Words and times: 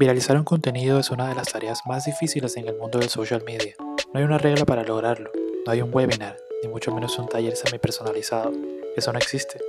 Viralizar 0.00 0.34
un 0.38 0.44
contenido 0.44 0.98
es 0.98 1.10
una 1.10 1.28
de 1.28 1.34
las 1.34 1.52
tareas 1.52 1.82
más 1.84 2.06
difíciles 2.06 2.56
en 2.56 2.66
el 2.66 2.74
mundo 2.74 2.98
del 2.98 3.10
social 3.10 3.42
media. 3.44 3.74
No 3.78 4.18
hay 4.18 4.22
una 4.22 4.38
regla 4.38 4.64
para 4.64 4.82
lograrlo, 4.82 5.30
no 5.66 5.70
hay 5.70 5.82
un 5.82 5.94
webinar, 5.94 6.38
ni 6.62 6.70
mucho 6.70 6.90
menos 6.90 7.18
un 7.18 7.28
taller 7.28 7.54
semi-personalizado. 7.54 8.50
Eso 8.96 9.12
no 9.12 9.18
existe. 9.18 9.60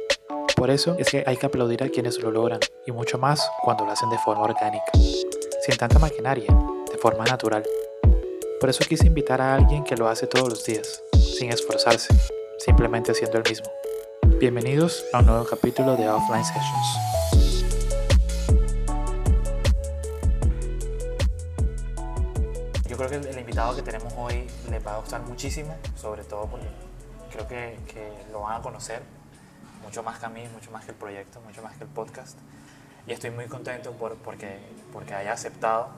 Por 0.55 0.69
eso 0.69 0.95
es 0.97 1.09
que 1.09 1.25
hay 1.27 1.35
que 1.35 1.47
aplaudir 1.47 1.83
a 1.83 1.89
quienes 1.89 2.17
lo 2.19 2.31
logran, 2.31 2.61
y 2.85 2.93
mucho 2.93 3.17
más 3.17 3.45
cuando 3.61 3.83
lo 3.83 3.91
hacen 3.91 4.09
de 4.09 4.17
forma 4.19 4.43
orgánica, 4.43 4.93
sin 4.93 5.75
tanta 5.77 5.99
maquinaria, 5.99 6.47
de 6.89 6.97
forma 6.97 7.25
natural. 7.25 7.65
Por 8.61 8.69
eso 8.69 8.85
quise 8.87 9.07
invitar 9.07 9.41
a 9.41 9.55
alguien 9.55 9.83
que 9.83 9.97
lo 9.97 10.07
hace 10.07 10.27
todos 10.27 10.47
los 10.47 10.63
días, 10.63 11.03
sin 11.11 11.51
esforzarse, 11.51 12.15
simplemente 12.57 13.13
siendo 13.13 13.37
el 13.37 13.43
mismo. 13.49 13.69
Bienvenidos 14.39 15.03
a 15.11 15.19
un 15.19 15.25
nuevo 15.25 15.43
capítulo 15.43 15.97
de 15.97 16.07
Offline 16.07 16.45
Sessions. 16.45 17.30
Creo 23.07 23.21
que 23.21 23.29
el 23.29 23.39
invitado 23.39 23.75
que 23.75 23.81
tenemos 23.81 24.13
hoy 24.15 24.47
les 24.69 24.85
va 24.85 24.95
a 24.95 24.97
gustar 24.99 25.21
muchísimo, 25.21 25.75
sobre 25.95 26.23
todo 26.23 26.45
porque 26.45 26.67
creo 27.31 27.47
que, 27.47 27.79
que 27.87 28.11
lo 28.31 28.41
van 28.41 28.59
a 28.59 28.61
conocer 28.61 29.01
mucho 29.83 30.03
más 30.03 30.19
que 30.19 30.25
a 30.27 30.29
mí, 30.29 30.43
mucho 30.53 30.69
más 30.71 30.85
que 30.85 30.91
el 30.91 30.97
proyecto, 30.97 31.41
mucho 31.41 31.63
más 31.63 31.75
que 31.77 31.83
el 31.83 31.89
podcast. 31.89 32.37
Y 33.07 33.13
estoy 33.13 33.31
muy 33.31 33.45
contento 33.45 33.93
por, 33.93 34.15
porque, 34.17 34.59
porque 34.93 35.15
haya 35.15 35.33
aceptado. 35.33 35.89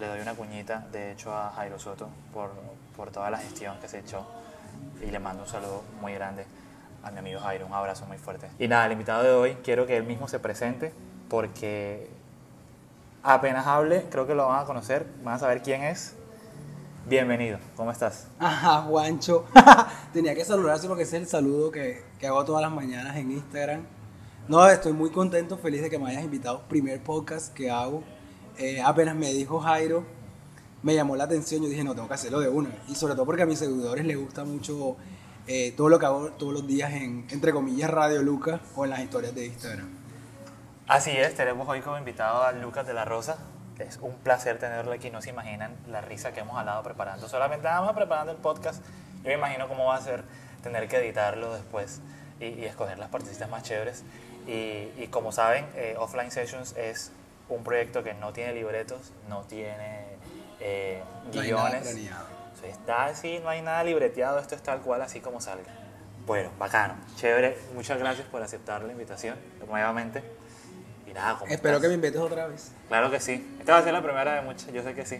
Le 0.00 0.08
doy 0.08 0.20
una 0.20 0.34
cuñita, 0.34 0.80
de 0.90 1.12
hecho, 1.12 1.32
a 1.32 1.50
Jairo 1.50 1.78
Soto 1.78 2.08
por, 2.32 2.50
por 2.96 3.10
toda 3.10 3.30
la 3.30 3.38
gestión 3.38 3.78
que 3.80 3.88
se 3.88 4.00
echó. 4.00 4.26
Y 5.00 5.10
le 5.10 5.20
mando 5.20 5.44
un 5.44 5.48
saludo 5.48 5.84
muy 6.00 6.14
grande 6.14 6.44
a 7.04 7.10
mi 7.12 7.18
amigo 7.18 7.40
Jairo, 7.40 7.66
un 7.66 7.72
abrazo 7.72 8.06
muy 8.06 8.18
fuerte. 8.18 8.48
Y 8.58 8.66
nada, 8.66 8.86
el 8.86 8.92
invitado 8.92 9.22
de 9.22 9.30
hoy, 9.30 9.54
quiero 9.62 9.86
que 9.86 9.96
él 9.96 10.04
mismo 10.04 10.26
se 10.26 10.40
presente 10.40 10.92
porque 11.28 12.10
apenas 13.22 13.66
hable, 13.66 14.06
creo 14.10 14.26
que 14.26 14.34
lo 14.34 14.48
van 14.48 14.60
a 14.60 14.64
conocer, 14.64 15.06
van 15.22 15.34
a 15.34 15.38
saber 15.38 15.62
quién 15.62 15.82
es. 15.82 16.16
Bienvenido, 17.04 17.58
¿cómo 17.74 17.90
estás? 17.90 18.28
Ajá, 18.38 18.82
Juancho. 18.82 19.44
Tenía 20.12 20.36
que 20.36 20.44
saludarse 20.44 20.86
porque 20.86 21.02
ese 21.02 21.16
es 21.16 21.22
el 21.24 21.28
saludo 21.28 21.72
que, 21.72 22.04
que, 22.20 22.28
hago 22.28 22.44
todas 22.44 22.62
las 22.62 22.70
mañanas 22.70 23.16
en 23.16 23.32
Instagram. 23.32 23.82
No, 24.46 24.68
estoy 24.68 24.92
muy 24.92 25.10
contento, 25.10 25.58
feliz 25.58 25.82
de 25.82 25.90
que 25.90 25.98
me 25.98 26.10
hayas 26.10 26.22
invitado. 26.22 26.62
Primer 26.68 27.02
podcast 27.02 27.52
que 27.54 27.72
hago. 27.72 28.04
Eh, 28.56 28.80
apenas 28.80 29.16
me 29.16 29.32
dijo 29.32 29.58
Jairo, 29.58 30.04
me 30.84 30.94
llamó 30.94 31.16
la 31.16 31.24
atención. 31.24 31.60
Yo 31.60 31.68
dije, 31.68 31.82
no, 31.82 31.92
tengo 31.96 32.06
que 32.06 32.14
hacerlo 32.14 32.38
de 32.38 32.48
una. 32.48 32.70
Y 32.86 32.94
sobre 32.94 33.14
todo 33.14 33.26
porque 33.26 33.42
a 33.42 33.46
mis 33.46 33.58
seguidores 33.58 34.06
les 34.06 34.16
gusta 34.16 34.44
mucho 34.44 34.96
eh, 35.48 35.74
todo 35.76 35.88
lo 35.88 35.98
que 35.98 36.06
hago 36.06 36.30
todos 36.30 36.52
los 36.52 36.68
días 36.68 36.92
en, 36.92 37.26
entre 37.30 37.52
comillas, 37.52 37.90
Radio 37.90 38.22
Lucas 38.22 38.60
o 38.76 38.84
en 38.84 38.90
las 38.90 39.00
historias 39.00 39.34
de 39.34 39.46
Instagram. 39.46 39.88
Así 40.86 41.10
es, 41.10 41.34
tenemos 41.34 41.68
hoy 41.68 41.80
como 41.80 41.98
invitado 41.98 42.44
a 42.44 42.52
Lucas 42.52 42.86
de 42.86 42.94
la 42.94 43.04
Rosa. 43.04 43.38
Es 43.82 43.98
un 43.98 44.14
placer 44.14 44.58
tenerlo 44.58 44.92
aquí. 44.92 45.10
No 45.10 45.22
se 45.22 45.30
imaginan 45.30 45.74
la 45.88 46.00
risa 46.00 46.32
que 46.32 46.40
hemos 46.40 46.56
hablado 46.56 46.82
preparando. 46.82 47.28
Solamente 47.28 47.68
más 47.68 47.92
preparando 47.92 48.32
el 48.32 48.38
podcast. 48.38 48.82
Yo 49.22 49.28
me 49.28 49.34
imagino 49.34 49.68
cómo 49.68 49.86
va 49.86 49.96
a 49.96 50.00
ser 50.00 50.24
tener 50.62 50.88
que 50.88 50.98
editarlo 50.98 51.54
después 51.54 52.00
y, 52.40 52.46
y 52.46 52.64
escoger 52.64 52.98
las 52.98 53.08
partecitas 53.08 53.48
más 53.48 53.62
chéveres. 53.62 54.04
Y, 54.46 54.90
y 54.96 55.08
como 55.10 55.32
saben, 55.32 55.66
eh, 55.74 55.94
Offline 55.98 56.30
Sessions 56.30 56.76
es 56.76 57.12
un 57.48 57.62
proyecto 57.62 58.02
que 58.02 58.14
no 58.14 58.32
tiene 58.32 58.54
libretos, 58.54 59.12
no 59.28 59.42
tiene 59.42 60.06
eh, 60.60 61.02
guiones. 61.32 61.84
No 61.94 62.68
está 62.68 63.06
así, 63.06 63.40
no 63.42 63.48
hay 63.48 63.62
nada 63.62 63.82
libreteado. 63.84 64.38
Esto 64.38 64.54
es 64.54 64.62
tal 64.62 64.80
cual, 64.80 65.02
así 65.02 65.20
como 65.20 65.40
salga. 65.40 65.72
Bueno, 66.26 66.50
bacano, 66.58 66.94
chévere. 67.16 67.58
Muchas 67.74 67.98
gracias 67.98 68.26
por 68.28 68.42
aceptar 68.42 68.82
la 68.82 68.92
invitación 68.92 69.36
nuevamente. 69.66 70.22
¿Cómo 71.38 71.52
Espero 71.52 71.76
estás? 71.76 71.80
que 71.82 71.88
me 71.88 71.94
invites 71.94 72.20
otra 72.20 72.46
vez. 72.46 72.72
Claro 72.88 73.10
que 73.10 73.20
sí. 73.20 73.56
Esta 73.58 73.72
va 73.72 73.78
a 73.78 73.82
ser 73.84 73.92
la 73.92 74.02
primera 74.02 74.34
de 74.34 74.42
muchas, 74.42 74.72
yo 74.72 74.82
sé 74.82 74.94
que 74.94 75.04
sí. 75.06 75.18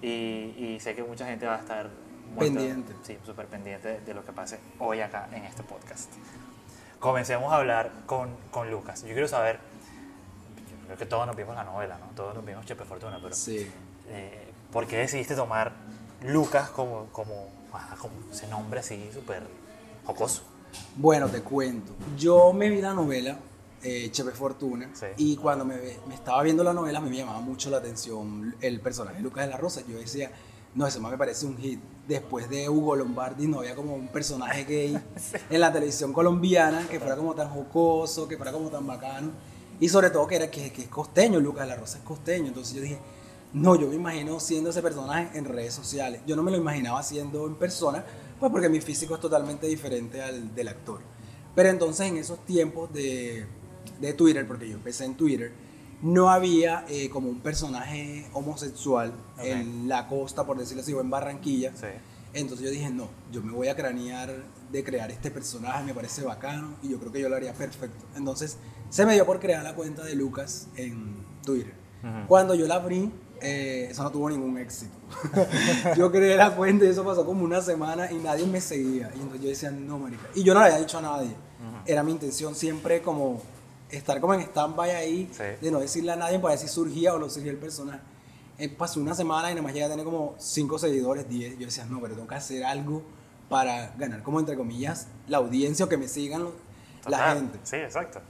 Y, 0.00 0.54
y 0.58 0.78
sé 0.80 0.94
que 0.94 1.02
mucha 1.02 1.26
gente 1.26 1.46
va 1.46 1.56
a 1.56 1.58
estar 1.60 1.90
pendiente. 2.38 2.92
Sí, 3.02 3.18
súper 3.24 3.46
pendiente 3.46 3.88
de, 3.88 4.00
de, 4.00 4.14
lo 4.14 4.24
que 4.24 4.32
pase 4.32 4.58
hoy 4.78 5.00
acá 5.00 5.28
en 5.32 5.44
este 5.44 5.62
podcast. 5.62 6.10
Comencemos 6.98 7.52
a 7.52 7.56
hablar 7.56 7.90
con, 8.06 8.30
con 8.50 8.70
Lucas. 8.70 9.02
Yo 9.02 9.08
quiero 9.12 9.28
saber, 9.28 9.58
yo 10.70 10.86
creo 10.86 10.98
que 10.98 11.06
todos 11.06 11.26
nos 11.26 11.36
vimos 11.36 11.54
la 11.54 11.64
novela, 11.64 11.98
¿no? 11.98 12.06
Todos 12.14 12.34
nos 12.34 12.44
vimos 12.44 12.64
Chepe 12.64 12.84
Fortuna, 12.84 13.18
pero 13.22 13.34
sí. 13.34 13.70
eh, 14.08 14.48
¿por 14.72 14.86
qué 14.86 14.98
decidiste 14.98 15.34
tomar 15.34 15.72
Lucas 16.22 16.70
como, 16.70 17.06
como, 17.12 17.48
ah, 17.72 17.96
como 17.98 18.14
ese 18.30 18.46
nombre 18.48 18.80
así 18.80 19.10
súper 19.12 19.42
jocoso? 20.04 20.42
Bueno, 20.96 21.28
te 21.28 21.42
cuento. 21.42 21.92
Yo 22.16 22.52
me 22.52 22.70
vi 22.70 22.80
la 22.80 22.94
novela 22.94 23.36
eh, 23.82 24.08
Chepe 24.10 24.32
Fortuna. 24.32 24.90
Sí. 24.92 25.06
Y 25.16 25.36
cuando 25.36 25.64
me, 25.64 25.76
me, 26.06 26.14
estaba 26.14 26.42
viendo 26.42 26.64
la 26.64 26.72
novela, 26.72 27.00
me 27.00 27.16
llamaba 27.16 27.40
mucho 27.40 27.70
la 27.70 27.78
atención 27.78 28.54
el 28.60 28.80
personaje 28.80 29.16
de 29.16 29.22
Lucas 29.22 29.44
de 29.44 29.50
la 29.50 29.56
Rosa. 29.56 29.82
Yo 29.88 29.98
decía, 29.98 30.30
no, 30.74 30.86
ese 30.86 31.00
más 31.00 31.12
me 31.12 31.18
parece 31.18 31.46
un 31.46 31.56
hit. 31.58 31.80
Después 32.06 32.48
de 32.48 32.68
Hugo 32.68 32.96
Lombardi, 32.96 33.46
no 33.46 33.60
había 33.60 33.74
como 33.74 33.94
un 33.94 34.08
personaje 34.08 34.64
gay 34.64 34.98
sí. 35.16 35.36
en 35.50 35.60
la 35.60 35.72
televisión 35.72 36.12
colombiana 36.12 36.86
que 36.90 36.98
fuera 36.98 37.16
como 37.16 37.34
tan 37.34 37.48
jocoso, 37.48 38.26
que 38.26 38.36
fuera 38.36 38.52
como 38.52 38.70
tan 38.70 38.86
bacano. 38.86 39.30
Y 39.80 39.88
sobre 39.88 40.10
todo 40.10 40.26
que 40.26 40.36
era 40.36 40.50
que, 40.50 40.72
que 40.72 40.82
es 40.82 40.88
costeño, 40.88 41.40
Lucas 41.40 41.62
de 41.62 41.74
la 41.74 41.76
Rosa 41.76 41.98
es 41.98 42.04
costeño. 42.04 42.48
Entonces 42.48 42.74
yo 42.74 42.82
dije, 42.82 42.98
no, 43.52 43.76
yo 43.76 43.86
me 43.88 43.96
imagino 43.96 44.40
siendo 44.40 44.70
ese 44.70 44.80
personaje 44.80 45.36
en 45.36 45.44
redes 45.44 45.74
sociales. 45.74 46.22
Yo 46.26 46.36
no 46.36 46.42
me 46.42 46.50
lo 46.50 46.56
imaginaba 46.56 47.02
siendo 47.02 47.46
en 47.46 47.56
persona, 47.56 48.04
pues 48.40 48.50
porque 48.50 48.68
mi 48.68 48.80
físico 48.80 49.14
es 49.14 49.20
totalmente 49.20 49.66
diferente 49.66 50.22
al 50.22 50.54
del 50.54 50.68
actor. 50.68 51.00
Pero 51.54 51.68
entonces 51.68 52.06
en 52.06 52.16
esos 52.16 52.38
tiempos 52.46 52.92
de, 52.92 53.46
de 54.00 54.12
Twitter, 54.12 54.46
porque 54.46 54.68
yo 54.68 54.74
empecé 54.74 55.04
en 55.04 55.14
Twitter, 55.14 55.52
no 56.02 56.30
había 56.30 56.84
eh, 56.88 57.08
como 57.10 57.28
un 57.28 57.40
personaje 57.40 58.26
homosexual 58.32 59.12
okay. 59.34 59.52
en 59.52 59.88
la 59.88 60.08
costa, 60.08 60.44
por 60.44 60.58
decirlo 60.58 60.82
así, 60.82 60.92
o 60.92 61.00
en 61.00 61.10
Barranquilla. 61.10 61.72
Sí. 61.76 61.86
Entonces 62.34 62.64
yo 62.66 62.72
dije, 62.72 62.90
no, 62.90 63.08
yo 63.30 63.42
me 63.42 63.52
voy 63.52 63.68
a 63.68 63.76
cranear 63.76 64.32
de 64.70 64.84
crear 64.84 65.10
este 65.10 65.30
personaje, 65.30 65.84
me 65.84 65.94
parece 65.94 66.22
bacano 66.22 66.76
y 66.82 66.88
yo 66.88 66.98
creo 66.98 67.12
que 67.12 67.20
yo 67.20 67.28
lo 67.28 67.36
haría 67.36 67.52
perfecto. 67.52 68.04
Entonces 68.16 68.56
se 68.88 69.06
me 69.06 69.14
dio 69.14 69.26
por 69.26 69.38
crear 69.38 69.62
la 69.62 69.74
cuenta 69.74 70.02
de 70.04 70.14
Lucas 70.14 70.68
en 70.76 71.14
Twitter. 71.44 71.74
Uh 72.02 72.06
-huh. 72.06 72.26
Cuando 72.26 72.54
yo 72.54 72.66
la 72.66 72.76
abrí, 72.76 73.12
eh, 73.40 73.88
eso 73.90 74.02
no 74.02 74.10
tuvo 74.10 74.30
ningún 74.30 74.56
éxito. 74.58 74.92
yo 75.96 76.10
creé 76.10 76.36
la 76.36 76.54
cuenta 76.54 76.84
y 76.84 76.88
eso 76.88 77.04
pasó 77.04 77.24
como 77.26 77.44
una 77.44 77.60
semana 77.60 78.10
y 78.10 78.16
nadie 78.16 78.46
me 78.46 78.60
seguía. 78.60 79.10
Y 79.14 79.18
entonces 79.18 79.42
yo 79.42 79.48
decía, 79.48 79.70
no, 79.70 79.98
marica. 79.98 80.22
Y 80.34 80.42
yo 80.42 80.54
no 80.54 80.60
le 80.60 80.66
había 80.66 80.78
dicho 80.78 80.98
a 80.98 81.02
nadie. 81.02 81.28
Uh 81.28 81.76
-huh. 81.76 81.82
Era 81.86 82.02
mi 82.02 82.12
intención 82.12 82.54
siempre 82.54 83.02
como 83.02 83.42
estar 83.92 84.20
como 84.20 84.34
en 84.34 84.40
stand-by 84.40 84.90
ahí, 84.90 85.30
sí. 85.32 85.44
de 85.60 85.70
no 85.70 85.78
decirle 85.78 86.12
a 86.12 86.16
nadie 86.16 86.38
para 86.38 86.54
ver 86.54 86.58
si 86.58 86.68
surgía 86.68 87.14
o 87.14 87.18
no 87.18 87.28
surgía 87.28 87.52
el 87.52 87.58
personaje. 87.58 88.00
Eh, 88.58 88.68
pasó 88.68 89.00
una 89.00 89.14
semana 89.14 89.50
y 89.50 89.54
nada 89.54 89.62
más 89.62 89.72
llegué 89.72 89.84
a 89.84 89.88
tener 89.88 90.04
como 90.04 90.34
5 90.38 90.78
seguidores, 90.78 91.28
10. 91.28 91.58
Yo 91.58 91.66
decía, 91.66 91.84
no, 91.84 92.00
pero 92.00 92.14
tengo 92.14 92.28
que 92.28 92.34
hacer 92.34 92.64
algo 92.64 93.02
para 93.48 93.92
ganar 93.98 94.22
como 94.22 94.40
entre 94.40 94.56
comillas 94.56 95.08
la 95.28 95.38
audiencia 95.38 95.84
o 95.84 95.88
que 95.88 95.96
me 95.96 96.08
sigan 96.08 96.46
Total. 97.02 97.10
la 97.10 97.34
gente. 97.34 97.58
Sí, 97.64 97.76
exacto. 97.76 98.20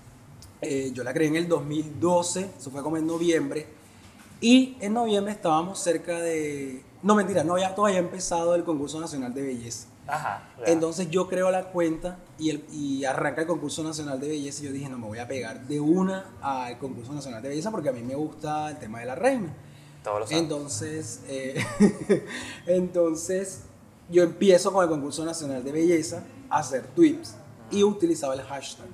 Eh, 0.61 0.91
yo 0.95 1.05
la 1.05 1.13
creé 1.13 1.29
en 1.29 1.37
el 1.37 1.49
2012, 1.49 2.51
eso 2.59 2.71
fue 2.71 2.83
como 2.83 2.97
en 2.97 3.07
noviembre. 3.07 3.67
Y 4.41 4.77
en 4.81 4.95
noviembre 4.95 5.33
estábamos 5.33 5.79
cerca 5.79 6.19
de... 6.21 6.83
No, 7.03 7.15
mentira, 7.15 7.45
no 7.45 7.55
había 7.55 7.75
todavía 7.75 7.99
empezado 7.99 8.55
el 8.55 8.65
concurso 8.65 9.01
nacional 9.01 9.35
de 9.35 9.43
belleza. 9.43 9.87
Ajá, 10.07 10.43
Entonces 10.67 11.11
yo 11.11 11.29
creo 11.29 11.51
la 11.51 11.67
cuenta 11.71 12.19
y, 12.39 12.51
el, 12.51 12.65
y 12.73 13.05
arranca 13.05 13.43
el 13.43 13.47
concurso 13.47 13.85
nacional 13.85 14.19
de 14.21 14.29
belleza 14.29 14.63
y 14.63 14.67
yo 14.67 14.73
dije, 14.73 14.89
no, 14.89 14.99
me 14.99 15.07
voy 15.07 15.19
a 15.21 15.29
pegar 15.29 15.67
de 15.69 15.79
una 15.81 16.27
al 16.41 16.77
concurso 16.79 17.13
nacional 17.13 17.41
de 17.43 17.51
belleza 17.51 17.71
porque 17.71 17.89
a 17.89 17.93
mí 17.93 18.03
me 18.03 18.15
gusta 18.17 18.71
el 18.71 18.79
tema 18.79 19.01
de 19.01 19.07
la 19.07 19.15
reina. 19.15 19.55
Todos 20.03 20.21
los 20.21 20.33
entonces, 20.33 21.21
eh, 21.29 21.55
entonces 22.67 23.63
yo 24.11 24.23
empiezo 24.23 24.73
con 24.73 24.83
el 24.85 24.91
concurso 24.91 25.25
nacional 25.25 25.63
de 25.65 25.73
belleza 25.73 26.25
a 26.51 26.59
hacer 26.59 26.87
tweets 26.89 27.35
y 27.71 27.83
utilizaba 27.85 28.35
el 28.35 28.43
hashtag. 28.43 28.87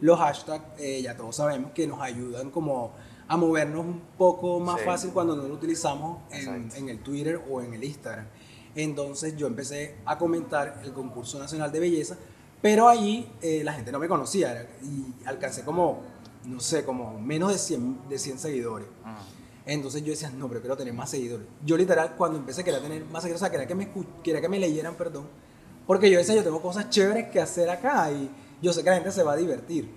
Los 0.00 0.18
hashtags, 0.18 0.64
eh, 0.80 1.00
ya 1.02 1.16
todos 1.16 1.36
sabemos 1.36 1.72
que 1.72 1.86
nos 1.86 2.00
ayudan 2.00 2.50
como 2.50 2.92
a 3.28 3.36
movernos 3.36 3.84
un 3.84 4.00
poco 4.18 4.58
más 4.60 4.80
Sí. 4.80 4.86
fácil 4.86 5.10
cuando 5.12 5.36
no 5.36 5.44
lo 5.46 5.54
utilizamos 5.54 6.18
en, 6.30 6.70
en 6.74 6.88
el 6.88 6.98
Twitter 7.02 7.40
o 7.50 7.60
en 7.62 7.74
el 7.74 7.84
Instagram. 7.84 8.26
Entonces 8.74 9.36
yo 9.36 9.46
empecé 9.46 9.96
a 10.04 10.16
comentar 10.18 10.80
el 10.84 10.92
concurso 10.92 11.38
nacional 11.38 11.70
de 11.70 11.80
belleza, 11.80 12.16
pero 12.60 12.88
allí 12.88 13.28
eh, 13.42 13.62
la 13.64 13.72
gente 13.74 13.92
no 13.92 13.98
me 13.98 14.08
conocía 14.08 14.68
y 14.82 15.26
alcancé 15.26 15.62
como, 15.64 16.00
no 16.44 16.60
sé, 16.60 16.84
como 16.84 17.18
menos 17.20 17.52
de 17.52 17.58
100, 17.58 18.08
de 18.08 18.18
100 18.18 18.38
seguidores. 18.38 18.86
Ajá. 19.04 19.18
Entonces 19.64 20.02
yo 20.02 20.10
decía, 20.10 20.30
no, 20.30 20.48
pero 20.48 20.60
quiero 20.60 20.76
tener 20.76 20.92
más 20.92 21.10
seguidores. 21.10 21.46
Yo 21.64 21.76
literal, 21.76 22.14
cuando 22.16 22.38
empecé 22.38 22.64
quería 22.64 22.80
tener 22.80 23.04
más 23.04 23.22
seguidores, 23.22 23.42
o 23.42 23.44
sea, 23.44 23.50
quería 23.50 23.66
que 23.66 23.74
me, 23.74 23.88
quería 24.22 24.40
que 24.40 24.48
me 24.48 24.58
leyeran, 24.58 24.94
perdón, 24.96 25.26
porque 25.86 26.10
yo 26.10 26.18
decía, 26.18 26.34
yo 26.34 26.42
tengo 26.42 26.60
cosas 26.60 26.90
chéveres 26.90 27.28
que 27.28 27.40
hacer 27.40 27.70
acá 27.70 28.10
y 28.10 28.28
yo 28.60 28.72
sé 28.72 28.82
que 28.82 28.90
la 28.90 28.96
gente 28.96 29.12
se 29.12 29.22
va 29.22 29.32
a 29.32 29.36
divertir. 29.36 29.88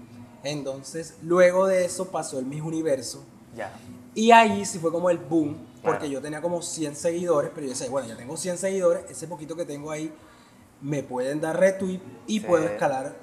Entonces, 0.44 1.16
luego 1.24 1.66
de 1.66 1.86
eso 1.86 2.10
pasó 2.12 2.38
el 2.38 2.46
Miss 2.46 2.62
Universo 2.62 3.24
Ya. 3.56 3.72
y 4.14 4.30
ahí 4.32 4.64
sí 4.66 4.78
fue 4.78 4.92
como 4.92 5.10
el 5.10 5.18
boom, 5.18 5.58
porque 5.86 6.10
yo 6.10 6.22
tenía 6.22 6.42
como 6.42 6.62
100 6.62 6.96
seguidores, 6.96 7.52
pero 7.54 7.68
yo 7.68 7.74
decía, 7.74 7.90
bueno, 7.90 8.08
ya 8.08 8.18
tengo 8.18 8.36
100 8.38 8.58
seguidores, 8.58 9.10
ese 9.10 9.28
poquito 9.28 9.56
que 9.56 9.66
tengo 9.66 9.92
ahí 9.92 10.12
me 10.82 11.04
pueden 11.04 11.40
dar 11.42 11.60
retweet 11.60 12.00
y 12.28 12.40
Sí. 12.40 12.46
puedo 12.46 12.66
escalar 12.66 13.16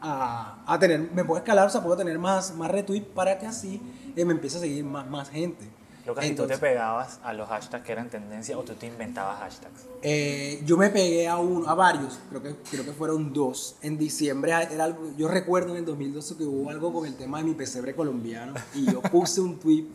a, 0.00 0.62
a 0.66 0.78
tener, 0.78 1.10
me 1.12 1.24
puedo 1.24 1.38
escalar, 1.38 1.66
o 1.66 1.70
sea, 1.70 1.82
puedo 1.82 1.96
tener 1.96 2.18
más, 2.18 2.54
más 2.54 2.70
retweet 2.70 3.02
para 3.02 3.38
que 3.38 3.46
así 3.46 3.80
eh, 4.14 4.24
me 4.24 4.32
empiece 4.34 4.58
a 4.58 4.60
seguir 4.60 4.84
más, 4.84 5.08
más 5.08 5.30
gente. 5.30 5.66
Lucas, 6.06 6.24
¿y 6.24 6.28
tú 6.28 6.34
te 6.36 6.42
Entonces- 6.42 6.58
pegabas 6.60 7.18
a 7.24 7.32
los 7.32 7.48
hashtags 7.48 7.84
que 7.84 7.90
eran 7.90 8.08
tendencia 8.08 8.56
o 8.56 8.62
tú 8.62 8.74
te 8.74 8.86
inventabas 8.86 9.40
hashtags? 9.40 9.86
Eh, 10.02 10.62
yo 10.64 10.76
me 10.76 10.88
pegué 10.90 11.26
a 11.26 11.38
uno, 11.38 11.68
a 11.68 11.74
varios, 11.74 12.20
creo 12.28 12.42
que, 12.42 12.54
creo 12.70 12.84
que 12.84 12.92
fueron 12.92 13.32
dos. 13.32 13.76
En 13.82 13.98
diciembre 13.98 14.52
era 14.70 14.84
algo, 14.84 15.10
yo 15.16 15.26
recuerdo 15.26 15.72
en 15.72 15.78
el 15.78 15.84
2012 15.84 16.36
que 16.36 16.44
hubo 16.44 16.70
algo 16.70 16.92
con 16.92 17.06
el 17.06 17.16
tema 17.16 17.38
de 17.38 17.44
mi 17.44 17.54
pesebre 17.54 17.96
colombiano 17.96 18.54
y 18.74 18.84
yo 18.92 19.02
puse 19.02 19.40
un 19.40 19.58
tweet 19.58 19.86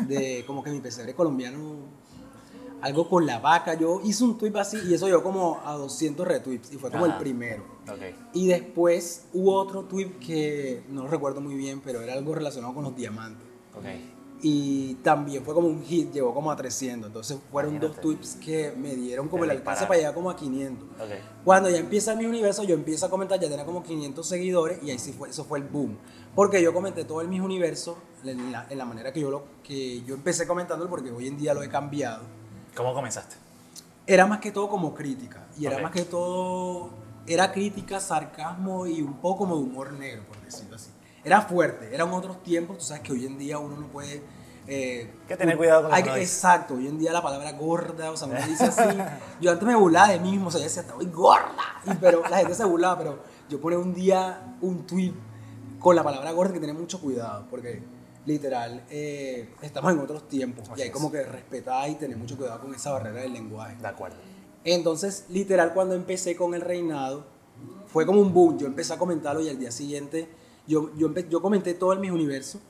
de 0.00 0.44
como 0.46 0.62
que 0.62 0.70
mi 0.70 0.80
pesebre 0.80 1.14
colombiano, 1.14 1.58
algo 2.80 3.08
con 3.08 3.26
la 3.26 3.38
vaca. 3.38 3.74
Yo 3.74 4.00
hice 4.04 4.24
un 4.24 4.36
tweet 4.36 4.52
así 4.56 4.78
y 4.86 4.94
eso 4.94 5.06
llegó 5.06 5.22
como 5.22 5.60
a 5.64 5.72
200 5.72 6.26
retweets 6.26 6.72
y 6.72 6.76
fue 6.76 6.90
como 6.90 7.06
el 7.06 7.16
primero. 7.16 7.64
Ok. 7.88 8.00
Y 8.34 8.48
después 8.48 9.26
hubo 9.32 9.54
otro 9.54 9.84
tweet 9.84 10.18
que 10.18 10.82
no 10.88 11.04
lo 11.04 11.08
recuerdo 11.08 11.40
muy 11.40 11.54
bien, 11.54 11.80
pero 11.82 12.00
era 12.02 12.12
algo 12.12 12.34
relacionado 12.34 12.74
con 12.74 12.84
los 12.84 12.94
diamantes. 12.94 13.46
Ok. 13.76 13.84
Y 14.46 14.96
también 14.96 15.42
fue 15.42 15.54
como 15.54 15.68
un 15.68 15.82
hit, 15.82 16.12
llegó 16.12 16.34
como 16.34 16.50
a 16.50 16.56
300. 16.56 17.06
Entonces 17.06 17.38
fueron 17.50 17.80
dos 17.80 17.98
tweets 17.98 18.36
que 18.36 18.74
me 18.76 18.94
dieron 18.94 19.26
como 19.26 19.44
el 19.44 19.50
alcance 19.50 19.86
para 19.86 19.96
llegar 19.96 20.12
como 20.12 20.28
a 20.28 20.36
500. 20.36 20.86
Ok. 20.86 20.98
Cuando 21.42 21.70
ya 21.70 21.78
empieza 21.78 22.14
mi 22.14 22.26
universo, 22.26 22.62
yo 22.62 22.74
empiezo 22.74 23.06
a 23.06 23.08
comentar, 23.08 23.40
ya 23.40 23.48
tenía 23.48 23.64
como 23.64 23.82
500 23.82 24.28
seguidores 24.28 24.82
y 24.82 24.90
ahí 24.90 24.98
sí 24.98 25.14
fue, 25.14 25.30
eso 25.30 25.46
fue 25.46 25.60
el 25.60 25.64
boom. 25.64 25.96
Porque 26.34 26.62
yo 26.62 26.74
comenté 26.74 27.06
todo 27.06 27.22
el 27.22 27.28
mis 27.28 27.40
universo 27.40 27.96
en 28.22 28.52
la, 28.52 28.66
en 28.68 28.76
la 28.76 28.84
manera 28.84 29.14
que 29.14 29.20
yo, 29.20 29.30
lo, 29.30 29.44
que 29.62 30.02
yo 30.02 30.14
empecé 30.14 30.46
comentándolo, 30.46 30.90
porque 30.90 31.10
hoy 31.10 31.26
en 31.26 31.38
día 31.38 31.54
lo 31.54 31.62
he 31.62 31.70
cambiado. 31.70 32.24
¿Cómo 32.76 32.92
comenzaste? 32.92 33.36
Era 34.06 34.26
más 34.26 34.40
que 34.40 34.52
todo 34.52 34.68
como 34.68 34.94
crítica. 34.94 35.46
Y 35.58 35.64
era 35.64 35.78
más 35.78 35.90
que 35.90 36.02
todo, 36.02 36.90
era 37.26 37.50
crítica, 37.50 37.98
sarcasmo 37.98 38.86
y 38.86 39.00
un 39.00 39.14
poco 39.22 39.38
como 39.38 39.56
de 39.56 39.62
humor 39.62 39.94
negro, 39.94 40.24
por 40.28 40.38
decirlo 40.42 40.76
así. 40.76 40.90
Era 41.24 41.40
fuerte, 41.42 41.94
eran 41.94 42.10
otros 42.12 42.42
tiempos, 42.42 42.78
tú 42.78 42.84
sabes 42.84 43.02
que 43.02 43.12
hoy 43.12 43.26
en 43.26 43.38
día 43.38 43.58
uno 43.58 43.76
no 43.76 43.86
puede... 43.88 44.22
eh, 44.66 45.10
que 45.26 45.36
tener 45.36 45.56
cuidado 45.56 45.82
con 45.82 45.90
lo 45.90 45.96
hay. 45.96 46.20
Exacto, 46.20 46.74
hoy 46.74 46.86
en 46.86 46.98
día 46.98 47.12
la 47.12 47.22
palabra 47.22 47.52
gorda, 47.52 48.10
o 48.10 48.16
sea, 48.16 48.28
uno 48.28 48.38
dice 48.46 48.64
así. 48.64 48.98
Yo 49.40 49.50
antes 49.50 49.66
me 49.66 49.74
burlaba 49.74 50.08
de 50.08 50.20
mí 50.20 50.32
mismo, 50.32 50.48
o 50.48 50.50
sea, 50.50 50.58
yo 50.58 50.64
decía, 50.64 50.82
estoy 50.82 51.06
gorda. 51.06 51.80
Y, 51.86 51.94
pero 51.94 52.22
la 52.28 52.38
gente 52.38 52.54
se 52.54 52.64
burlaba, 52.64 52.98
pero 52.98 53.18
yo 53.48 53.60
ponía 53.60 53.78
un 53.78 53.94
día 53.94 54.56
un 54.60 54.86
tweet 54.86 55.12
con 55.78 55.94
la 55.96 56.02
palabra 56.02 56.32
gorda 56.32 56.52
que 56.52 56.60
tener 56.60 56.74
mucho 56.74 57.00
cuidado, 57.00 57.46
porque 57.50 57.82
literal 58.26 58.84
eh, 58.88 59.50
estamos 59.60 59.92
en 59.92 59.98
otros 59.98 60.26
tiempos 60.28 60.68
Así 60.70 60.80
y 60.80 60.84
hay 60.84 60.90
como 60.90 61.12
que 61.12 61.22
respetar 61.24 61.90
y 61.90 61.96
tener 61.96 62.16
mucho 62.16 62.38
cuidado 62.38 62.60
con 62.60 62.74
esa 62.74 62.90
barrera 62.90 63.20
del 63.20 63.34
lenguaje. 63.34 63.76
De 63.76 63.86
acuerdo. 63.86 64.16
Entonces, 64.64 65.26
literal, 65.28 65.74
cuando 65.74 65.94
empecé 65.94 66.36
con 66.36 66.54
el 66.54 66.62
reinado, 66.62 67.26
fue 67.86 68.06
como 68.06 68.20
un 68.20 68.32
boom. 68.32 68.58
Yo 68.58 68.66
empecé 68.66 68.94
a 68.94 68.98
comentarlo 68.98 69.42
y 69.42 69.50
al 69.50 69.58
día 69.58 69.70
siguiente 69.70 70.28
yo, 70.66 70.90
yo, 70.96 71.12
yo 71.28 71.42
comenté 71.42 71.74
todo 71.74 71.92
en 71.92 72.00
mis 72.00 72.10
universos. 72.10 72.60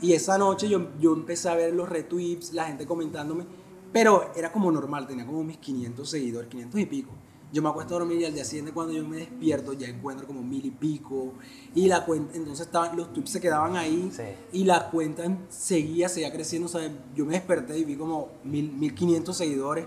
Y 0.00 0.12
esa 0.12 0.38
noche 0.38 0.68
yo, 0.68 0.88
yo 1.00 1.12
empecé 1.14 1.48
a 1.48 1.54
ver 1.54 1.72
los 1.72 1.88
retweets, 1.88 2.52
la 2.52 2.66
gente 2.66 2.86
comentándome. 2.86 3.44
Pero 3.92 4.30
era 4.36 4.50
como 4.52 4.70
normal, 4.70 5.06
tenía 5.06 5.24
como 5.26 5.42
mis 5.44 5.58
500 5.58 6.08
seguidores, 6.08 6.48
500 6.48 6.80
y 6.80 6.86
pico. 6.86 7.10
Yo 7.52 7.62
me 7.62 7.68
acuesto 7.68 7.94
a 7.94 8.00
dormir 8.00 8.20
y 8.20 8.24
al 8.24 8.34
día 8.34 8.44
siguiente 8.44 8.72
cuando 8.72 8.92
yo 8.92 9.04
me 9.06 9.18
despierto 9.18 9.72
ya 9.74 9.86
encuentro 9.86 10.26
como 10.26 10.42
mil 10.42 10.66
y 10.66 10.72
pico. 10.72 11.34
Y 11.74 11.86
la 11.86 12.04
cuenta, 12.04 12.36
entonces 12.36 12.66
estaban, 12.66 12.96
los 12.96 13.12
tweets 13.12 13.30
se 13.30 13.40
quedaban 13.40 13.76
ahí 13.76 14.10
Sí. 14.12 14.22
y 14.52 14.64
la 14.64 14.90
cuenta 14.90 15.22
seguía, 15.48 16.08
seguía 16.08 16.32
creciendo. 16.32 16.66
O 16.66 16.68
sea, 16.68 16.90
yo 17.14 17.24
me 17.24 17.34
desperté 17.34 17.78
y 17.78 17.84
vi 17.84 17.94
como 17.94 18.30
mil, 18.42 18.72
1500 18.72 19.36
seguidores. 19.36 19.86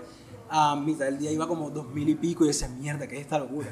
A 0.50 0.76
mitad 0.76 1.04
del 1.06 1.18
día 1.18 1.30
iba 1.30 1.46
como 1.46 1.70
dos 1.70 1.88
mil 1.92 2.08
y 2.08 2.14
pico 2.14 2.44
y 2.44 2.48
decía, 2.48 2.68
mierda, 2.68 3.06
¿qué 3.06 3.16
es 3.16 3.22
esta 3.22 3.38
locura? 3.38 3.68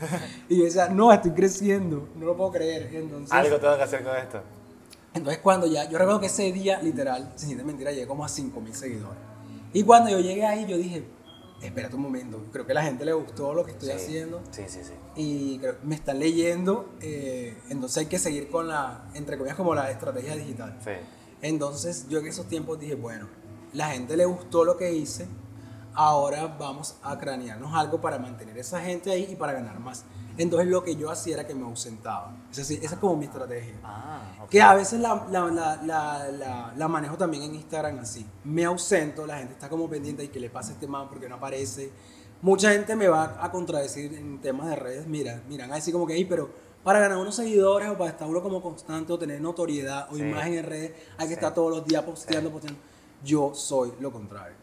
y 0.49 0.59
yo 0.59 0.65
decía, 0.65 0.89
no, 0.89 1.13
estoy 1.13 1.31
creciendo, 1.33 2.09
no 2.17 2.27
lo 2.27 2.37
puedo 2.37 2.53
creer. 2.53 2.91
Entonces, 2.95 3.33
Algo 3.33 3.59
tengo 3.59 3.77
que 3.77 3.83
hacer 3.83 4.05
con 4.05 4.17
esto. 4.17 4.43
entonces 5.15 5.41
cuando 5.43 5.67
ya, 5.67 5.89
yo 5.89 5.97
recuerdo 5.99 6.21
que 6.21 6.27
ese 6.27 6.53
día, 6.53 6.81
literal, 6.83 7.33
sin 7.37 7.47
siente 7.49 7.65
mentira, 7.65 7.91
llegué 7.93 8.07
como 8.07 8.25
a 8.25 8.29
5000 8.29 8.75
seguidores. 8.75 9.19
Y 9.73 9.83
cuando 9.85 10.11
yo 10.11 10.21
llegué 10.21 10.45
ahí, 10.45 10.67
yo 10.67 10.77
dije, 10.77 11.05
espérate 11.63 11.97
un 11.97 12.03
momento, 12.03 12.45
creo 12.53 12.67
que 12.67 12.73
a 12.73 12.75
la 12.77 12.83
gente 12.83 13.05
le 13.07 13.13
gustó 13.15 13.55
lo 13.55 13.65
que 13.65 13.73
estoy 13.73 13.89
Sí. 13.89 13.95
haciendo 13.95 14.43
Sí, 14.51 14.63
sí, 14.69 14.81
sí. 14.83 14.93
y 15.17 15.59
creo- 15.59 15.77
me 15.83 15.95
están 15.95 16.19
leyendo, 16.19 16.91
eh, 17.01 17.57
entonces 17.71 17.97
hay 17.99 18.07
que 18.07 18.19
seguir 18.19 18.51
con 18.51 18.69
la, 18.69 19.09
entre 19.15 19.37
comillas, 19.39 19.57
como 19.57 19.75
la 19.75 19.91
estrategia 19.91 20.37
digital. 20.37 20.77
Sí. 20.85 20.91
Entonces 21.43 22.07
yo 22.09 22.19
en 22.19 22.27
esos 22.27 22.47
tiempos 22.47 22.79
dije, 22.79 22.95
bueno, 22.95 23.29
la 23.73 23.89
gente 23.91 24.17
le 24.17 24.25
gustó 24.27 24.65
lo 24.65 24.77
que 24.77 24.93
hice, 24.93 25.27
ahora 25.97 26.47
vamos 26.59 26.97
a 27.03 27.19
cranearnos 27.19 27.75
algo 27.75 28.01
para 28.01 28.19
mantener 28.19 28.57
esa 28.59 28.81
gente 28.81 29.11
ahí 29.11 29.29
y 29.33 29.35
para 29.37 29.53
ganar 29.53 29.81
más. 29.81 30.05
Entonces 30.39 30.69
lo 30.69 30.85
que 30.85 30.95
yo 30.97 31.11
hacía 31.11 31.35
era 31.35 31.47
que 31.47 31.55
me 31.55 31.65
ausentaba. 31.65 32.37
Es 32.51 32.59
decir, 32.59 32.79
esa 32.85 32.95
es 32.95 33.01
como 33.01 33.17
mi 33.17 33.25
estrategia. 33.25 33.75
Ah. 33.83 34.45
Que 34.51 34.61
a 34.61 34.75
veces 34.75 35.01
la, 35.01 35.27
la, 35.31 35.47
la, 35.47 35.77
la, 35.83 36.29
la- 36.31 36.73
la 36.77 36.89
manejo 36.89 37.17
también 37.17 37.43
en 37.45 37.55
Instagram 37.55 37.99
así. 38.01 38.27
Me 38.45 38.65
ausento, 38.67 39.27
la 39.27 39.39
gente 39.39 39.55
está 39.55 39.71
como 39.71 39.89
pendiente 39.89 40.23
y 40.25 40.29
que 40.29 40.39
le 40.39 40.51
pasa 40.51 40.73
este 40.73 40.87
man 40.87 41.09
porque 41.09 41.27
no 41.29 41.37
aparece. 41.37 41.91
Mucha 42.43 42.71
gente 42.71 42.95
me 42.95 43.09
va 43.09 43.39
a 43.43 43.51
contradecir 43.51 44.13
en 44.13 44.39
temas 44.43 44.69
de 44.69 44.77
redes. 44.77 45.07
Mira, 45.07 45.41
miran 45.49 45.73
a 45.73 45.77
decir 45.77 45.95
como 45.95 46.07
que, 46.07 46.13
"Ey, 46.15 46.27
pero 46.27 46.51
para 46.85 47.01
ganar 47.01 47.17
unos 47.17 47.35
seguidores 47.35 47.89
o 47.89 47.97
para 47.97 48.11
estar 48.11 48.29
uno 48.29 48.43
como 48.43 48.61
constante 48.61 49.15
o 49.15 49.19
tener 49.19 49.41
notoriedad 49.41 50.07
o 50.13 50.17
Sí. 50.17 50.21
imagen 50.23 50.53
en 50.59 50.65
redes, 50.67 50.93
hay 51.17 51.29
que 51.29 51.29
Sí. 51.29 51.33
estar 51.35 51.55
todos 51.55 51.71
los 51.71 51.87
días 51.87 52.03
posteando, 52.03 52.51
posteando. 52.53 52.79
Yo 53.25 53.55
soy 53.55 53.95
lo 54.01 54.13
contrario. 54.13 54.55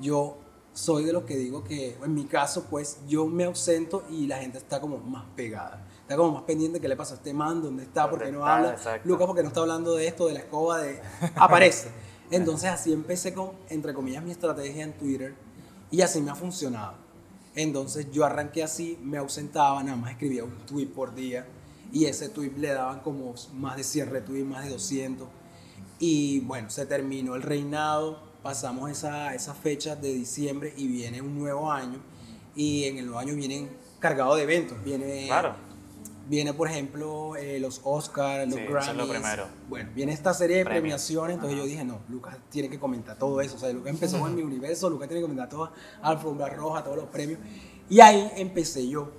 Yo 0.00 0.38
soy 0.72 1.04
de 1.04 1.12
los 1.12 1.24
que 1.24 1.36
digo 1.36 1.64
que, 1.64 1.96
en 2.02 2.14
mi 2.14 2.24
caso, 2.24 2.66
pues 2.70 2.98
yo 3.06 3.26
me 3.26 3.44
ausento 3.44 4.04
y 4.10 4.26
la 4.26 4.38
gente 4.38 4.58
está 4.58 4.80
como 4.80 4.98
más 4.98 5.24
pegada. 5.36 5.86
Está 6.02 6.16
como 6.16 6.32
más 6.32 6.42
pendiente 6.42 6.80
qué 6.80 6.88
le 6.88 6.96
pasó 6.96 7.14
a 7.14 7.16
este 7.16 7.34
man, 7.34 7.62
dónde 7.62 7.84
está, 7.84 8.08
por 8.08 8.18
qué 8.18 8.26
¿Dónde 8.26 8.38
no 8.38 8.46
habla. 8.46 8.70
Exacto. 8.72 9.08
Lucas, 9.08 9.26
porque 9.26 9.42
no 9.42 9.48
está 9.48 9.60
hablando 9.60 9.94
de 9.94 10.06
esto, 10.06 10.26
de 10.26 10.34
la 10.34 10.40
escoba, 10.40 10.78
de... 10.78 11.00
Aparece. 11.36 11.90
Entonces 12.30 12.70
así 12.70 12.92
empecé 12.92 13.34
con, 13.34 13.50
entre 13.68 13.92
comillas, 13.92 14.22
mi 14.22 14.30
estrategia 14.30 14.84
en 14.84 14.92
Twitter 14.92 15.34
y 15.90 16.00
así 16.02 16.20
me 16.20 16.30
ha 16.30 16.34
funcionado. 16.34 16.94
Entonces 17.56 18.10
yo 18.12 18.24
arranqué 18.24 18.62
así, 18.62 18.98
me 19.02 19.18
ausentaba, 19.18 19.82
nada 19.82 19.96
más 19.96 20.12
escribía 20.12 20.44
un 20.44 20.56
tweet 20.66 20.86
por 20.86 21.14
día 21.14 21.46
y 21.92 22.04
ese 22.04 22.28
tweet 22.28 22.52
le 22.56 22.68
daban 22.68 23.00
como 23.00 23.34
más 23.54 23.76
de 23.76 23.82
100 23.82 24.10
retweets, 24.10 24.46
más 24.46 24.64
de 24.64 24.70
200. 24.70 25.28
Y 25.98 26.40
bueno, 26.40 26.70
se 26.70 26.86
terminó 26.86 27.34
el 27.34 27.42
reinado, 27.42 28.29
pasamos 28.42 28.90
esa, 28.90 29.34
esas 29.34 29.56
fechas 29.56 30.00
de 30.00 30.12
diciembre 30.12 30.72
y 30.76 30.86
viene 30.86 31.20
un 31.22 31.38
nuevo 31.38 31.70
año 31.70 31.98
y 32.54 32.84
en 32.84 32.98
el 32.98 33.04
nuevo 33.06 33.20
año 33.20 33.34
vienen 33.34 33.68
cargados 33.98 34.36
de 34.36 34.42
eventos. 34.44 34.82
Viene, 34.84 35.26
Claro. 35.26 35.54
viene 36.28 36.52
por 36.54 36.68
ejemplo, 36.68 37.36
eh, 37.36 37.58
los 37.60 37.80
Oscars, 37.84 38.46
los 38.48 38.54
Sí, 38.56 38.62
eso 38.62 38.70
Grammys. 38.72 38.90
es 38.90 38.96
lo 38.96 39.08
primero. 39.08 39.46
Bueno, 39.68 39.90
viene 39.94 40.12
esta 40.12 40.32
serie 40.34 40.56
de 40.58 40.64
Premios. 40.64 40.80
premiaciones, 40.82 41.34
entonces 41.34 41.58
yo 41.58 41.64
dije, 41.64 41.84
no, 41.84 41.98
Lucas 42.08 42.36
tiene 42.50 42.68
que 42.70 42.78
comentar 42.78 43.18
todo 43.18 43.40
eso. 43.40 43.56
O 43.56 43.58
sea, 43.58 43.70
Lucas 43.72 43.90
empezó 43.92 44.26
en 44.26 44.34
mi 44.34 44.42
universo, 44.42 44.88
Lucas 44.90 45.08
tiene 45.08 45.20
que 45.20 45.24
comentar 45.24 45.48
toda 45.48 45.72
alfombra 46.02 46.48
roja, 46.48 46.82
todos 46.82 46.96
los 46.96 47.06
premios. 47.06 47.38
Y 47.88 48.00
ahí 48.00 48.30
empecé 48.36 48.88
yo. 48.88 49.10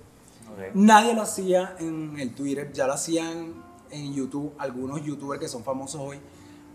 Nadie 0.73 1.13
lo 1.13 1.21
hacía 1.21 1.75
en 1.79 2.19
el 2.19 2.33
Twitter, 2.35 2.71
ya 2.73 2.85
lo 2.87 2.93
hacían 2.93 3.53
en 3.89 4.13
YouTube, 4.13 4.53
algunos 4.57 5.03
youtubers 5.03 5.39
que 5.39 5.47
son 5.47 5.63
famosos 5.63 6.01
hoy. 6.01 6.19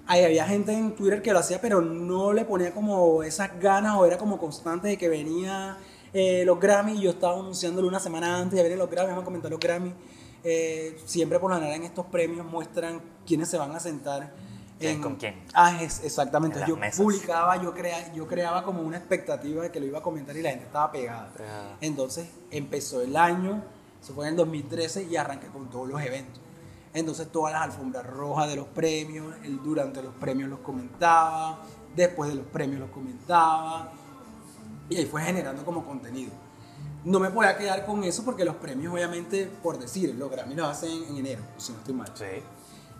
Ahí 0.09 0.25
había 0.25 0.47
gente 0.47 0.73
en 0.73 0.95
Twitter 0.95 1.21
que 1.23 1.33
lo 1.33 1.41
hacía, 1.41 1.61
pero 1.61 1.81
no 1.81 2.33
le 2.33 2.45
ponía 2.45 2.73
como 2.73 3.23
esas 3.23 3.59
ganas 3.61 3.97
o 3.97 4.07
era 4.07 4.17
como 4.19 4.39
constante 4.39 4.87
de 4.89 4.97
que 4.99 5.09
venía 5.09 5.79
eh, 6.13 6.45
los 6.47 6.61
Grammy 6.61 6.93
y 6.93 7.03
yo 7.03 7.11
estaba 7.11 7.35
anunciándolo 7.39 7.89
una 7.89 7.99
semana 8.01 8.39
antes, 8.39 8.57
ya 8.57 8.63
vienen 8.63 8.79
los 8.79 8.89
Grammy, 8.91 9.09
vamos 9.11 9.23
a 9.23 9.25
comentar 9.25 9.51
los 9.51 9.59
Grammy. 9.61 9.93
Eh, 10.45 10.97
siempre 11.07 11.41
por 11.41 11.51
lo 11.51 11.57
general 11.57 11.77
en 11.77 11.83
estos 11.85 12.07
premios 12.07 12.47
muestran 12.47 13.01
quiénes 13.27 13.49
se 13.49 13.59
van 13.59 13.73
a 13.75 13.81
sentar. 13.81 14.33
¿Quién 14.79 15.01
con 15.03 15.17
quién? 15.17 15.35
Ah, 15.55 15.83
es- 15.83 16.05
exactamente. 16.05 16.59
En 16.61 16.67
Yo 16.69 16.77
publicaba, 17.03 17.61
yo, 17.63 17.75
crea, 17.75 18.13
yo 18.15 18.29
creaba 18.29 18.63
como 18.63 18.83
una 18.83 18.99
expectativa 18.99 19.63
de 19.65 19.71
que 19.73 19.81
lo 19.81 19.87
iba 19.87 19.99
a 19.99 20.03
comentar 20.03 20.37
y 20.37 20.43
la 20.43 20.51
gente 20.51 20.67
estaba 20.67 20.93
pegada. 20.93 21.33
Pegada. 21.37 21.77
Entonces 21.81 22.29
empezó 22.51 23.01
el 23.01 23.17
año, 23.17 23.65
eso 24.01 24.15
fue 24.15 24.27
en 24.27 24.33
el 24.33 24.37
2013 24.37 25.05
y 25.05 25.17
arranqué 25.17 25.49
con 25.49 25.69
todos 25.71 25.89
los 25.89 26.01
eventos. 26.03 26.41
Entonces 26.97 27.31
todas 27.31 27.53
las 27.53 27.63
alfombras 27.63 28.07
rojas 28.07 28.49
de 28.49 28.57
los 28.57 28.67
premios, 28.69 29.35
el, 29.45 29.63
durante 29.63 30.03
los 30.03 30.15
premios 30.15 30.49
los 30.49 30.61
comentaba, 30.61 31.59
después 31.95 32.31
de 32.31 32.37
los 32.37 32.47
premios 32.47 32.81
los 32.81 32.91
comentaba 32.91 33.93
y 34.89 34.97
ahí 34.97 35.05
fue 35.05 35.21
generando 35.21 35.63
como 35.63 35.85
contenido. 35.85 36.33
No 37.05 37.21
me 37.21 37.29
podía 37.31 37.55
quedar 37.59 37.85
con 37.85 38.03
eso 38.03 38.25
porque 38.25 38.47
los 38.47 38.57
premios 38.57 38.95
obviamente, 38.95 39.47
por 39.63 39.79
decir, 39.79 40.15
los 40.15 40.31
Grammy 40.31 40.55
los 40.55 40.69
hacen 40.69 41.05
en 41.11 41.19
enero, 41.19 41.43
si 41.59 41.73
no 41.73 41.79
estoy 41.81 41.93
mal. 41.93 42.11
Sí. 42.15 42.25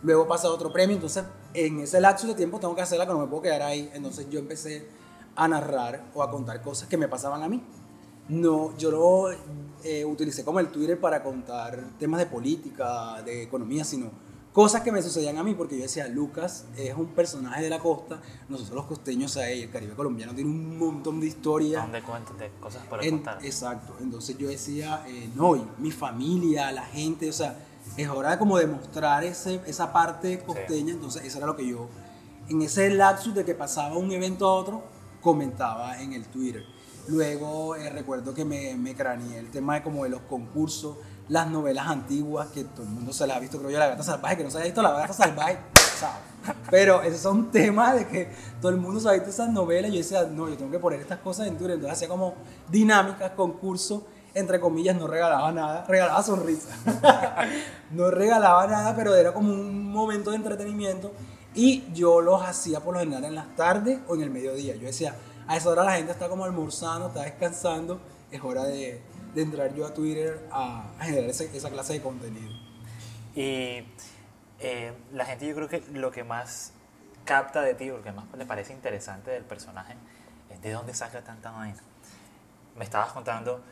Luego 0.03 0.29
pasa 0.29 0.51
otro 0.51 0.71
premio, 0.71 0.95
entonces 0.95 1.25
en 1.55 1.81
ese 1.81 1.99
lapso 1.99 2.27
de 2.27 2.35
tiempo 2.35 2.61
tengo 2.61 2.77
que 2.77 2.83
hacerla 2.83 3.07
que 3.07 3.15
no 3.15 3.21
me 3.21 3.27
puedo 3.27 3.45
quedar 3.45 3.63
ahí. 3.63 3.91
Entonces 3.95 4.29
yo 4.29 4.39
empecé 4.39 4.91
a 5.35 5.49
narrar 5.49 6.05
o 6.15 6.23
a 6.23 6.31
contar 6.31 6.61
cosas 6.61 6.87
que 6.87 6.99
me 6.99 7.09
pasaban 7.09 7.43
a 7.43 7.49
mí. 7.49 7.65
No, 8.29 8.77
yo 8.77 8.91
no 8.91 9.37
eh, 9.85 10.05
utilicé 10.05 10.45
como 10.45 10.59
el 10.61 10.69
Twitter 10.69 11.01
para 11.01 11.23
contar 11.23 11.79
temas 11.99 12.19
de 12.21 12.27
política, 12.27 13.23
de 13.23 13.43
economía, 13.45 13.85
sino 13.85 14.11
cosas 14.53 14.81
que 14.81 14.91
me 14.91 15.03
sucedían 15.03 15.37
a 15.39 15.45
mí, 15.45 15.55
porque 15.55 15.77
yo 15.77 15.83
decía, 15.83 16.09
Lucas 16.09 16.65
es 16.77 16.95
un 16.97 17.09
personaje 17.09 17.63
de 17.63 17.71
la 17.71 17.79
costa, 17.79 18.21
nosotros 18.49 18.75
los 18.75 18.87
costeños, 18.87 19.37
y 19.37 19.63
el 19.63 19.71
Caribe 19.71 19.95
colombiano 19.95 20.35
tiene 20.35 20.51
un 20.51 20.79
montón 20.79 21.21
de 21.21 21.27
historias. 21.27 21.83
¿Dónde 21.83 22.03
cuentas 22.03 22.39
de 22.39 22.51
cosas 22.59 22.85
para 22.87 23.05
En- 23.05 23.17
contar? 23.19 23.45
exacto. 23.45 23.95
Entonces 24.01 24.37
yo 24.39 24.49
decía, 24.49 25.05
eh, 25.07 25.31
no, 25.35 25.55
mi 25.79 25.91
familia, 25.91 26.73
la 26.73 26.85
gente, 26.87 27.29
o 27.29 27.33
sea, 27.33 27.57
es 27.97 28.09
hora 28.09 28.31
de 28.33 28.39
como 28.39 28.59
demostrar 28.59 29.23
ese, 29.25 29.61
esa 29.67 29.93
parte 29.93 30.41
costeña. 30.41 30.93
Entonces 30.95 31.23
eso 31.25 31.39
era 31.39 31.47
lo 31.47 31.55
que 31.55 31.69
yo 31.69 31.89
en 32.49 32.63
ese 32.63 32.89
lapsus 32.91 33.35
de 33.35 33.45
que 33.45 33.55
pasaba 33.55 33.97
un 33.97 34.11
evento 34.11 34.49
a 34.49 34.55
otro, 34.55 34.83
comentaba 35.21 36.01
en 36.01 36.13
el 36.13 36.25
Twitter. 36.27 36.65
Luego 37.09 37.77
eh, 37.77 37.89
recuerdo 37.91 38.35
que 38.35 38.45
me, 38.45 38.75
me 38.77 38.95
craneé 38.95 39.39
el 39.39 39.51
tema 39.51 39.75
de 39.75 39.83
como 39.83 40.05
de 40.05 40.11
los 40.11 40.23
concursos, 40.23 40.97
las 41.29 41.49
novelas 41.49 41.87
antiguas, 41.87 42.49
que 42.49 42.65
todo 42.65 42.83
el 42.83 42.89
mundo 42.89 43.13
se 43.13 43.27
las 43.27 43.37
ha 43.37 43.41
visto, 43.41 43.59
creo 43.59 43.71
yo, 43.71 43.79
La 43.79 43.89
Gata 43.89 44.03
Salvaje, 44.03 44.37
que 44.37 44.45
no 44.45 44.51
se 44.51 44.59
haya 44.59 44.67
visto 44.67 44.83
La 44.83 44.93
Gata 44.93 45.13
Salvaje. 45.13 45.59
Pero 46.71 47.03
esos 47.03 47.21
son 47.21 47.51
temas 47.51 47.95
de 47.95 48.07
que 48.07 48.31
todo 48.61 48.71
el 48.71 48.79
mundo 48.79 49.01
se 49.01 49.09
ha 49.09 49.13
visto 49.13 49.31
esas 49.31 49.51
novelas 49.51 49.91
yo 49.91 49.99
decía, 49.99 50.25
no, 50.25 50.49
yo 50.49 50.57
tengo 50.57 50.71
que 50.71 50.79
poner 50.79 51.01
estas 51.01 51.19
cosas 51.21 51.47
en 51.47 51.57
Twitter. 51.57 51.75
Entonces 51.75 51.97
hacía 51.97 52.09
como 52.09 52.35
dinámicas, 52.69 53.33
concursos, 53.33 54.03
entre 54.35 54.61
comillas, 54.61 54.97
no 54.97 55.07
regalaba 55.07 55.51
nada, 55.53 55.85
regalaba 55.89 56.23
sonrisas. 56.23 56.77
no 57.91 58.11
regalaba 58.11 58.67
nada, 58.67 58.95
pero 58.95 59.15
era 59.15 59.33
como 59.33 59.53
un 59.53 59.91
momento 59.91 60.31
de 60.31 60.37
entretenimiento 60.37 61.13
y 61.55 61.85
yo 61.95 62.21
los 62.21 62.43
hacía 62.43 62.81
por 62.81 62.95
lo 62.95 63.01
general 63.01 63.25
en 63.25 63.35
las 63.35 63.57
tardes 63.57 63.99
o 64.09 64.15
en 64.15 64.21
el 64.21 64.31
mediodía. 64.31 64.77
Yo 64.77 64.87
decía, 64.87 65.15
a 65.49 65.57
esa 65.57 65.71
hora 65.71 65.85
la 65.85 65.97
gente 65.97 66.13
está 66.13 66.29
como 66.29 66.45
almorzando, 66.45 67.09
está 67.09 67.23
descansando, 67.23 68.01
es 68.31 68.43
hora 68.43 68.65
de, 68.65 69.01
entrar 69.35 69.75
yo 69.75 69.87
a 69.87 69.93
Twitter 69.93 70.49
a, 70.51 70.95
generar 71.01 71.31
esa 71.31 71.71
clase 71.71 71.95
de 71.95 72.03
contenido. 72.03 72.53
Y 73.35 73.85
eh, 74.59 74.93
la 75.13 75.27
gente 75.27 75.47
yo 75.47 75.55
creo 75.55 75.69
que 75.69 75.83
lo 75.93 76.11
que 76.11 76.25
más 76.25 76.73
capta 77.25 77.61
de 77.61 77.75
ti, 77.75 77.89
lo 77.89 78.03
que 78.03 78.13
más 78.13 78.25
le 78.37 78.47
parece 78.47 78.73
interesante 78.73 79.31
del 79.31 79.45
personaje, 79.45 79.95
es 80.51 80.63
de 80.63 80.73
dónde 80.73 80.95
saca 80.95 81.23
tanta 81.23 81.51
vaina. 81.51 81.83
Me 82.77 82.85
estabas 82.85 83.13
contando 83.13 83.63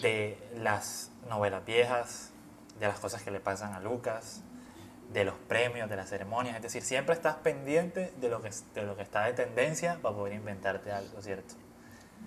de 0.00 0.38
las 0.56 1.10
novelas 1.28 1.64
viejas, 1.64 2.30
de 2.80 2.88
las 2.88 2.98
cosas 2.98 3.22
que 3.22 3.30
le 3.30 3.38
pasan 3.38 3.74
a 3.74 3.80
Lucas, 3.80 4.40
de 5.12 5.24
los 5.24 5.34
premios, 5.48 5.90
de 5.90 5.96
las 5.96 6.08
ceremonias, 6.08 6.56
es 6.56 6.62
decir, 6.62 6.82
siempre 6.82 7.14
estás 7.14 7.36
pendiente 7.36 8.12
de 8.20 8.28
lo 8.28 8.40
que, 8.40 8.50
de 8.74 8.82
lo 8.82 8.96
que 8.96 9.02
está 9.02 9.24
de 9.24 9.32
tendencia 9.32 9.98
para 10.00 10.14
poder 10.14 10.34
inventarte 10.34 10.90
algo, 10.90 11.20
¿cierto? 11.20 11.54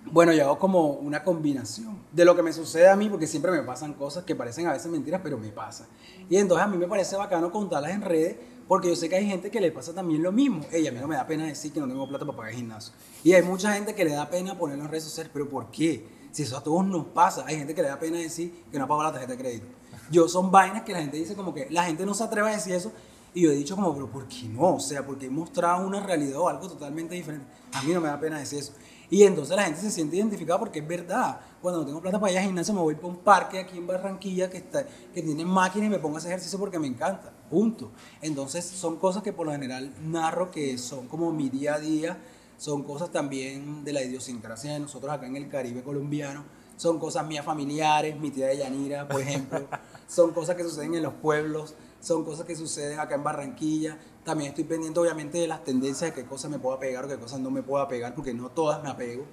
Bueno, 0.08 0.32
yo 0.32 0.44
hago 0.44 0.58
como 0.58 0.90
una 0.90 1.24
combinación 1.24 1.98
de 2.12 2.24
lo 2.24 2.36
que 2.36 2.42
me 2.42 2.52
sucede 2.52 2.88
a 2.88 2.94
mí, 2.94 3.08
porque 3.08 3.26
siempre 3.26 3.50
me 3.50 3.62
pasan 3.62 3.92
cosas 3.94 4.22
que 4.24 4.36
parecen 4.36 4.68
a 4.68 4.72
veces 4.72 4.90
mentiras, 4.90 5.20
pero 5.22 5.36
me 5.36 5.48
pasan. 5.48 5.88
Y 6.30 6.36
entonces 6.36 6.64
a 6.64 6.68
mí 6.68 6.76
me 6.76 6.86
parece 6.86 7.16
bacano 7.16 7.50
contarlas 7.50 7.90
en 7.90 8.02
redes, 8.02 8.36
porque 8.68 8.88
yo 8.88 8.94
sé 8.94 9.08
que 9.08 9.16
hay 9.16 9.26
gente 9.26 9.50
que 9.50 9.60
le 9.60 9.72
pasa 9.72 9.92
también 9.92 10.22
lo 10.22 10.30
mismo. 10.30 10.64
Ella, 10.70 10.90
a 10.90 10.92
mí 10.92 11.00
no 11.00 11.08
me 11.08 11.16
da 11.16 11.26
pena 11.26 11.44
decir 11.46 11.72
que 11.72 11.80
no 11.80 11.88
tengo 11.88 12.08
plata 12.08 12.24
para 12.24 12.36
pagar 12.36 12.52
el 12.52 12.58
gimnasio. 12.58 12.94
Y 13.24 13.32
hay 13.32 13.42
mucha 13.42 13.72
gente 13.72 13.96
que 13.96 14.04
le 14.04 14.12
da 14.12 14.30
pena 14.30 14.56
ponerlo 14.56 14.84
en 14.84 14.90
redes 14.90 15.04
sociales, 15.04 15.30
pero 15.32 15.48
¿por 15.48 15.72
qué? 15.72 16.06
Si 16.30 16.44
eso 16.44 16.56
a 16.56 16.62
todos 16.62 16.84
nos 16.86 17.06
pasa, 17.06 17.44
hay 17.44 17.58
gente 17.58 17.74
que 17.74 17.82
le 17.82 17.88
da 17.88 17.98
pena 17.98 18.18
decir 18.18 18.64
que 18.70 18.78
no 18.78 18.84
ha 18.84 18.88
pagado 18.88 19.08
la 19.08 19.12
tarjeta 19.12 19.32
de 19.32 19.38
crédito. 19.38 19.66
Yo 20.10 20.28
son 20.28 20.50
vainas 20.50 20.82
que 20.82 20.92
la 20.92 21.00
gente 21.00 21.16
dice 21.16 21.34
como 21.34 21.52
que 21.52 21.68
la 21.70 21.84
gente 21.84 22.06
no 22.06 22.14
se 22.14 22.24
atreve 22.24 22.50
a 22.50 22.52
decir 22.52 22.74
eso. 22.74 22.92
Y 23.34 23.42
yo 23.42 23.50
he 23.50 23.54
dicho 23.54 23.76
como, 23.76 23.92
pero 23.92 24.10
¿por 24.10 24.26
qué 24.28 24.48
no? 24.48 24.76
O 24.76 24.80
sea, 24.80 25.04
porque 25.04 25.26
he 25.26 25.30
mostrado 25.30 25.86
una 25.86 26.00
realidad 26.00 26.38
o 26.38 26.48
algo 26.48 26.68
totalmente 26.68 27.14
diferente. 27.14 27.46
A 27.72 27.82
mí 27.82 27.92
no 27.92 28.00
me 28.00 28.08
da 28.08 28.18
pena 28.18 28.38
decir 28.38 28.60
eso. 28.60 28.72
Y 29.10 29.22
entonces 29.22 29.54
la 29.54 29.64
gente 29.64 29.80
se 29.80 29.90
siente 29.90 30.16
identificada 30.16 30.58
porque 30.58 30.80
es 30.80 30.88
verdad. 30.88 31.38
Cuando 31.62 31.80
no 31.80 31.86
tengo 31.86 32.00
plata 32.00 32.18
para 32.18 32.32
ir 32.32 32.38
al 32.38 32.44
gimnasio, 32.44 32.74
me 32.74 32.80
voy 32.80 32.94
para 32.94 33.08
un 33.08 33.18
parque 33.18 33.58
aquí 33.58 33.76
en 33.76 33.86
Barranquilla 33.86 34.50
que, 34.50 34.56
está, 34.56 34.86
que 34.86 35.22
tiene 35.22 35.44
máquinas 35.44 35.86
y 35.86 35.90
me 35.90 35.98
pongo 35.98 36.16
a 36.16 36.18
hacer 36.18 36.32
ejercicio 36.32 36.58
porque 36.58 36.78
me 36.78 36.86
encanta. 36.86 37.32
Punto. 37.50 37.92
Entonces 38.20 38.64
son 38.64 38.96
cosas 38.96 39.22
que 39.22 39.32
por 39.32 39.46
lo 39.46 39.52
general 39.52 39.92
narro 40.02 40.50
que 40.50 40.76
son 40.78 41.06
como 41.06 41.32
mi 41.32 41.48
día 41.48 41.74
a 41.74 41.78
día. 41.78 42.18
Son 42.56 42.82
cosas 42.82 43.12
también 43.12 43.84
de 43.84 43.92
la 43.92 44.02
idiosincrasia 44.02 44.72
de 44.72 44.80
nosotros 44.80 45.12
acá 45.12 45.26
en 45.26 45.36
el 45.36 45.48
Caribe 45.48 45.82
colombiano. 45.82 46.44
Son 46.76 46.98
cosas 46.98 47.26
mías 47.26 47.44
familiares, 47.44 48.18
mi 48.18 48.30
tía 48.30 48.46
de 48.46 48.58
Yanira, 48.58 49.06
por 49.06 49.20
ejemplo. 49.20 49.66
son 50.06 50.32
cosas 50.32 50.56
que 50.56 50.62
suceden 50.62 50.94
en 50.94 51.02
los 51.02 51.14
pueblos 51.14 51.74
son 52.00 52.24
cosas 52.24 52.46
que 52.46 52.54
suceden 52.54 53.00
acá 53.00 53.16
en 53.16 53.24
Barranquilla. 53.24 53.98
También 54.24 54.50
estoy 54.50 54.64
pendiente, 54.64 54.98
obviamente, 55.00 55.38
de 55.38 55.48
las 55.48 55.64
tendencias 55.64 56.14
de 56.14 56.22
qué 56.22 56.28
cosas 56.28 56.50
me 56.50 56.58
puedo 56.58 56.78
pegar 56.78 57.04
o 57.04 57.08
qué 57.08 57.18
cosas 57.18 57.40
no 57.40 57.50
me 57.50 57.62
puedo 57.62 57.86
pegar, 57.88 58.14
porque 58.14 58.32
no 58.34 58.48
todas 58.50 58.82
me 58.82 58.90
apego. 58.90 59.24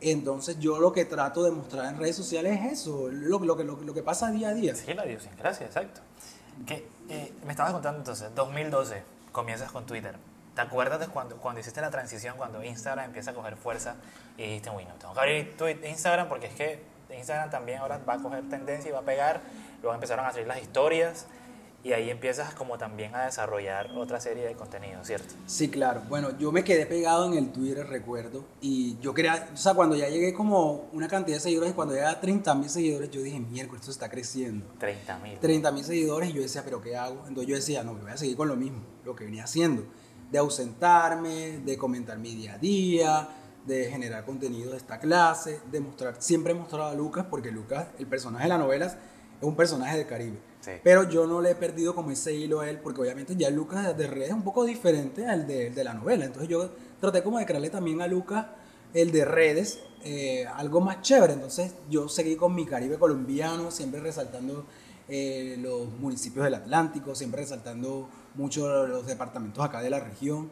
Entonces, 0.00 0.58
yo 0.58 0.78
lo 0.78 0.92
que 0.92 1.04
trato 1.04 1.42
de 1.44 1.52
mostrar 1.52 1.86
en 1.86 1.98
redes 1.98 2.16
sociales 2.16 2.58
es 2.60 2.72
eso, 2.80 3.08
lo, 3.10 3.38
lo 3.38 3.54
lo, 3.54 3.76
lo 3.80 3.94
que 3.94 4.02
pasa 4.02 4.30
día 4.30 4.48
a 4.48 4.54
día. 4.54 4.74
Sí, 4.74 4.92
la 4.94 5.06
idiosincrasia, 5.06 5.66
exacto. 5.66 6.00
Que, 6.66 6.86
eh, 7.08 7.32
me 7.46 7.52
estabas 7.52 7.72
contando 7.72 8.00
entonces, 8.00 8.34
2012, 8.34 9.02
comienzas 9.30 9.70
con 9.70 9.86
Twitter. 9.86 10.16
¿Te 10.54 10.60
acuerdas 10.60 11.00
de 11.00 11.06
cuando, 11.06 11.36
cuando 11.36 11.60
hiciste 11.60 11.80
la 11.80 11.90
transición, 11.90 12.36
cuando 12.36 12.62
Instagram 12.62 13.06
empieza 13.06 13.30
a 13.30 13.34
coger 13.34 13.56
fuerza 13.56 13.96
y 14.36 14.42
dijiste, 14.42 14.68
bueno, 14.68 14.90
tengo 14.98 15.14
que 15.14 15.20
abrir 15.20 15.54
Instagram 15.84 16.28
porque 16.28 16.48
es 16.48 16.54
que 16.54 16.91
Instagram 17.14 17.50
también 17.50 17.78
ahora 17.78 17.98
va 17.98 18.14
a 18.14 18.18
coger 18.18 18.48
tendencia 18.48 18.88
y 18.88 18.92
va 18.92 19.00
a 19.00 19.04
pegar? 19.04 19.40
Luego 19.80 19.94
empezaron 19.94 20.24
a 20.26 20.32
salir 20.32 20.46
las 20.46 20.60
historias 20.60 21.26
y 21.84 21.92
ahí 21.92 22.10
empiezas 22.10 22.54
como 22.54 22.78
también 22.78 23.14
a 23.14 23.24
desarrollar 23.24 23.90
otra 23.96 24.20
serie 24.20 24.46
de 24.46 24.54
contenido, 24.54 25.04
¿cierto? 25.04 25.34
Sí, 25.46 25.68
claro. 25.68 26.02
Bueno, 26.08 26.38
yo 26.38 26.52
me 26.52 26.62
quedé 26.62 26.86
pegado 26.86 27.26
en 27.26 27.36
el 27.36 27.50
Twitter, 27.50 27.84
recuerdo. 27.88 28.44
Y 28.60 28.98
yo 29.00 29.12
quería, 29.12 29.48
o 29.52 29.56
sea, 29.56 29.74
cuando 29.74 29.96
ya 29.96 30.08
llegué 30.08 30.32
como 30.32 30.88
una 30.92 31.08
cantidad 31.08 31.38
de 31.38 31.40
seguidores, 31.40 31.72
cuando 31.72 31.94
llegué 31.94 32.06
a 32.06 32.20
30 32.20 32.54
mil 32.54 32.70
seguidores, 32.70 33.10
yo 33.10 33.20
dije, 33.20 33.40
miércoles, 33.40 33.80
esto 33.80 33.90
está 33.90 34.08
creciendo. 34.08 34.64
30 34.78 35.18
mil. 35.18 35.38
30 35.40 35.72
mil 35.72 35.84
seguidores 35.84 36.30
y 36.30 36.34
yo 36.34 36.42
decía, 36.42 36.62
pero 36.64 36.80
¿qué 36.80 36.96
hago? 36.96 37.24
Entonces 37.26 37.46
yo 37.48 37.56
decía, 37.56 37.82
no, 37.82 37.94
me 37.94 38.02
voy 38.02 38.12
a 38.12 38.16
seguir 38.16 38.36
con 38.36 38.46
lo 38.46 38.54
mismo, 38.54 38.82
lo 39.04 39.16
que 39.16 39.24
venía 39.24 39.42
haciendo, 39.42 39.84
de 40.30 40.38
ausentarme, 40.38 41.58
de 41.58 41.76
comentar 41.76 42.16
mi 42.16 42.36
día 42.36 42.54
a 42.54 42.58
día, 42.58 43.28
de 43.66 43.90
generar 43.90 44.24
contenido 44.24 44.72
de 44.72 44.76
esta 44.76 44.98
clase, 44.98 45.60
de 45.70 45.80
mostrar, 45.80 46.16
siempre 46.18 46.52
he 46.52 46.56
mostrado 46.56 46.90
a 46.90 46.94
Lucas, 46.94 47.26
porque 47.30 47.50
Lucas, 47.50 47.88
el 47.98 48.06
personaje 48.06 48.44
de 48.44 48.48
las 48.48 48.58
novelas, 48.58 48.96
es 49.40 49.46
un 49.46 49.56
personaje 49.56 49.98
del 49.98 50.06
Caribe. 50.06 50.38
Sí. 50.60 50.72
Pero 50.82 51.08
yo 51.08 51.26
no 51.26 51.40
le 51.40 51.50
he 51.50 51.54
perdido 51.54 51.94
como 51.94 52.10
ese 52.10 52.34
hilo 52.34 52.60
a 52.60 52.70
él, 52.70 52.78
porque 52.78 53.00
obviamente 53.00 53.34
ya 53.36 53.50
Lucas 53.50 53.96
de 53.96 54.06
redes 54.06 54.28
es 54.28 54.34
un 54.34 54.42
poco 54.44 54.64
diferente 54.64 55.26
al 55.26 55.46
de, 55.46 55.70
de 55.70 55.84
la 55.84 55.94
novela. 55.94 56.24
Entonces 56.24 56.48
yo 56.48 56.70
traté 57.00 57.22
como 57.22 57.38
de 57.38 57.46
crearle 57.46 57.70
también 57.70 58.00
a 58.00 58.06
Lucas 58.06 58.46
el 58.94 59.10
de 59.10 59.24
redes, 59.24 59.80
eh, 60.04 60.46
algo 60.54 60.80
más 60.80 61.02
chévere. 61.02 61.32
Entonces 61.32 61.74
yo 61.88 62.08
seguí 62.08 62.36
con 62.36 62.54
mi 62.54 62.66
Caribe 62.66 62.98
colombiano, 62.98 63.70
siempre 63.70 64.00
resaltando 64.00 64.66
eh, 65.08 65.56
los 65.58 65.88
municipios 65.98 66.44
del 66.44 66.54
Atlántico, 66.54 67.14
siempre 67.14 67.42
resaltando 67.42 68.08
mucho 68.34 68.86
los 68.86 69.06
departamentos 69.06 69.64
acá 69.64 69.80
de 69.80 69.90
la 69.90 70.00
región. 70.00 70.50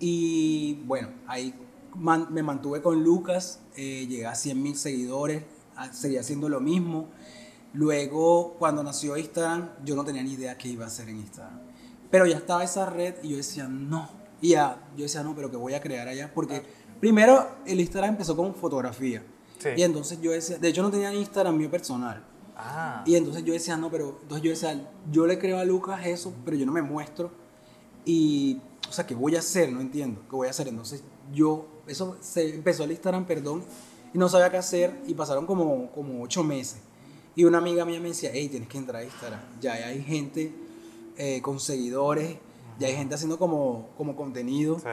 Y 0.00 0.82
bueno, 0.84 1.08
ahí 1.26 1.54
man- 1.98 2.28
me 2.32 2.42
mantuve 2.42 2.80
con 2.82 3.02
Lucas, 3.02 3.60
eh, 3.76 4.06
llegué 4.08 4.26
a 4.26 4.34
100 4.34 4.62
mil 4.62 4.76
seguidores, 4.76 5.42
a- 5.76 5.92
seguí 5.92 6.16
haciendo 6.16 6.48
lo 6.48 6.60
mismo. 6.60 7.08
Luego, 7.74 8.54
cuando 8.58 8.82
nació 8.82 9.16
Instagram, 9.16 9.70
yo 9.84 9.94
no 9.94 10.04
tenía 10.04 10.22
ni 10.22 10.32
idea 10.32 10.56
qué 10.56 10.68
iba 10.68 10.84
a 10.84 10.88
hacer 10.88 11.08
en 11.08 11.18
Instagram. 11.18 11.60
Pero 12.10 12.26
ya 12.26 12.36
estaba 12.36 12.64
esa 12.64 12.86
red 12.86 13.16
y 13.22 13.28
yo 13.30 13.36
decía, 13.36 13.68
no. 13.68 14.08
Y 14.40 14.50
ya, 14.50 14.88
yo 14.96 15.02
decía, 15.02 15.22
no, 15.22 15.34
pero 15.34 15.50
que 15.50 15.56
voy 15.56 15.74
a 15.74 15.80
crear 15.80 16.08
allá. 16.08 16.32
Porque 16.34 16.62
primero 17.00 17.46
el 17.66 17.80
Instagram 17.80 18.10
empezó 18.12 18.34
con 18.36 18.54
fotografía. 18.54 19.22
Sí. 19.58 19.70
Y 19.76 19.82
entonces 19.82 20.20
yo 20.22 20.30
decía, 20.30 20.56
de 20.58 20.68
hecho 20.68 20.82
no 20.82 20.90
tenía 20.90 21.12
Instagram 21.12 21.56
mío 21.56 21.70
personal. 21.70 22.24
Ah, 22.56 23.04
Y 23.06 23.14
entonces 23.14 23.44
yo 23.44 23.52
decía, 23.52 23.76
no, 23.76 23.90
pero 23.90 24.18
entonces 24.22 24.42
yo 24.42 24.50
decía, 24.50 24.90
yo 25.12 25.26
le 25.26 25.38
creo 25.38 25.58
a 25.58 25.64
Lucas 25.64 26.04
eso, 26.06 26.32
pero 26.44 26.56
yo 26.56 26.64
no 26.66 26.72
me 26.72 26.82
muestro. 26.82 27.30
Y, 28.04 28.60
o 28.88 28.92
sea, 28.92 29.06
¿qué 29.06 29.14
voy 29.14 29.36
a 29.36 29.40
hacer? 29.40 29.70
No 29.70 29.80
entiendo, 29.80 30.22
¿qué 30.28 30.36
voy 30.36 30.46
a 30.46 30.50
hacer? 30.50 30.68
Entonces 30.68 31.02
yo, 31.32 31.66
eso 31.86 32.16
se 32.20 32.54
empezó 32.54 32.84
el 32.84 32.92
Instagram, 32.92 33.26
perdón, 33.26 33.64
y 34.12 34.18
no 34.18 34.28
sabía 34.28 34.50
qué 34.50 34.56
hacer, 34.56 34.98
y 35.06 35.14
pasaron 35.14 35.46
como, 35.46 35.90
como 35.92 36.22
ocho 36.22 36.42
meses. 36.42 36.80
Y 37.34 37.44
una 37.44 37.58
amiga 37.58 37.84
mía 37.84 38.00
me 38.00 38.08
decía, 38.08 38.30
hey, 38.32 38.48
tienes 38.48 38.68
que 38.68 38.78
entrar 38.78 39.02
a 39.02 39.04
Instagram. 39.04 39.40
Ya 39.60 39.74
hay 39.74 40.02
gente 40.02 40.52
eh, 41.16 41.40
con 41.42 41.60
seguidores, 41.60 42.36
ya 42.78 42.88
hay 42.88 42.96
gente 42.96 43.14
haciendo 43.14 43.38
como, 43.38 43.90
como 43.96 44.16
contenido. 44.16 44.78
sí. 44.78 44.86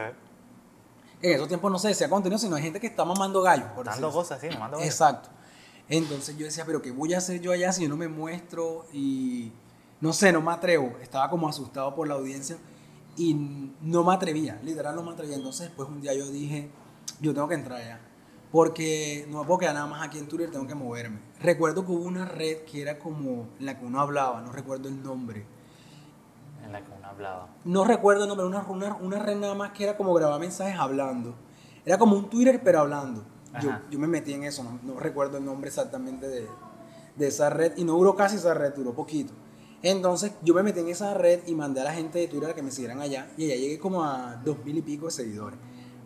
En 1.22 1.32
esos 1.32 1.48
tiempos 1.48 1.72
no 1.72 1.78
se 1.78 1.88
decía 1.88 2.10
contenido, 2.10 2.38
sino 2.38 2.56
hay 2.56 2.62
gente 2.62 2.78
que 2.78 2.86
está 2.86 3.04
mamando 3.04 3.40
gallos. 3.40 3.68
por 3.74 3.86
Dando 3.86 4.12
cosas, 4.12 4.38
sí, 4.38 4.48
me 4.48 4.58
mando 4.58 4.76
cosas. 4.76 4.92
Exacto. 4.92 5.30
Entonces 5.88 6.36
yo 6.36 6.44
decía, 6.44 6.64
pero 6.66 6.82
¿qué 6.82 6.90
voy 6.90 7.14
a 7.14 7.18
hacer 7.18 7.40
yo 7.40 7.52
allá 7.52 7.72
si 7.72 7.82
yo 7.84 7.88
no 7.88 7.96
me 7.96 8.06
muestro? 8.06 8.84
Y 8.92 9.50
no 10.00 10.12
sé, 10.12 10.30
no 10.30 10.42
me 10.42 10.52
atrevo. 10.52 10.92
Estaba 11.00 11.30
como 11.30 11.48
asustado 11.48 11.94
por 11.94 12.06
la 12.06 12.14
audiencia 12.14 12.58
y 13.16 13.34
no 13.80 14.04
me 14.04 14.14
atrevía, 14.14 14.60
literal 14.62 14.94
no 14.94 15.02
me 15.02 15.12
atrevía. 15.12 15.36
Entonces 15.36 15.68
después 15.68 15.88
un 15.88 16.00
día 16.00 16.14
yo 16.14 16.30
dije, 16.30 16.70
yo 17.20 17.32
tengo 17.34 17.48
que 17.48 17.54
entrar 17.54 17.80
allá. 17.80 18.00
Porque 18.52 19.26
no 19.28 19.40
me 19.40 19.46
puedo 19.46 19.58
quedar 19.58 19.74
nada 19.74 19.86
más 19.86 20.06
aquí 20.06 20.18
en 20.18 20.28
Twitter, 20.28 20.50
tengo 20.50 20.66
que 20.66 20.74
moverme. 20.74 21.20
Recuerdo 21.40 21.84
que 21.84 21.92
hubo 21.92 22.04
una 22.04 22.24
red 22.24 22.58
que 22.64 22.80
era 22.80 22.98
como 22.98 23.48
la 23.58 23.78
que 23.78 23.84
uno 23.84 24.00
hablaba, 24.00 24.40
no 24.40 24.52
recuerdo 24.52 24.88
el 24.88 25.02
nombre. 25.02 25.44
En 26.64 26.72
la 26.72 26.84
que 26.84 26.92
uno 26.96 27.06
hablaba. 27.06 27.48
No 27.64 27.84
recuerdo 27.84 28.22
el 28.22 28.28
nombre, 28.28 28.46
una, 28.46 28.62
una, 28.62 28.94
una 28.96 29.18
red 29.18 29.36
nada 29.36 29.54
más 29.54 29.72
que 29.72 29.84
era 29.84 29.96
como 29.96 30.14
grabar 30.14 30.40
mensajes 30.40 30.78
hablando. 30.78 31.34
Era 31.84 31.98
como 31.98 32.16
un 32.16 32.30
Twitter, 32.30 32.60
pero 32.62 32.80
hablando. 32.80 33.24
Yo, 33.60 33.70
yo 33.90 33.98
me 33.98 34.06
metí 34.06 34.34
en 34.34 34.44
eso, 34.44 34.62
no, 34.62 34.78
no 34.82 35.00
recuerdo 35.00 35.38
el 35.38 35.44
nombre 35.44 35.68
exactamente 35.68 36.28
de, 36.28 36.46
de 37.16 37.26
esa 37.26 37.48
red. 37.48 37.72
Y 37.76 37.84
no 37.84 37.94
duró 37.94 38.14
casi 38.14 38.36
esa 38.36 38.54
red, 38.54 38.74
duró 38.74 38.92
poquito. 38.92 39.32
Entonces 39.82 40.32
yo 40.42 40.54
me 40.54 40.62
metí 40.62 40.80
en 40.80 40.88
esa 40.88 41.14
red 41.14 41.40
y 41.46 41.54
mandé 41.54 41.80
a 41.80 41.84
la 41.84 41.94
gente 41.94 42.18
de 42.18 42.28
Twitter 42.28 42.54
que 42.54 42.62
me 42.62 42.70
siguieran 42.70 43.00
allá. 43.00 43.30
Y 43.36 43.44
allá 43.44 43.56
llegué 43.56 43.78
como 43.78 44.02
a 44.02 44.40
dos 44.44 44.64
mil 44.64 44.76
y 44.78 44.82
pico 44.82 45.06
de 45.06 45.12
seguidores. 45.12 45.58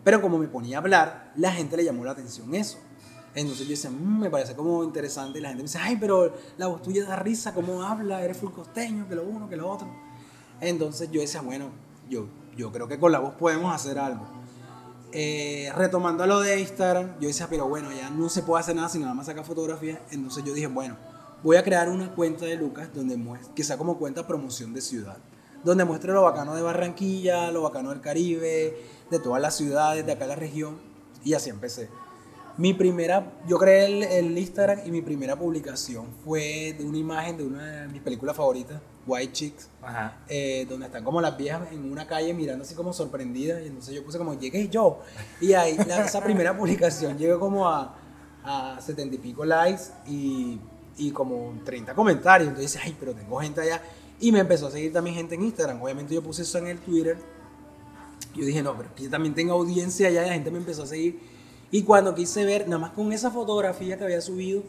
Pero 0.03 0.21
como 0.21 0.37
me 0.37 0.47
ponía 0.47 0.77
a 0.77 0.81
hablar, 0.81 1.31
la 1.35 1.51
gente 1.51 1.77
le 1.77 1.83
llamó 1.83 2.03
la 2.03 2.11
atención 2.11 2.53
eso. 2.55 2.77
Entonces 3.33 3.65
yo 3.65 3.71
decía, 3.71 3.89
"Mm, 3.89 4.19
me 4.19 4.29
parece 4.29 4.55
como 4.55 4.83
interesante. 4.83 5.39
Y 5.39 5.41
la 5.41 5.49
gente 5.49 5.63
me 5.63 5.67
dice, 5.67 5.79
ay, 5.81 5.97
pero 5.99 6.33
la 6.57 6.67
voz 6.67 6.81
tuya 6.81 7.05
da 7.05 7.15
risa, 7.15 7.53
cómo 7.53 7.81
habla, 7.83 8.23
eres 8.23 8.37
full 8.37 8.51
costeño, 8.51 9.07
que 9.07 9.15
lo 9.15 9.23
uno, 9.23 9.47
que 9.47 9.55
lo 9.55 9.69
otro. 9.69 9.87
Entonces 10.59 11.09
yo 11.11 11.21
decía, 11.21 11.41
bueno, 11.41 11.69
yo, 12.09 12.27
yo 12.57 12.71
creo 12.71 12.87
que 12.87 12.99
con 12.99 13.11
la 13.11 13.19
voz 13.19 13.33
podemos 13.35 13.73
hacer 13.73 13.97
algo. 13.99 14.27
Eh, 15.13 15.71
retomando 15.75 16.23
a 16.23 16.27
lo 16.27 16.39
de 16.39 16.59
Instagram, 16.59 17.19
yo 17.19 17.27
decía, 17.27 17.47
pero 17.49 17.67
bueno, 17.67 17.89
ya 17.91 18.09
no 18.09 18.29
se 18.29 18.43
puede 18.43 18.61
hacer 18.61 18.75
nada 18.75 18.87
sino 18.89 19.05
nada 19.05 19.15
más 19.15 19.25
sacar 19.25 19.45
fotografías. 19.45 19.99
Entonces 20.11 20.43
yo 20.43 20.53
dije, 20.53 20.67
bueno, 20.67 20.97
voy 21.43 21.57
a 21.57 21.63
crear 21.63 21.89
una 21.89 22.13
cuenta 22.13 22.45
de 22.45 22.55
Lucas 22.55 22.89
donde 22.93 23.19
que 23.55 23.63
sea 23.63 23.77
como 23.77 23.97
cuenta 23.97 24.27
promoción 24.27 24.73
de 24.73 24.81
ciudad, 24.81 25.17
donde 25.63 25.85
muestre 25.85 26.11
lo 26.13 26.21
bacano 26.23 26.55
de 26.55 26.61
Barranquilla, 26.61 27.51
lo 27.51 27.63
bacano 27.63 27.89
del 27.89 28.01
Caribe, 28.01 28.77
de 29.09 29.19
todas 29.19 29.41
las 29.41 29.55
ciudades 29.55 30.05
de 30.05 30.11
acá 30.11 30.25
la 30.27 30.35
región. 30.35 30.79
Y 31.23 31.33
así 31.33 31.49
empecé. 31.49 31.89
Mi 32.57 32.73
primera, 32.73 33.31
yo 33.47 33.57
creé 33.57 33.85
el, 33.85 34.03
el 34.03 34.37
Instagram 34.37 34.79
y 34.85 34.91
mi 34.91 35.01
primera 35.01 35.35
publicación 35.37 36.07
fue 36.25 36.75
de 36.77 36.83
una 36.83 36.97
imagen 36.97 37.37
de 37.37 37.43
una 37.45 37.65
de 37.83 37.87
mis 37.87 38.01
películas 38.01 38.35
favoritas, 38.35 38.81
White 39.07 39.31
Chicks, 39.33 39.69
eh, 40.27 40.65
donde 40.69 40.85
están 40.87 41.03
como 41.03 41.21
las 41.21 41.37
viejas 41.37 41.71
en 41.71 41.89
una 41.91 42.05
calle 42.05 42.33
mirando 42.33 42.63
así 42.63 42.75
como 42.75 42.91
sorprendidas. 42.93 43.61
Y 43.63 43.67
entonces 43.67 43.95
yo 43.95 44.03
puse 44.03 44.17
como, 44.17 44.37
llegué 44.37 44.67
yo. 44.67 44.99
Y 45.39 45.53
ahí, 45.53 45.77
la- 45.87 46.05
esa 46.05 46.21
primera 46.23 46.55
publicación 46.57 47.17
llegó 47.17 47.39
como 47.39 47.67
a, 47.69 47.95
a 48.43 48.79
70 48.81 49.15
y 49.15 49.17
pico 49.19 49.45
likes 49.45 49.83
y, 50.07 50.59
y 51.01 51.11
como 51.11 51.53
30 51.65 51.95
comentarios. 51.95 52.49
Entonces 52.49 52.73
dice, 52.73 52.85
ay, 52.85 52.95
pero 52.99 53.13
tengo 53.13 53.39
gente 53.39 53.61
allá. 53.61 53.81
Y 54.19 54.31
me 54.31 54.39
empezó 54.39 54.67
a 54.67 54.71
seguir 54.71 54.93
también 54.93 55.15
gente 55.15 55.35
en 55.35 55.43
Instagram. 55.43 55.81
Obviamente 55.81 56.13
yo 56.13 56.21
puse 56.21 56.43
eso 56.43 56.59
en 56.59 56.67
el 56.67 56.77
Twitter. 56.79 57.17
Yo 58.35 58.45
dije, 58.45 58.61
no, 58.61 58.77
pero 58.77 58.93
que 58.93 59.03
yo 59.03 59.09
también 59.09 59.33
tengo 59.33 59.53
audiencia 59.53 60.07
allá. 60.07 60.23
Y 60.23 60.27
la 60.27 60.33
gente 60.33 60.51
me 60.51 60.59
empezó 60.59 60.83
a 60.83 60.87
seguir. 60.87 61.19
Y 61.71 61.81
cuando 61.83 62.13
quise 62.13 62.45
ver, 62.45 62.67
nada 62.67 62.79
más 62.79 62.91
con 62.91 63.11
esa 63.11 63.31
fotografía 63.31 63.97
que 63.97 64.03
había 64.03 64.21
subido, 64.21 64.61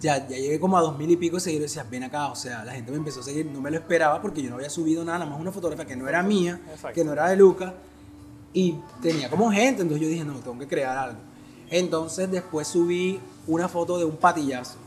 ya, 0.00 0.26
ya 0.28 0.36
llegué 0.36 0.58
como 0.58 0.78
a 0.78 0.80
dos 0.80 0.96
mil 0.96 1.10
y 1.10 1.16
pico 1.16 1.36
de 1.36 1.40
seguidores 1.40 1.72
y 1.72 1.74
decías, 1.74 1.90
ven 1.90 2.04
acá, 2.04 2.28
o 2.28 2.36
sea, 2.36 2.64
la 2.64 2.72
gente 2.72 2.92
me 2.92 2.96
empezó 2.96 3.20
a 3.20 3.24
seguir, 3.24 3.46
no 3.46 3.60
me 3.60 3.70
lo 3.70 3.76
esperaba 3.76 4.22
porque 4.22 4.40
yo 4.40 4.48
no 4.48 4.56
había 4.56 4.70
subido 4.70 5.04
nada, 5.04 5.18
nada 5.18 5.30
más 5.32 5.40
una 5.40 5.50
fotografía 5.50 5.84
que 5.84 5.96
no 5.96 6.08
era 6.08 6.22
mía, 6.22 6.60
Exacto. 6.70 6.94
que 6.94 7.04
no 7.04 7.12
era 7.12 7.28
de 7.28 7.36
Lucas, 7.36 7.72
y 8.52 8.76
tenía 9.02 9.28
como 9.28 9.50
gente, 9.50 9.82
entonces 9.82 10.00
yo 10.00 10.08
dije, 10.08 10.24
no, 10.24 10.34
tengo 10.34 10.56
que 10.58 10.68
crear 10.68 10.96
algo. 10.96 11.18
Entonces 11.70 12.30
después 12.30 12.68
subí 12.68 13.20
una 13.48 13.68
foto 13.68 13.98
de 13.98 14.04
un 14.04 14.16
patillazo, 14.16 14.78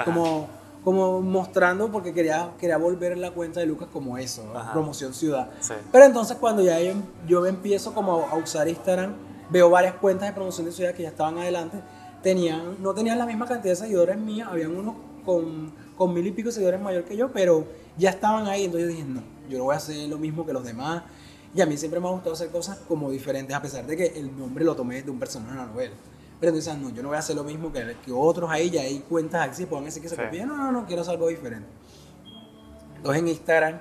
Ajá. 0.00 0.04
como, 0.04 0.48
como 0.84 1.20
mostrando, 1.20 1.90
porque 1.90 2.12
quería, 2.14 2.52
quería 2.58 2.76
volver 2.78 3.16
la 3.18 3.30
cuenta 3.32 3.60
de 3.60 3.66
Lucas 3.66 3.88
como 3.92 4.18
eso, 4.18 4.44
promoción 4.72 5.14
ciudad. 5.14 5.50
Sí. 5.60 5.74
Pero 5.90 6.04
entonces 6.04 6.36
cuando 6.38 6.62
ya 6.62 6.80
yo, 6.80 6.92
yo 7.26 7.46
empiezo 7.46 7.94
como 7.94 8.26
a 8.30 8.36
usar 8.36 8.68
Instagram, 8.68 9.14
veo 9.50 9.70
varias 9.70 9.94
cuentas 9.94 10.28
de 10.28 10.34
promoción 10.34 10.66
de 10.66 10.72
ciudad 10.72 10.94
que 10.94 11.02
ya 11.02 11.08
estaban 11.08 11.38
adelante, 11.38 11.78
tenían, 12.22 12.76
no 12.82 12.94
tenían 12.94 13.18
la 13.18 13.26
misma 13.26 13.46
cantidad 13.46 13.72
de 13.72 13.76
seguidores 13.76 14.18
mías, 14.18 14.48
habían 14.50 14.76
unos 14.76 14.94
con, 15.24 15.72
con 15.96 16.14
mil 16.14 16.26
y 16.26 16.32
pico 16.32 16.50
seguidores 16.50 16.80
mayor 16.80 17.04
que 17.04 17.16
yo, 17.16 17.30
pero 17.32 17.66
ya 17.96 18.10
estaban 18.10 18.46
ahí, 18.46 18.64
entonces 18.64 18.88
yo 18.88 18.96
dije, 18.96 19.08
no, 19.08 19.22
yo 19.48 19.58
no 19.58 19.64
voy 19.64 19.74
a 19.74 19.78
hacer 19.78 20.08
lo 20.08 20.18
mismo 20.18 20.46
que 20.46 20.52
los 20.52 20.64
demás. 20.64 21.02
Y 21.54 21.60
a 21.60 21.66
mí 21.66 21.76
siempre 21.76 21.98
me 21.98 22.08
ha 22.08 22.10
gustado 22.10 22.34
hacer 22.34 22.50
cosas 22.50 22.78
como 22.86 23.10
diferentes, 23.10 23.56
a 23.56 23.62
pesar 23.62 23.86
de 23.86 23.96
que 23.96 24.06
el 24.18 24.38
nombre 24.38 24.64
lo 24.64 24.76
tomé 24.76 25.02
de 25.02 25.10
un 25.10 25.18
personaje 25.18 25.52
de 25.52 25.58
una 25.58 25.66
novela. 25.66 25.94
Pero 26.40 26.50
entonces, 26.56 26.76
no, 26.78 26.90
yo 26.90 27.02
no 27.02 27.08
voy 27.08 27.16
a 27.16 27.20
hacer 27.20 27.34
lo 27.36 27.42
mismo 27.44 27.72
que, 27.72 27.96
que 28.04 28.12
otros 28.12 28.48
ahí, 28.50 28.70
ya 28.70 28.82
hay 28.82 29.00
cuentas 29.00 29.48
así, 29.50 29.66
pueden 29.66 29.86
decir 29.86 30.00
que 30.02 30.08
se 30.08 30.14
Sí. 30.16 30.22
copian. 30.22 30.48
No, 30.48 30.56
no, 30.56 30.70
no, 30.72 30.86
quiero 30.86 31.02
hacer 31.02 31.14
algo 31.14 31.28
diferente. 31.28 31.68
Entonces 32.96 33.22
en 33.22 33.28
Instagram, 33.28 33.78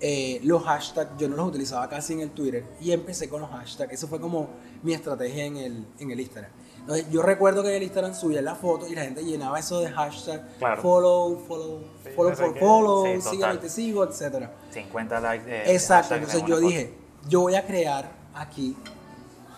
eh, 0.00 0.40
los 0.44 0.62
hashtags, 0.64 1.10
yo 1.18 1.28
no 1.28 1.36
los 1.36 1.48
utilizaba 1.48 1.88
casi 1.88 2.12
en 2.14 2.20
el 2.20 2.30
Twitter 2.30 2.64
y 2.80 2.92
empecé 2.92 3.28
con 3.28 3.40
los 3.40 3.50
hashtags. 3.50 3.92
Eso 3.92 4.08
fue 4.08 4.20
como 4.20 4.48
mi 4.82 4.92
estrategia 4.94 5.44
en 5.44 5.56
el, 5.56 5.86
en 5.98 6.10
el 6.10 6.20
Instagram. 6.20 6.50
Entonces 6.80 7.10
yo 7.10 7.22
recuerdo 7.22 7.62
que 7.62 7.70
en 7.70 7.76
el 7.76 7.82
Instagram 7.84 8.14
subía 8.14 8.42
la 8.42 8.54
foto 8.54 8.86
y 8.86 8.94
la 8.94 9.02
gente 9.02 9.24
llenaba 9.24 9.58
eso 9.58 9.80
de 9.80 9.88
hashtag 9.90 10.46
Claro. 10.58 10.82
follow, 10.82 11.38
follow, 11.48 11.80
Sí, 12.04 12.10
follow 12.14 12.34
for 12.36 12.58
follow, 12.58 13.04
Sí, 13.20 13.40
te 13.60 13.68
sigo, 13.68 14.04
etcétera. 14.04 14.52
50 14.70 15.20
likes 15.20 15.44
de. 15.46 15.72
Exacto, 15.72 16.14
de 16.14 16.20
hashtag 16.20 16.22
entonces 16.22 16.40
en 16.42 16.46
yo 16.46 16.60
dije, 16.60 16.94
yo 17.28 17.40
voy 17.40 17.54
a 17.56 17.66
crear 17.66 18.12
aquí, 18.34 18.76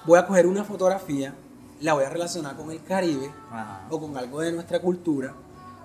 voy 0.07 0.19
a 0.19 0.27
coger 0.27 0.47
una 0.47 0.65
fotografía, 0.65 1.35
la 1.81 1.95
voy 1.95 2.05
a 2.05 2.09
relacionar 2.09 2.57
con 2.57 2.71
el 2.71 2.83
Caribe. 2.83 3.31
Ajá. 3.51 3.87
o 3.91 4.01
con 4.01 4.17
algo 4.17 4.41
de 4.41 4.53
nuestra 4.53 4.81
cultura, 4.81 5.35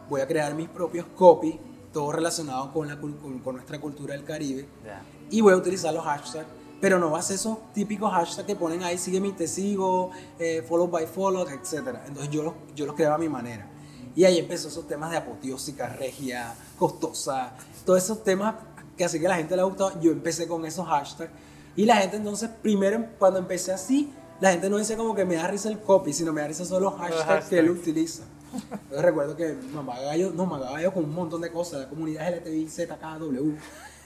voy 0.09 0.21
a 0.21 0.27
crear 0.27 0.53
mis 0.55 0.67
propios 0.69 1.05
copies, 1.15 1.55
todo 1.91 2.11
relacionado 2.11 2.71
con, 2.73 2.87
la, 2.87 2.99
con, 2.99 3.13
con 3.39 3.55
nuestra 3.55 3.79
cultura 3.79 4.13
del 4.13 4.23
Caribe, 4.23 4.67
Ya. 4.83 5.01
y 5.29 5.41
voy 5.41 5.53
a 5.53 5.57
utilizar 5.57 5.93
los 5.93 6.03
hashtags, 6.03 6.47
pero 6.81 6.99
no 6.99 7.11
va 7.11 7.19
a 7.19 7.21
ser 7.21 7.35
esos 7.35 7.71
típicos 7.73 8.11
hashtags 8.11 8.45
que 8.47 8.55
ponen 8.55 8.83
ahí, 8.83 8.97
sígueme 8.97 9.29
y 9.29 9.31
te 9.33 9.47
sigo, 9.47 10.11
eh, 10.39 10.65
follow 10.67 10.87
by 10.87 11.05
follow, 11.07 11.47
etc. 11.47 11.87
Entonces 12.07 12.29
yo 12.29 12.43
los, 12.43 12.53
yo 12.75 12.85
los 12.85 12.95
creaba 12.95 13.15
a 13.15 13.19
mi 13.19 13.29
manera. 13.29 13.67
Y 14.15 14.25
ahí 14.25 14.37
empezó 14.37 14.67
esos 14.67 14.87
temas 14.87 15.09
de 15.11 15.17
apoteósica, 15.17 15.87
regia, 15.87 16.53
costosa, 16.77 17.53
todos 17.85 18.03
esos 18.03 18.23
temas 18.23 18.55
que 18.97 19.05
así 19.05 19.19
que 19.19 19.25
a 19.25 19.29
la 19.29 19.35
gente 19.37 19.55
le 19.55 19.61
ha 19.61 19.65
gustado. 19.65 19.99
Yo 20.01 20.11
empecé 20.11 20.47
con 20.47 20.65
esos 20.65 20.85
hashtags. 20.87 21.31
Y 21.75 21.85
la 21.85 21.95
gente 21.97 22.17
entonces, 22.17 22.49
primero 22.61 23.05
cuando 23.17 23.39
empecé 23.39 23.71
así, 23.71 24.11
la 24.43 24.51
gente 24.51 24.69
no 24.69 24.75
decía 24.75 24.97
como 24.97 25.15
que 25.15 25.23
me 25.23 25.35
da 25.35 25.47
risa 25.47 25.69
el 25.69 25.79
copy, 25.79 26.11
sino 26.11 26.33
me 26.33 26.41
da 26.41 26.49
risa 26.49 26.65
solo 26.65 26.89
los 26.89 26.99
hashtags 26.99 27.47
que 27.47 27.59
él 27.59 27.69
utiliza. 27.69 28.23
Entonces 28.53 29.01
recuerdo 29.01 29.37
que 29.37 29.53
Mamá 29.73 29.97
Gallo, 30.01 30.33
no, 30.35 30.45
Mamá 30.45 30.69
Gallo 30.69 30.93
con 30.93 31.05
un 31.05 31.13
montón 31.13 31.39
de 31.39 31.49
cosas, 31.49 31.79
la 31.79 31.87
comunidad 31.87 32.27
LTV, 32.27 32.69
ZKW. 32.69 33.53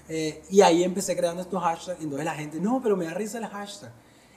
Eh, 0.09 0.43
y 0.51 0.61
ahí 0.61 0.83
empecé 0.83 1.17
creando 1.17 1.41
estos 1.41 1.59
hashtags. 1.59 1.99
Entonces 2.03 2.23
la 2.23 2.35
gente, 2.35 2.59
no, 2.59 2.79
pero 2.83 2.95
me 2.95 3.05
da 3.05 3.15
risa 3.15 3.39
el 3.39 3.47
hashtag. 3.47 3.91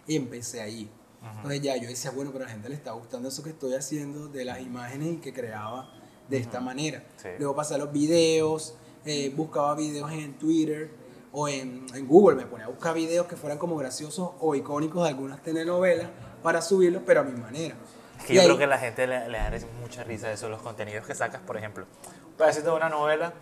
Y 0.06 0.16
empecé 0.16 0.62
ahí. 0.62 0.90
Entonces 1.36 1.60
ya 1.60 1.76
yo 1.76 1.86
decía, 1.86 2.12
bueno, 2.12 2.30
pero 2.32 2.44
a 2.44 2.46
la 2.46 2.54
gente 2.54 2.70
le 2.70 2.76
está 2.76 2.92
gustando 2.92 3.28
eso 3.28 3.42
que 3.42 3.50
estoy 3.50 3.74
haciendo 3.74 4.26
de 4.28 4.46
las 4.46 4.62
imágenes 4.62 5.12
y 5.12 5.16
que 5.18 5.34
creaba 5.34 5.92
de 6.30 6.38
esta 6.38 6.62
manera. 6.62 7.04
Sí. 7.18 7.28
Luego 7.38 7.54
pasé 7.54 7.74
a 7.74 7.78
los 7.78 7.92
videos, 7.92 8.74
eh, 9.04 9.30
buscaba 9.36 9.74
videos 9.74 10.10
en 10.12 10.32
Twitter 10.38 10.99
o 11.32 11.48
en, 11.48 11.86
en 11.94 12.06
Google. 12.06 12.36
Me 12.36 12.46
ponía 12.46 12.66
a 12.66 12.68
buscar 12.68 12.94
videos 12.94 13.26
que 13.26 13.36
fueran 13.36 13.58
como 13.58 13.76
graciosos 13.76 14.30
o 14.40 14.54
icónicos 14.54 15.02
de 15.04 15.08
algunas 15.10 15.42
telenovelas 15.42 16.08
para 16.42 16.62
subirlos, 16.62 17.02
pero 17.06 17.20
a 17.20 17.24
mi 17.24 17.38
manera. 17.38 17.74
Es 18.18 18.24
que 18.26 18.32
Y 18.32 18.36
yo 18.36 18.42
ahí- 18.42 18.46
creo 18.48 18.58
que 18.58 18.64
a 18.64 18.68
la 18.68 18.78
gente 18.78 19.06
le, 19.06 19.28
le 19.28 19.38
da 19.38 19.50
mucha 19.80 20.04
risa 20.04 20.30
eso, 20.32 20.48
los 20.48 20.60
contenidos 20.62 21.06
que 21.06 21.14
sacas, 21.14 21.40
por 21.40 21.56
ejemplo, 21.56 21.86
de 22.38 22.70
una 22.70 22.88
novela. 22.88 23.32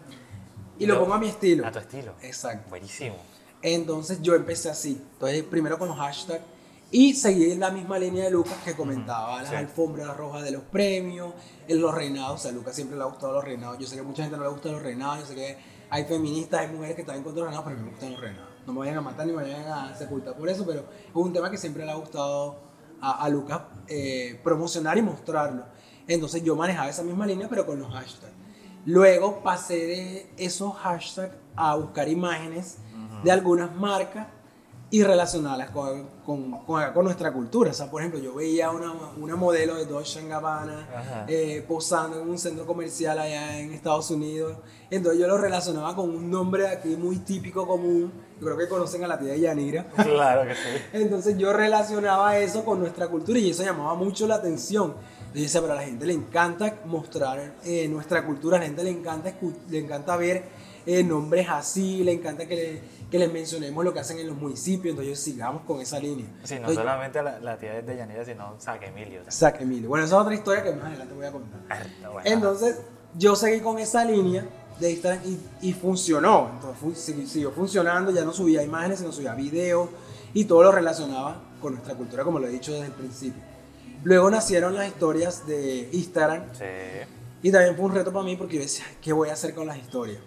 Y 0.79 0.87
lo 0.87 0.99
pongo 1.01 1.15
a 1.15 1.19
mi 1.19 1.29
estilo. 1.29 1.67
A 1.67 1.73
tu 1.73 1.79
estilo. 1.79 2.15
Exacto. 2.23 2.69
Buenísimo. 2.71 3.17
Entonces 3.63 4.21
yo 4.23 4.35
empecé 4.35 4.71
así. 4.71 5.01
Entonces 5.15 5.43
primero 5.45 5.79
con 5.79 5.89
los 5.89 5.97
hashtags 5.99 6.43
y 6.91 7.15
seguí 7.15 7.51
en 7.53 7.61
la 7.61 7.71
misma 7.71 7.99
línea 7.99 8.25
de 8.25 8.31
Lucas 8.31 8.55
que 8.65 8.75
comentaba 8.75 9.41
las 9.43 9.51
sí. 9.51 9.57
alfombras 9.57 10.17
rojas 10.17 10.43
de 10.45 10.53
los 10.53 10.63
premios, 10.63 11.35
en 11.67 11.81
los 11.81 11.95
reinados. 11.95 12.41
O 12.41 12.43
sea, 12.43 12.51
a 12.51 12.55
Lucas 12.55 12.75
siempre 12.75 12.97
le 12.97 13.03
ha 13.03 13.07
gustado 13.07 13.33
los 13.35 13.45
reinados. 13.45 13.79
Yo 13.79 13.87
sé 13.87 13.97
que 13.97 14.01
a 14.01 14.05
mucha 14.05 14.23
gente 14.23 14.37
no 14.37 14.45
le 14.45 14.51
gustan 14.51 14.73
los 14.73 14.83
reinados. 14.83 15.21
Yo 15.21 15.27
sé 15.27 15.35
que 15.35 15.59
hay 15.91 16.05
feministas, 16.05 16.61
hay 16.61 16.69
mujeres 16.69 16.95
que 16.95 17.03
están 17.03 17.17
en 17.17 17.23
contra 17.23 17.45
de 17.45 17.51
los 17.51 17.65
pero 17.65 17.77
me 17.77 17.91
gustan 17.91 18.13
los 18.13 18.21
reinados. 18.21 18.49
No 18.67 18.73
me 18.73 18.81
vayan 18.81 18.99
a 18.99 19.01
matar 19.01 19.27
ni 19.27 19.33
me 19.33 19.43
vayan 19.43 19.67
a 19.67 19.95
sepultar 19.95 20.37
por 20.37 20.49
eso, 20.49 20.67
pero 20.67 20.81
es 20.81 21.15
un 21.15 21.33
tema 21.33 21.51
que 21.51 21.57
siempre 21.57 21.85
le 21.85 21.91
ha 21.91 21.95
gustado 21.95 22.61
a, 23.01 23.25
a 23.25 23.29
Lucas 23.29 23.63
eh, 23.87 24.39
promocionar 24.45 24.99
y 24.99 25.03
mostrarlo. 25.03 25.65
Entonces 26.07 26.43
yo 26.43 26.57
manejaba 26.57 26.89
esa 26.89 27.03
misma 27.03 27.27
línea, 27.27 27.49
pero 27.49 27.67
con 27.67 27.79
los 27.79 27.93
hashtags. 27.93 28.33
Luego 28.85 29.43
pasé 29.43 29.77
de 29.77 30.33
esos 30.37 30.75
hashtags 30.75 31.35
a 31.57 31.75
buscar 31.77 32.09
imágenes 32.09 32.79
de 33.23 33.31
algunas 33.31 33.75
marcas 33.75 34.27
y 34.91 35.03
relacionarlas 35.03 35.71
con, 35.71 36.07
con, 36.25 36.51
con- 36.65 36.93
con 36.95 37.05
nuestra 37.05 37.31
cultura. 37.33 37.71
O 37.71 37.75
sea, 37.75 37.91
por 37.91 38.01
ejemplo, 38.01 38.21
yo 38.21 38.35
veía 38.35 38.71
una, 38.71 38.93
una 39.21 39.37
modelo 39.37 39.75
de 39.75 39.85
Dolce 39.85 40.27
Gabbana 40.27 40.89
eh, 41.29 41.63
posando 41.69 42.21
en 42.23 42.29
un 42.29 42.39
centro 42.39 42.65
comercial 42.67 43.19
allá 43.19 43.59
en 43.59 43.73
Estados 43.75 44.11
Unidos. 44.11 44.57
Entonces 44.91 45.21
yo 45.21 45.27
lo 45.27 45.37
relacionaba 45.37 45.95
con 45.95 46.09
un 46.09 46.31
nombre 46.31 46.67
aquí 46.69 46.97
muy 46.97 47.17
típico 47.19 47.67
común. 47.67 48.11
Yo 48.41 48.47
creo 48.47 48.57
que 48.57 48.69
conocen 48.69 49.05
a 49.05 49.09
la 49.09 49.19
tía 49.19 49.37
Yanira. 49.37 49.89
Claro 49.91 50.49
que 50.49 50.55
sí. 50.55 50.61
Entonces 50.95 51.37
yo 51.37 51.53
relacionaba 51.53 52.39
eso 52.39 52.65
con 52.65 52.81
nuestra 52.81 53.09
cultura 53.09 53.39
y 53.39 53.51
eso 53.51 53.63
llamaba 53.65 53.95
mucho 53.95 54.27
la 54.27 54.37
atención. 54.37 54.95
Yo 55.35 55.43
decía, 55.43 55.61
pero 55.61 55.75
a 55.75 55.77
la 55.77 55.83
gente 55.83 56.07
le 56.07 56.15
encanta 56.15 56.79
mostrar 56.87 57.57
eh, 57.63 57.87
nuestra 57.89 58.25
cultura, 58.25 58.57
a 58.57 58.61
la 58.61 58.67
gente 58.67 58.83
le 58.83 58.91
encanta, 58.91 59.35
le 59.69 59.79
encanta 59.79 60.17
ver 60.17 60.45
eh, 60.87 61.05
nombres 61.05 61.47
así, 61.51 62.03
le 62.03 62.13
encanta 62.13 62.47
que, 62.49 62.57
le- 62.57 62.81
que 63.11 63.19
les 63.19 63.33
mencionemos 63.33 63.85
lo 63.85 63.93
que 63.93 64.01
hacen 64.01 64.19
en 64.19 64.27
los 64.27 64.37
municipios, 64.37 64.91
entonces 64.93 65.19
sigamos 65.19 65.63
con 65.63 65.81
esa 65.81 65.99
línea. 65.99 66.27
Sí, 66.45 66.55
no 66.55 66.61
Entonces, 66.61 66.77
solamente 66.77 67.23
la, 67.23 67.41
la 67.41 67.57
tía 67.57 67.81
de 67.81 67.97
Yanira, 67.97 68.25
sino 68.25 68.55
Saque 68.59 68.87
Emilio. 68.87 69.23
también. 69.23 69.63
Emilio. 69.63 69.89
Bueno, 69.89 70.05
esa 70.05 70.17
es 70.17 70.23
otra 70.23 70.35
historia 70.35 70.63
que 70.63 70.73
más 70.73 70.85
adelante 70.87 71.15
voy 71.15 71.27
a 71.27 71.33
contar. 71.33 71.61
Ah, 71.71 72.09
bueno. 72.11 72.31
Entonces, 72.31 72.77
yo 73.17 73.35
seguí 73.35 73.61
con 73.61 73.79
esa 73.79 74.05
línea 74.05 74.45
de 74.79 74.91
Instagram 74.93 75.23
y, 75.25 75.69
y 75.69 75.73
funcionó. 75.73 76.51
Entonces, 76.55 77.31
siguió 77.31 77.51
funcionando. 77.51 78.11
Ya 78.11 78.25
no 78.25 78.33
subía 78.33 78.63
imágenes, 78.63 78.99
sino 78.99 79.11
subía 79.11 79.35
videos 79.35 79.89
y 80.35 80.45
todo 80.45 80.63
lo 80.63 80.73
relacionaba 80.73 81.41
con 81.63 81.73
nuestra 81.73 81.95
cultura, 81.95 82.25
como 82.25 82.39
lo 82.39 82.47
he 82.47 82.51
dicho 82.51 82.73
desde 82.73 82.87
el 82.87 82.93
principio. 82.93 83.43
Luego 84.05 84.31
nacieron 84.31 84.75
las 84.75 84.87
historias 84.87 85.47
de 85.47 85.89
Instagram 85.93 86.45
Sí. 86.53 86.65
y 87.43 87.51
también 87.51 87.75
fue 87.75 87.87
un 87.87 87.95
reto 87.95 88.13
para 88.13 88.25
mí 88.25 88.37
porque 88.37 88.57
yo 88.57 88.63
decía, 88.63 88.85
¿qué 89.01 89.13
voy 89.13 89.31
a 89.31 89.33
hacer 89.33 89.55
con 89.55 89.67
las 89.67 89.79
historias? 89.79 90.21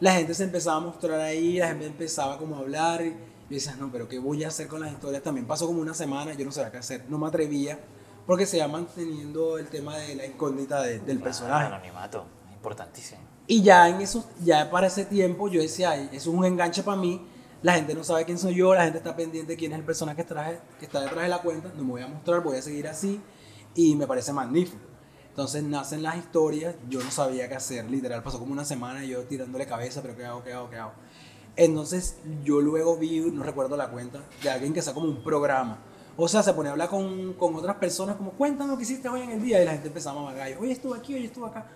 La 0.00 0.12
gente 0.12 0.34
se 0.34 0.44
empezaba 0.44 0.76
a 0.76 0.80
mostrar 0.80 1.20
ahí, 1.20 1.58
la 1.58 1.68
gente 1.68 1.86
empezaba 1.86 2.38
como 2.38 2.56
a 2.56 2.58
hablar. 2.58 3.02
Y 3.02 3.10
yo 3.10 3.16
decía, 3.48 3.76
no, 3.78 3.90
pero 3.90 4.08
¿qué 4.08 4.18
voy 4.18 4.44
a 4.44 4.48
hacer 4.48 4.66
con 4.68 4.80
las 4.80 4.92
historias? 4.92 5.22
También 5.22 5.46
pasó 5.46 5.66
como 5.66 5.80
una 5.80 5.94
semana, 5.94 6.34
yo 6.34 6.44
no 6.44 6.52
sabía 6.52 6.70
qué 6.70 6.78
hacer, 6.78 7.04
no 7.08 7.18
me 7.18 7.26
atrevía 7.28 7.78
porque 8.26 8.44
se 8.44 8.56
iba 8.56 8.66
manteniendo 8.68 9.56
el 9.56 9.68
tema 9.68 9.96
de 9.98 10.16
la 10.16 10.26
incógnita 10.26 10.82
de- 10.82 10.98
del 10.98 11.18
El 11.18 11.22
personaje. 11.22 11.66
anonimato, 11.66 12.24
importantísimo. 12.52 13.20
Y 13.46 13.62
ya 13.62 13.88
en 13.88 14.00
eso, 14.00 14.28
ya 14.42 14.68
para 14.70 14.88
ese 14.88 15.04
tiempo 15.04 15.48
yo 15.48 15.60
decía, 15.62 15.90
"Ay, 15.92 16.08
eso 16.12 16.30
es 16.30 16.36
un 16.36 16.44
enganche 16.44 16.82
para 16.82 16.96
mí, 17.00 17.24
La 17.62 17.72
gente 17.72 17.94
no 17.94 18.04
sabe 18.04 18.24
quién 18.26 18.38
soy 18.38 18.54
yo, 18.54 18.74
la 18.74 18.84
gente 18.84 18.98
está 18.98 19.16
pendiente 19.16 19.52
de 19.52 19.56
quién 19.56 19.72
es 19.72 19.78
el 19.78 19.84
personaje 19.84 20.18
que, 20.18 20.24
traje, 20.24 20.60
que 20.78 20.84
está 20.84 21.00
detrás 21.00 21.22
de 21.22 21.28
la 21.28 21.38
cuenta. 21.40 21.72
No 21.74 21.84
me 21.84 21.90
voy 21.92 22.02
a 22.02 22.06
mostrar, 22.06 22.42
voy 22.42 22.56
a 22.58 22.62
seguir 22.62 22.86
así. 22.86 23.20
Y 23.74 23.96
me 23.96 24.06
parece 24.06 24.32
magnífico. 24.32 24.78
Entonces 25.36 25.62
nacen 25.64 26.02
las 26.02 26.16
historias, 26.16 26.76
yo 26.88 27.04
no 27.04 27.10
sabía 27.10 27.46
qué 27.46 27.56
hacer, 27.56 27.90
literal, 27.90 28.22
pasó 28.22 28.38
como 28.38 28.52
una 28.54 28.64
semana 28.64 29.04
yo 29.04 29.22
tirándole 29.24 29.66
cabeza, 29.66 30.00
pero 30.00 30.16
¿qué 30.16 30.24
hago, 30.24 30.42
qué 30.42 30.54
hago, 30.54 30.70
qué 30.70 30.76
hago? 30.78 30.92
Entonces 31.56 32.16
yo 32.42 32.62
luego 32.62 32.96
vi, 32.96 33.20
no 33.20 33.42
recuerdo 33.42 33.76
la 33.76 33.90
cuenta, 33.90 34.22
de 34.42 34.48
alguien 34.48 34.72
que 34.72 34.80
sacó 34.80 35.00
como 35.00 35.12
un 35.12 35.22
programa. 35.22 35.76
O 36.16 36.26
sea, 36.26 36.42
se 36.42 36.54
pone 36.54 36.70
a 36.70 36.72
hablar 36.72 36.88
con, 36.88 37.34
con 37.34 37.54
otras 37.54 37.76
personas 37.76 38.16
como, 38.16 38.30
cuéntame 38.30 38.70
lo 38.70 38.78
que 38.78 38.84
hiciste 38.84 39.10
hoy 39.10 39.20
en 39.20 39.32
el 39.32 39.42
día 39.42 39.60
y 39.60 39.66
la 39.66 39.72
gente 39.72 39.88
empezaba 39.88 40.22
a 40.22 40.24
magallar, 40.24 40.58
hoy 40.58 40.70
estuve 40.70 40.96
aquí, 40.96 41.12
hoy 41.12 41.26
estuve 41.26 41.48
acá. 41.48 41.66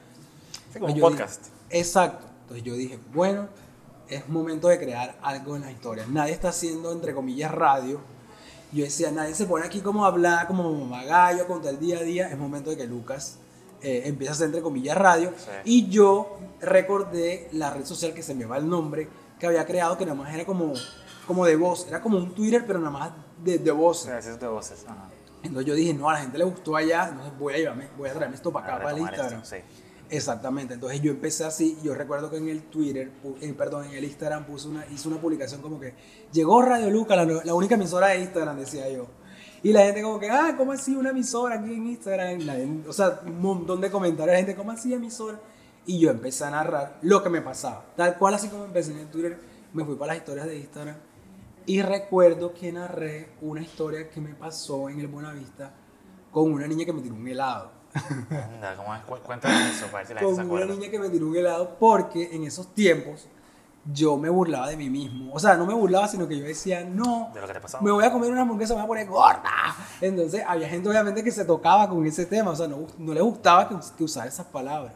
Sí, 0.73 0.79
como 0.79 0.94
un 0.94 0.99
podcast. 1.01 1.42
dije- 1.68 1.81
exacto. 1.81 2.27
Entonces 2.40 2.64
yo 2.64 2.73
dije, 2.77 2.99
bueno, 3.12 3.46
es 4.09 4.27
momento 4.27 4.68
de 4.68 4.79
crear 4.79 5.18
algo 5.20 5.57
en 5.57 5.62
las 5.62 5.73
historias. 5.73 6.09
Nadie 6.09 6.33
está 6.33 6.49
haciendo, 6.49 6.92
entre 6.92 7.12
comillas, 7.14 7.51
radio. 7.51 8.01
Yo 8.73 8.85
decía, 8.85 9.11
nadie 9.11 9.35
se 9.35 9.44
pone 9.44 9.66
aquí 9.66 9.81
como 9.83 10.07
a 10.07 10.09
hablar, 10.09 10.46
como 10.46 10.73
magallo, 10.87 11.46
contar 11.46 11.75
el 11.75 11.81
día 11.81 11.99
a 11.99 12.03
día. 12.03 12.31
Es 12.31 12.38
momento 12.38 12.70
de 12.70 12.79
que 12.79 12.87
Lucas 12.87 13.37
eh, 13.83 14.03
empiece 14.07 14.43
a 14.43 14.47
entre 14.47 14.62
comillas, 14.62 14.97
radio. 14.97 15.33
Sí. 15.37 15.51
Y 15.64 15.88
yo 15.88 16.38
recordé 16.61 17.49
la 17.53 17.71
red 17.71 17.85
social 17.85 18.12
que 18.14 18.23
se 18.23 18.35
me 18.35 18.45
va 18.45 18.59
el 18.59 18.69
nombre, 18.69 19.09
que 19.38 19.47
había 19.47 19.64
creado, 19.66 19.97
que 19.97 20.05
nada 20.05 20.16
más 20.16 20.35
era 20.35 20.45
como, 20.45 20.73
como 21.27 21.47
de 21.47 21.57
voz. 21.57 21.87
Era 21.88 22.01
como 22.01 22.19
un 22.19 22.35
Twitter, 22.35 22.64
pero 22.66 22.79
nada 22.79 22.90
más 22.90 23.12
de, 23.43 23.59
de 23.59 23.71
voz. 23.71 24.03
Sí, 24.03 24.11
es 24.11 24.38
de 24.38 24.49
voces. 24.49 24.85
Ajá. 24.87 25.11
Entonces 25.43 25.66
yo 25.66 25.75
dije, 25.75 25.95
no, 25.95 26.09
a 26.11 26.14
la 26.14 26.21
gente 26.21 26.38
le 26.38 26.45
gustó 26.45 26.77
allá, 26.77 27.09
entonces 27.09 27.33
voy 27.38 27.55
a 27.55 27.57
llevarme, 27.59 27.88
voy 27.97 28.09
a 28.09 28.12
traerme 28.12 28.37
esto 28.37 28.53
para 28.53 28.66
acá, 28.66 28.85
para 28.85 28.97
el 28.97 29.03
Instagram. 29.03 29.43
esto, 29.43 29.57
sí. 29.57 29.62
Exactamente, 30.11 30.75
entonces 30.75 31.01
yo 31.01 31.12
empecé 31.12 31.45
así, 31.45 31.79
yo 31.85 31.95
recuerdo 31.95 32.31
que 32.31 32.37
en 32.37 32.49
el 32.49 32.64
Twitter, 32.64 33.12
eh, 33.40 33.55
perdón, 33.57 33.87
en 33.87 33.93
el 33.93 34.05
Instagram 34.05 34.45
puse 34.45 34.66
una, 34.66 34.85
hice 34.87 35.07
una 35.07 35.19
publicación 35.19 35.62
como 35.62 35.79
que 35.79 35.95
llegó 36.33 36.61
Radio 36.62 36.90
Luca, 36.90 37.14
la, 37.14 37.25
la 37.25 37.55
única 37.55 37.77
emisora 37.77 38.09
de 38.09 38.21
Instagram, 38.21 38.59
decía 38.59 38.88
yo. 38.90 39.07
Y 39.62 39.73
la 39.73 39.83
gente 39.85 40.03
como 40.03 40.18
que, 40.18 40.31
ah, 40.31 40.55
¿cómo 40.57 40.73
así 40.73 40.96
una 40.96 41.11
emisora 41.11 41.57
aquí 41.57 41.73
en 41.75 41.87
Instagram? 41.88 42.40
La 42.46 42.55
gente- 42.55 42.88
o 42.88 42.92
sea, 42.92 43.20
un 43.27 43.40
montón 43.42 43.81
de 43.81 43.90
comentarios, 43.90 44.33
la 44.33 44.38
gente, 44.38 44.55
¿cómo 44.57 44.70
así 44.70 44.92
emisora? 44.94 45.38
Y 45.87 45.99
yo 45.99 46.11
empecé 46.11 46.44
a 46.44 46.51
narrar 46.51 46.99
lo 47.03 47.23
que 47.23 47.29
me 47.29 47.40
pasaba. 47.42 47.85
Tal 47.96 48.16
cual 48.16 48.35
así 48.35 48.49
como 48.49 48.64
empecé 48.64 48.92
en 48.92 49.11
Twitter, 49.11 49.38
me 49.73 49.85
fui 49.85 49.96
para 49.96 50.12
las 50.12 50.18
historias 50.23 50.46
de 50.46 50.59
Instagram. 50.59 50.96
Y 51.66 51.83
recuerdo 51.83 52.55
que 52.55 52.73
narré 52.73 53.29
una 53.42 53.61
historia 53.61 54.09
que 54.09 54.20
me 54.20 54.35
pasó 54.35 54.88
en 54.88 54.99
el 55.01 55.09
Buenavista 55.09 55.73
con 56.31 56.51
una 56.53 56.66
niña 56.66 56.85
que 56.87 56.92
me 56.92 57.03
tiró 57.03 57.14
un 57.14 57.29
helado. 57.29 57.70
Anda, 58.31 58.77
¿cómo 58.77 58.94
es? 58.94 59.03
Cu- 59.03 59.18
Cuéntame 59.25 59.70
eso 59.70 59.87
para 59.88 60.07
si 60.07 60.14
la 60.14 60.20
con 60.23 60.33
una 60.33 60.64
niña 60.77 60.90
que 60.90 60.99
me 60.99 61.09
tiró 61.11 61.27
un 61.27 61.37
helado 61.37 61.77
porque 61.79 62.35
en 62.35 62.44
esos 62.44 62.73
tiempos 62.75 63.27
yo 63.93 64.16
me 64.19 64.29
burlaba 64.29 64.69
de 64.69 64.77
mí 64.77 64.90
mismo. 64.90 65.33
O 65.33 65.38
sea, 65.38 65.57
no 65.57 65.64
me 65.66 65.75
burlaba, 65.75 66.07
sino 66.09 66.29
que 66.29 66.38
yo 66.38 66.45
decía, 66.45 66.85
no, 66.85 67.31
De 67.35 67.40
lo 67.40 67.47
que 67.47 67.55
te 67.55 67.61
pasó. 67.61 67.81
me 67.81 67.90
voy 67.90 68.05
a 68.05 68.12
comer 68.12 68.31
una 68.31 68.43
hamburguesa, 68.43 68.75
me 68.75 68.81
voy 68.81 68.85
a 68.85 68.88
poner 68.88 69.07
gorda. 69.09 69.51
Entonces 70.01 70.43
había 70.47 70.69
gente 70.69 70.88
obviamente 70.88 71.25
que 71.25 71.31
se 71.31 71.45
tocaba 71.45 71.88
con 71.88 72.05
ese 72.07 72.27
tema, 72.27 72.51
o 72.51 72.57
sea, 72.57 72.69
no, 72.69 72.87
no 72.99 73.14
le 73.14 73.21
gustaba 73.23 73.69
que, 73.69 73.77
que 73.97 74.05
usara 74.05 74.27
esas 74.29 74.47
palabras. 74.47 74.95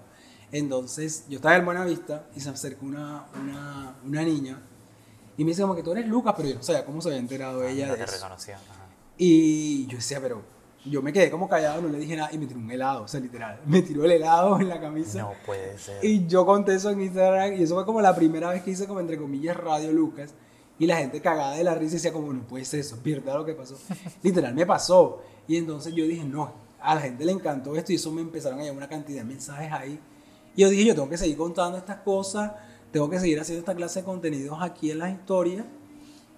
Entonces 0.52 1.24
yo 1.28 1.36
estaba 1.36 1.56
en 1.56 1.64
Buenavista 1.64 2.26
y 2.36 2.40
se 2.40 2.48
acercó 2.50 2.86
una, 2.86 3.24
una, 3.40 3.96
una 4.04 4.22
niña 4.22 4.60
y 5.36 5.42
me 5.44 5.50
dice 5.50 5.62
como 5.62 5.74
que 5.74 5.82
tú 5.82 5.90
eres 5.92 6.06
Lucas, 6.06 6.34
pero 6.36 6.48
yo 6.50 6.54
no 6.56 6.62
sabía 6.62 6.84
cómo 6.84 7.00
se 7.00 7.08
había 7.08 7.18
enterado 7.18 7.64
ella 7.64 7.86
No 7.86 7.92
de 7.94 7.98
te 7.98 8.04
eso. 8.04 8.14
reconoció. 8.14 8.54
Y 9.16 9.86
yo 9.86 9.96
decía, 9.96 10.20
pero 10.20 10.42
yo 10.84 11.00
me 11.02 11.12
quedé 11.12 11.30
como 11.30 11.48
callado, 11.48 11.80
no 11.80 11.88
le 11.88 11.98
dije 11.98 12.14
nada 12.16 12.30
y 12.32 12.38
me 12.38 12.46
tiró 12.46 12.60
un 12.60 12.70
helado, 12.70 13.04
o 13.04 13.08
sea, 13.08 13.20
literal. 13.20 13.58
Me 13.66 13.80
tiró 13.82 14.04
el 14.04 14.10
helado 14.12 14.60
en 14.60 14.68
la 14.68 14.80
camisa. 14.80 15.20
No 15.22 15.32
puede 15.46 15.78
ser. 15.78 16.04
Y 16.04 16.26
yo 16.26 16.44
conté 16.44 16.74
eso 16.74 16.90
en 16.90 17.00
Instagram 17.00 17.54
y 17.54 17.62
eso 17.62 17.74
fue 17.74 17.84
como 17.86 18.00
la 18.00 18.14
primera 18.14 18.50
vez 18.50 18.62
que 18.62 18.70
hice 18.72 18.86
como 18.86 19.00
entre 19.00 19.16
comillas 19.16 19.56
Radio 19.56 19.92
Lucas 19.92 20.34
y 20.78 20.86
la 20.86 20.96
gente 20.96 21.20
cagada 21.20 21.54
de 21.56 21.64
la 21.64 21.74
risa 21.74 21.92
y 21.92 21.96
decía 21.96 22.12
como 22.12 22.32
no 22.32 22.42
puede 22.46 22.64
ser 22.64 22.80
eso, 22.80 22.98
pierda 23.02 23.34
lo 23.34 23.44
que 23.44 23.54
pasó. 23.54 23.78
Literal 24.22 24.54
me 24.54 24.66
pasó. 24.66 25.22
Y 25.48 25.56
entonces 25.56 25.94
yo 25.94 26.04
dije, 26.06 26.24
no, 26.24 26.52
a 26.80 26.94
la 26.94 27.00
gente 27.00 27.24
le 27.24 27.32
encantó 27.32 27.74
esto 27.76 27.92
y 27.92 27.96
eso 27.96 28.10
me 28.12 28.20
empezaron 28.20 28.58
a 28.58 28.62
llegar 28.62 28.76
una 28.76 28.88
cantidad 28.88 29.18
de 29.22 29.24
mensajes 29.28 29.72
ahí. 29.72 29.98
Y 30.56 30.62
yo 30.62 30.68
dije, 30.68 30.84
yo 30.84 30.94
tengo 30.94 31.08
que 31.08 31.16
seguir 31.16 31.36
contando 31.36 31.78
estas 31.78 31.96
cosas, 31.98 32.52
tengo 32.92 33.08
que 33.08 33.18
seguir 33.18 33.40
haciendo 33.40 33.60
esta 33.60 33.74
clase 33.74 34.00
de 34.00 34.04
contenidos 34.04 34.58
aquí 34.60 34.90
en 34.90 34.98
las 34.98 35.10
historias. 35.12 35.64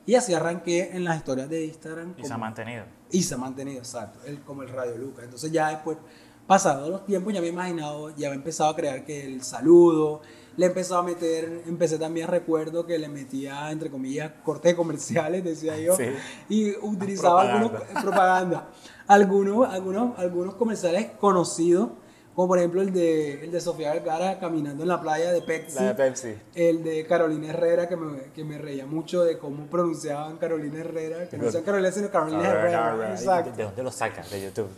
Y 0.06 0.14
así 0.14 0.32
arranqué 0.34 0.90
en 0.96 1.02
las 1.04 1.16
historias 1.16 1.48
de 1.50 1.64
Instagram. 1.66 2.14
Y 2.16 2.20
se 2.22 2.28
ha 2.28 2.34
como- 2.34 2.38
mantenido. 2.44 2.84
Y 3.10 3.22
se 3.22 3.34
ha 3.34 3.38
mantenido, 3.38 3.78
exacto, 3.78 4.18
el, 4.26 4.40
como 4.42 4.62
el 4.62 4.68
Radio 4.68 4.96
Lucas. 4.98 5.24
Entonces 5.24 5.50
ya 5.52 5.68
después, 5.70 5.98
pasados 6.46 6.88
los 6.88 7.04
tiempos, 7.06 7.32
ya 7.32 7.40
me 7.40 7.46
he 7.48 7.50
imaginado, 7.50 8.14
ya 8.16 8.28
he 8.30 8.34
empezado 8.34 8.70
a 8.70 8.76
crear 8.76 9.04
que 9.04 9.24
el 9.26 9.42
saludo, 9.42 10.20
le 10.56 10.64
he 10.66 10.68
empezado 10.68 11.00
a 11.00 11.02
meter, 11.02 11.62
empecé 11.66 11.98
también, 11.98 12.28
recuerdo 12.28 12.86
que 12.86 12.98
le 12.98 13.08
metía, 13.08 13.70
entre 13.70 13.90
comillas, 13.90 14.32
cortes 14.44 14.74
comerciales, 14.74 15.44
decía 15.44 15.78
yo, 15.78 15.94
Sí. 15.96 16.04
y 16.48 16.70
utilizaba 16.82 17.42
algunos, 17.42 17.70
Propaganda. 17.70 18.00
propaganda, 18.02 18.68
algunos, 19.06 19.68
algunos, 19.68 20.18
algunos 20.18 20.54
comerciales 20.54 21.10
conocidos, 21.20 21.90
como 22.36 22.48
por 22.48 22.58
ejemplo 22.58 22.82
el 22.82 22.92
de, 22.92 23.44
el 23.44 23.50
de 23.50 23.60
Sofía 23.62 23.94
Vergara 23.94 24.38
caminando 24.38 24.82
en 24.82 24.90
la 24.90 25.00
playa 25.00 25.32
de 25.32 25.40
Pepsi. 25.40 25.76
La 25.76 25.84
de 25.84 25.94
Pepsi. 25.94 26.34
El 26.54 26.84
de 26.84 27.06
Carolina 27.06 27.48
Herrera, 27.48 27.88
que 27.88 27.96
me, 27.96 28.24
que 28.34 28.44
me 28.44 28.58
reía 28.58 28.84
mucho 28.84 29.24
de 29.24 29.38
cómo 29.38 29.64
pronunciaban 29.64 30.36
Carolina 30.36 30.80
Herrera, 30.80 31.30
que 31.30 31.38
no 31.38 31.46
decían 31.46 31.62
Carolina, 31.62 31.90
sino 31.90 32.10
Carolina 32.10 32.46
Herrera. 32.46 33.10
Exacto. 33.10 33.52
¿De 33.56 33.64
dónde 33.64 33.82
lo 33.82 33.90
sacas? 33.90 34.30
De 34.30 34.42
YouTube. 34.42 34.68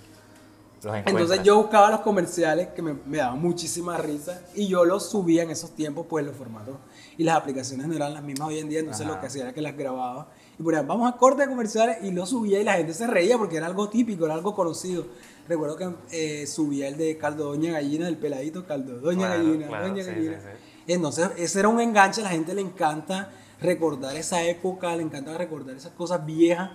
Los 0.85 0.95
Entonces 1.05 1.43
yo 1.43 1.57
buscaba 1.57 1.91
los 1.91 2.01
comerciales 2.03 2.69
que 2.69 2.81
me, 2.81 2.95
me 3.05 3.19
daban 3.19 3.43
muchísima 3.43 3.97
risa 3.97 4.41
y 4.55 4.69
yo 4.69 4.85
los 4.85 5.11
subía 5.11 5.43
en 5.43 5.51
esos 5.51 5.73
tiempos, 5.73 6.07
pues 6.09 6.25
los 6.25 6.37
formatos 6.37 6.77
y 7.17 7.25
las 7.25 7.37
aplicaciones 7.37 7.89
no 7.89 7.95
eran 7.97 8.15
las 8.15 8.23
mismas 8.23 8.51
hoy 8.51 8.61
en 8.61 8.69
día, 8.69 8.79
entonces 8.79 9.05
Ajá. 9.05 9.17
lo 9.17 9.21
que 9.21 9.27
hacía 9.27 9.43
era 9.43 9.53
que 9.53 9.61
las 9.61 9.77
grababa 9.77 10.29
y 10.57 10.63
ponía, 10.63 10.83
vamos 10.83 11.13
a 11.13 11.17
corte 11.17 11.43
de 11.43 11.49
comerciales 11.49 11.99
y 12.03 12.13
los 12.13 12.31
subía 12.31 12.61
y 12.61 12.65
la 12.65 12.75
gente 12.75 12.95
se 12.95 13.09
reía 13.09 13.37
porque 13.37 13.57
era 13.57 13.67
algo 13.67 13.89
típico, 13.89 14.25
era 14.25 14.35
algo 14.35 14.55
conocido. 14.55 15.07
Recuerdo 15.49 15.77
que 15.77 15.95
eh, 16.43 16.47
subía 16.47 16.89
el 16.89 16.97
de 16.97 17.17
caldo 17.17 17.45
doña 17.47 17.73
gallina, 17.73 18.07
el 18.09 18.17
peladito 18.19 18.67
caldo 18.67 18.99
doña 19.01 19.27
Claro, 19.29 19.45
gallina, 19.45 19.67
claro, 19.69 19.89
doña 19.89 20.05
sí, 20.05 20.11
gallina. 20.11 20.41
sí, 20.41 20.47
Entonces 20.93 21.31
ese 21.37 21.61
era 21.61 21.69
un 21.69 21.81
enganche, 21.81 22.21
a 22.21 22.25
la 22.25 22.31
gente 22.31 22.55
le 22.55 22.61
encanta 22.61 23.31
recordar 23.61 24.15
esa 24.17 24.43
época, 24.45 24.95
le 24.95 25.03
encanta 25.03 25.37
recordar 25.39 25.75
esas 25.77 25.93
cosas 25.93 26.25
viejas 26.27 26.71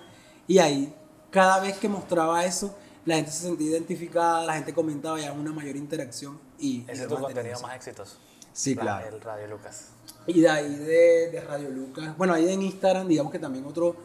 y 0.48 0.58
ahí 0.58 0.94
cada 1.30 1.60
vez 1.60 1.78
que 1.78 1.88
mostraba 1.88 2.44
eso, 2.46 2.76
la 3.06 3.16
gente 3.16 3.32
se 3.32 3.44
sentía 3.44 3.70
identificada, 3.72 4.46
la 4.46 4.54
gente 4.56 4.74
comentaba 4.74 5.20
ya 5.20 5.32
una 5.34 5.52
mayor 5.52 5.76
interacción 5.76 6.40
y... 6.60 6.84
Ese 6.88 7.04
es 7.04 7.08
tu 7.08 7.16
contenido 7.20 7.60
más 7.62 7.76
exitoso. 7.76 8.18
Sí, 8.54 8.76
La- 8.76 8.82
claro. 8.82 9.16
El 9.16 9.22
Radio 9.22 9.48
Lucas. 9.48 9.88
Y 10.28 10.42
de 10.42 10.50
ahí 10.50 10.76
de, 10.76 11.30
de 11.32 11.42
Radio 11.42 11.70
Lucas, 11.70 12.16
bueno, 12.18 12.34
ahí 12.34 12.48
en 12.50 12.62
Instagram, 12.62 13.08
digamos 13.08 13.32
que 13.32 13.40
también 13.40 13.66
otro, 13.66 13.96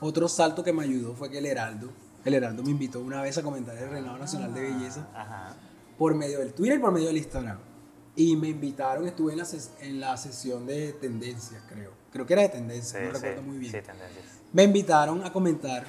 otro 0.00 0.28
salto 0.28 0.62
que 0.64 0.72
me 0.72 0.84
ayudó 0.84 1.14
fue 1.14 1.28
que 1.30 1.38
el 1.38 1.46
Heraldo, 1.46 1.90
el 2.26 2.34
Heraldo 2.34 2.62
me 2.62 2.70
invitó 2.70 3.00
una 3.00 3.22
vez 3.22 3.38
a 3.38 3.42
comentar 3.42 3.76
el 3.76 3.88
Reinado 3.88 4.18
Nacional 4.18 4.52
de 4.52 4.60
Belleza 4.62 5.08
Ajá. 5.14 5.54
por 5.96 6.14
medio 6.14 6.40
del 6.40 6.52
Twitter 6.52 6.78
y 6.78 6.80
por 6.80 6.92
medio 6.92 7.06
del 7.06 7.16
Instagram. 7.16 7.58
Y 8.16 8.34
me 8.36 8.48
invitaron, 8.48 9.06
estuve 9.06 9.32
en 9.32 9.38
la, 9.38 9.44
ses- 9.44 9.70
en 9.80 10.00
la 10.00 10.16
sesión 10.16 10.66
de 10.66 10.92
tendencias, 10.94 11.62
creo. 11.68 11.92
Creo 12.12 12.26
que 12.26 12.32
era 12.32 12.42
de 12.42 12.48
tendencias, 12.48 12.88
Sí, 13.00 13.06
no 13.06 13.12
recuerdo 13.12 13.42
muy 13.42 13.58
bien. 13.58 13.72
sí, 13.72 13.78
tendencias. 13.80 14.24
Me 14.52 14.62
invitaron 14.64 15.22
a 15.24 15.32
comentar. 15.32 15.84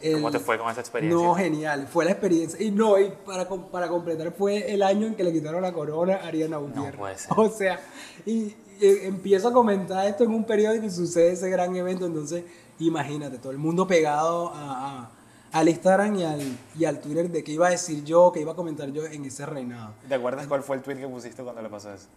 el- 0.00 0.14
¿Cómo 0.14 0.30
te 0.30 0.38
fue 0.38 0.56
con 0.58 0.70
esa 0.70 0.80
experiencia? 0.80 1.20
No, 1.26 1.34
genial, 1.34 1.88
fue 1.90 2.04
la 2.04 2.12
experiencia. 2.12 2.62
Y 2.64 2.70
no, 2.70 2.98
y 2.98 3.10
para, 3.26 3.48
para 3.48 3.88
completar, 3.88 4.32
fue 4.32 4.72
el 4.72 4.82
año 4.82 5.06
en 5.08 5.14
que 5.16 5.24
le 5.24 5.32
quitaron 5.32 5.62
la 5.62 5.72
corona 5.72 6.14
a 6.16 6.26
Ariana 6.28 6.56
Gutiérrez. 6.58 6.96
puede 6.96 7.18
ser. 7.18 7.30
O 7.36 7.50
sea, 7.50 7.80
y, 8.24 8.54
y 8.80 8.98
empiezo 9.02 9.48
a 9.48 9.52
comentar 9.52 10.06
esto 10.06 10.22
en 10.24 10.30
un 10.30 10.44
periódico 10.44 10.86
y 10.86 10.90
sucede 10.90 11.32
ese 11.32 11.50
gran 11.50 11.74
evento. 11.74 12.06
Entonces, 12.06 12.44
imagínate, 12.78 13.38
todo 13.38 13.50
el 13.52 13.58
mundo 13.58 13.86
pegado 13.86 14.48
a, 14.54 15.00
a- 15.02 15.10
al 15.54 15.68
Instagram 15.68 16.16
y 16.16 16.24
al, 16.24 16.58
y 16.76 16.84
al 16.84 16.98
Twitter 17.00 17.30
de 17.30 17.44
qué 17.44 17.52
iba 17.52 17.68
a 17.68 17.70
decir 17.70 18.02
yo, 18.02 18.32
qué 18.32 18.40
iba 18.40 18.52
a 18.52 18.56
comentar 18.56 18.90
yo 18.90 19.06
en 19.06 19.24
ese 19.24 19.46
reinado. 19.46 19.94
¿Te 20.08 20.16
acuerdas 20.16 20.48
cuál 20.48 20.64
fue 20.64 20.74
el 20.74 20.82
tweet 20.82 20.96
que 20.96 21.06
pusiste 21.06 21.44
cuando 21.44 21.62
le 21.62 21.68
pasó 21.68 21.92
eso? 21.92 22.08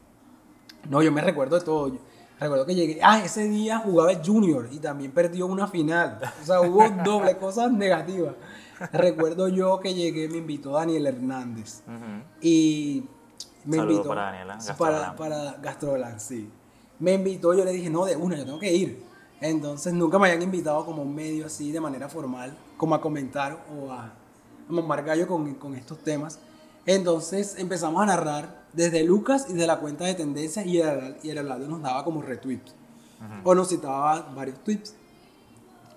No, 0.90 1.04
yo 1.04 1.12
me 1.12 1.22
recuerdo 1.22 1.60
de 1.60 1.64
todo. 1.64 1.90
Yo 1.90 2.00
recuerdo 2.40 2.66
que 2.66 2.74
llegué. 2.74 3.00
Ah, 3.04 3.22
ese 3.24 3.48
día 3.48 3.78
jugaba 3.78 4.12
Junior 4.26 4.68
y 4.72 4.80
también 4.80 5.12
perdió 5.12 5.46
una 5.46 5.68
final. 5.68 6.20
O 6.42 6.46
sea, 6.46 6.62
hubo 6.62 6.90
doble 7.06 7.38
cosas 7.38 7.72
negativas. 7.72 8.34
Recuerdo 8.92 9.48
yo 9.50 9.80
que 9.80 9.94
llegué, 9.94 10.28
me 10.30 10.38
invitó 10.38 10.72
Daniel 10.72 11.06
Hernández. 11.06 11.84
Y 12.42 13.04
me 13.66 13.78
Saludo 13.78 13.92
invitó. 13.94 14.10
para 14.10 14.46
Gastrolán. 14.46 14.78
Para, 14.78 15.16
para 15.16 15.52
Gastrolán, 15.62 16.20
sí. 16.20 16.50
Me 16.98 17.14
invitó, 17.14 17.54
yo 17.54 17.64
le 17.64 17.72
dije, 17.72 17.92
no, 17.92 18.06
de 18.06 18.16
una, 18.16 18.36
yo 18.36 18.46
tengo 18.46 18.60
que 18.60 18.74
ir. 18.74 19.04
Entonces 19.40 19.94
nunca 19.94 20.18
me 20.18 20.28
habían 20.28 20.42
invitado 20.42 20.84
como 20.84 21.04
un 21.04 21.14
medio 21.14 21.46
así 21.46 21.72
de 21.72 21.80
manera 21.80 22.10
formal, 22.10 22.58
como 22.78 22.96
a 22.96 23.02
comentar 23.02 23.66
o 23.76 23.92
a, 23.92 24.06
a 24.06 24.14
mamar 24.70 25.04
gallo 25.04 25.28
con, 25.28 25.56
con 25.56 25.76
estos 25.76 26.00
temas. 26.00 26.40
Entonces 26.86 27.56
empezamos 27.58 28.02
a 28.02 28.06
narrar 28.06 28.66
desde 28.74 29.04
Lucas 29.04 29.48
y 29.50 29.54
de 29.54 29.68
la 29.68 29.80
cuenta 29.80 30.06
de 30.06 30.14
tendencias 30.14 30.66
y 30.66 30.80
el, 30.80 31.18
y 31.24 31.30
el 31.32 31.38
Heraldo 31.40 31.68
nos 31.68 31.82
daba 31.82 32.04
como 32.04 32.22
retweets. 32.22 32.74
O 33.44 33.56
nos 33.56 33.70
citaba 33.70 34.22
varios 34.36 34.64
tweets. 34.64 34.96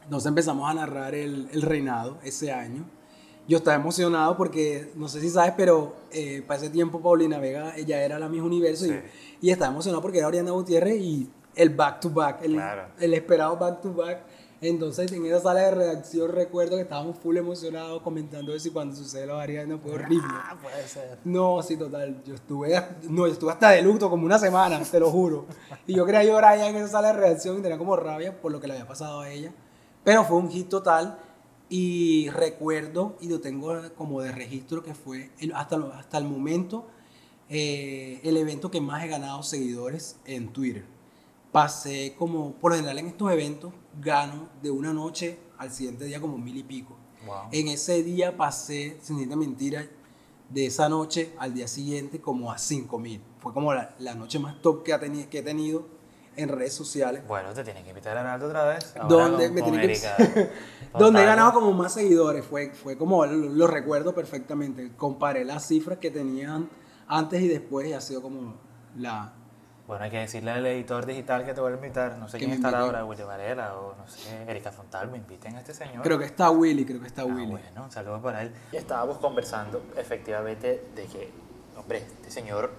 Entonces 0.05 0.27
empezamos 0.29 0.69
a 0.69 0.75
narrar 0.75 1.15
el, 1.15 1.49
el 1.53 1.63
reinado 1.63 2.19
ese 2.25 2.51
año. 2.53 2.85
Yo 3.47 3.59
estaba 3.59 3.77
emocionado 3.77 4.37
porque, 4.37 4.93
no 4.97 5.09
sé 5.09 5.21
si 5.21 5.29
sabes, 5.29 5.53
pero 5.57 5.95
eh, 6.13 6.43
para 6.47 6.59
ese 6.61 6.71
tiempo 6.71 7.01
Paulina 7.01 7.39
Vega, 7.39 7.77
ella 7.77 8.03
era 8.03 8.19
la 8.19 8.29
Miss 8.29 8.43
Universo 8.43 8.85
Sí. 8.87 8.93
y, 9.43 9.49
y 9.49 9.51
estaba 9.51 9.71
emocionado 9.73 10.01
porque 10.03 10.19
era 10.19 10.29
Oriana 10.29 10.51
Gutiérrez 10.53 10.97
y 11.01 11.31
el 11.55 11.71
back 11.71 12.01
to 12.01 12.11
back, 12.11 12.43
el, 12.43 12.53
Claro. 12.55 12.89
el 12.99 13.13
esperado 13.15 13.57
back 13.57 13.81
to 13.83 13.93
back. 13.93 14.21
Entonces 14.63 15.11
en 15.13 15.25
esa 15.25 15.41
sala 15.41 15.61
de 15.61 15.71
redacción 15.71 16.31
recuerdo 16.33 16.77
que 16.77 16.83
estábamos 16.83 17.17
full 17.19 17.37
emocionados 17.39 18.03
comentando 18.03 18.55
eso 18.55 18.69
y 18.69 18.71
cuando 18.73 18.95
sucede 18.95 19.27
la 19.27 19.35
variedad 19.35 19.67
fue 19.83 19.93
horrible. 19.93 20.29
Ah, 20.31 20.55
puede 20.61 20.87
ser. 20.87 21.19
No, 21.25 21.63
sí, 21.63 21.77
total. 21.79 22.23
Yo 22.27 22.35
estuve, 22.35 22.79
no, 23.09 23.27
yo 23.27 23.33
estuve 23.33 23.53
hasta 23.53 23.71
de 23.71 23.81
luto 23.81 24.11
como 24.11 24.27
una 24.27 24.39
semana, 24.39 24.79
te 24.83 25.01
lo 25.01 25.11
juro. 25.11 25.47
Y 25.87 25.95
yo 25.95 26.05
quería 26.05 26.25
llorar 26.25 26.59
ya 26.59 26.69
en 26.69 26.77
esa 26.77 26.89
sala 26.89 27.09
de 27.09 27.15
redacción 27.21 27.59
y 27.59 27.63
tenía 27.63 27.79
como 27.79 27.97
rabia 27.97 28.39
por 28.39 28.53
lo 28.53 28.61
que 28.61 28.67
le 28.67 28.75
había 28.75 28.87
pasado 28.87 29.21
a 29.21 29.31
ella. 29.31 29.51
Pero 30.05 30.25
fue 30.25 30.37
un 30.37 30.51
hit 30.51 30.69
total 30.69 31.19
y 31.71 32.29
recuerdo, 32.31 33.17
y 33.21 33.29
lo 33.29 33.41
tengo 33.41 33.81
como 33.97 34.21
de 34.21 34.33
registro, 34.33 34.83
que 34.83 34.93
fue 34.93 35.31
el- 35.39 35.55
hasta, 35.55 35.77
hasta 35.99 36.19
el 36.19 36.25
momento 36.25 36.87
eh, 37.49 38.21
el 38.25 38.37
evento 38.37 38.71
que 38.71 38.81
más 38.81 39.03
he 39.05 39.09
ganado 39.09 39.43
seguidores 39.43 40.17
en 40.27 40.49
Twitter. 40.53 40.85
Pasé 41.51 42.15
como, 42.19 42.53
por 42.53 42.71
lo 42.73 42.77
general 42.77 42.99
en 42.99 43.07
estos 43.09 43.33
eventos, 43.33 43.73
gano 44.01 44.49
de 44.63 44.71
una 44.71 44.93
noche 44.93 45.39
al 45.59 45.71
siguiente 45.71 46.05
día 46.05 46.21
como 46.21 46.39
mil 46.39 46.57
y 46.57 46.63
pico. 46.63 46.97
Wow. 47.27 47.49
En 47.53 47.69
ese 47.69 48.03
día 48.03 48.37
pasé, 48.37 48.99
sin 49.03 49.17
decirte 49.17 49.37
mentira, 49.37 49.87
de 50.49 50.67
esa 50.67 50.89
noche 50.89 51.33
al 51.39 51.55
día 51.55 51.69
siguiente 51.69 52.21
como 52.21 52.51
a 52.51 52.59
5 52.59 52.99
mil. 52.99 53.23
Fue 53.39 53.53
como 53.53 53.73
la, 53.73 53.95
la 53.99 54.15
noche 54.15 54.39
más 54.39 54.61
top 54.63 54.83
que, 54.83 54.93
ha 54.93 55.01
teni- 55.01 55.29
que 55.29 55.39
he 55.39 55.43
tenido 55.43 55.87
en 56.37 56.49
redes 56.49 56.73
sociales. 56.73 57.23
Bueno, 57.29 57.53
te 57.53 57.63
tienen 57.63 57.85
que 57.85 57.91
invitar 57.91 58.17
a 58.17 58.21
Arnaldo 58.21 58.47
otra 58.47 58.65
vez. 58.65 58.95
Donde 59.09 59.51
me 59.51 59.63
tienen 59.63 59.83
que-. 59.83 60.51
Donde 60.99 61.23
he 61.23 61.27
ganado 61.27 61.53
como 61.53 61.73
más 61.73 61.93
seguidores. 61.93 62.45
Fue, 62.45 62.71
fue 62.71 62.97
como, 62.97 63.25
lo, 63.27 63.49
lo 63.51 63.67
recuerdo 63.67 64.15
perfectamente. 64.15 64.93
Comparé 64.97 65.45
las 65.45 65.67
cifras 65.69 65.99
que 65.99 66.11
tenían 66.11 66.69
antes 67.07 67.43
y 67.43 67.49
después 67.49 67.87
y 67.89 67.93
ha 67.93 68.01
sido 68.01 68.23
como 68.23 68.55
la... 68.97 69.35
Bueno, 69.91 70.05
hay 70.05 70.11
que 70.13 70.19
decirle 70.19 70.53
al 70.53 70.65
editor 70.65 71.05
digital 71.05 71.45
que 71.45 71.53
te 71.53 71.61
vuelve 71.61 71.79
a 71.79 71.83
invitar. 71.85 72.17
No 72.17 72.29
sé 72.29 72.39
quién 72.39 72.53
estará 72.53 72.79
ahora, 72.79 73.05
Willy 73.05 73.25
Varela 73.25 73.75
o 73.77 73.97
no 73.97 74.07
sé, 74.07 74.45
Erika 74.47 74.71
Fontal. 74.71 75.11
Me 75.11 75.19
inviten 75.19 75.57
a 75.57 75.59
este 75.59 75.75
señor. 75.75 76.05
Creo 76.05 76.17
que 76.17 76.27
está 76.27 76.49
Willy, 76.49 76.85
creo 76.85 77.01
que 77.01 77.09
está 77.09 77.23
Ah, 77.23 77.25
Willy. 77.25 77.47
bueno, 77.51 77.91
saludos 77.91 78.23
para 78.23 78.43
él. 78.43 78.53
Y 78.71 78.77
estábamos 78.77 79.19
conversando 79.19 79.83
efectivamente 79.97 80.85
de 80.95 81.07
que, 81.07 81.33
hombre, 81.77 81.99
este 81.99 82.31
señor, 82.31 82.71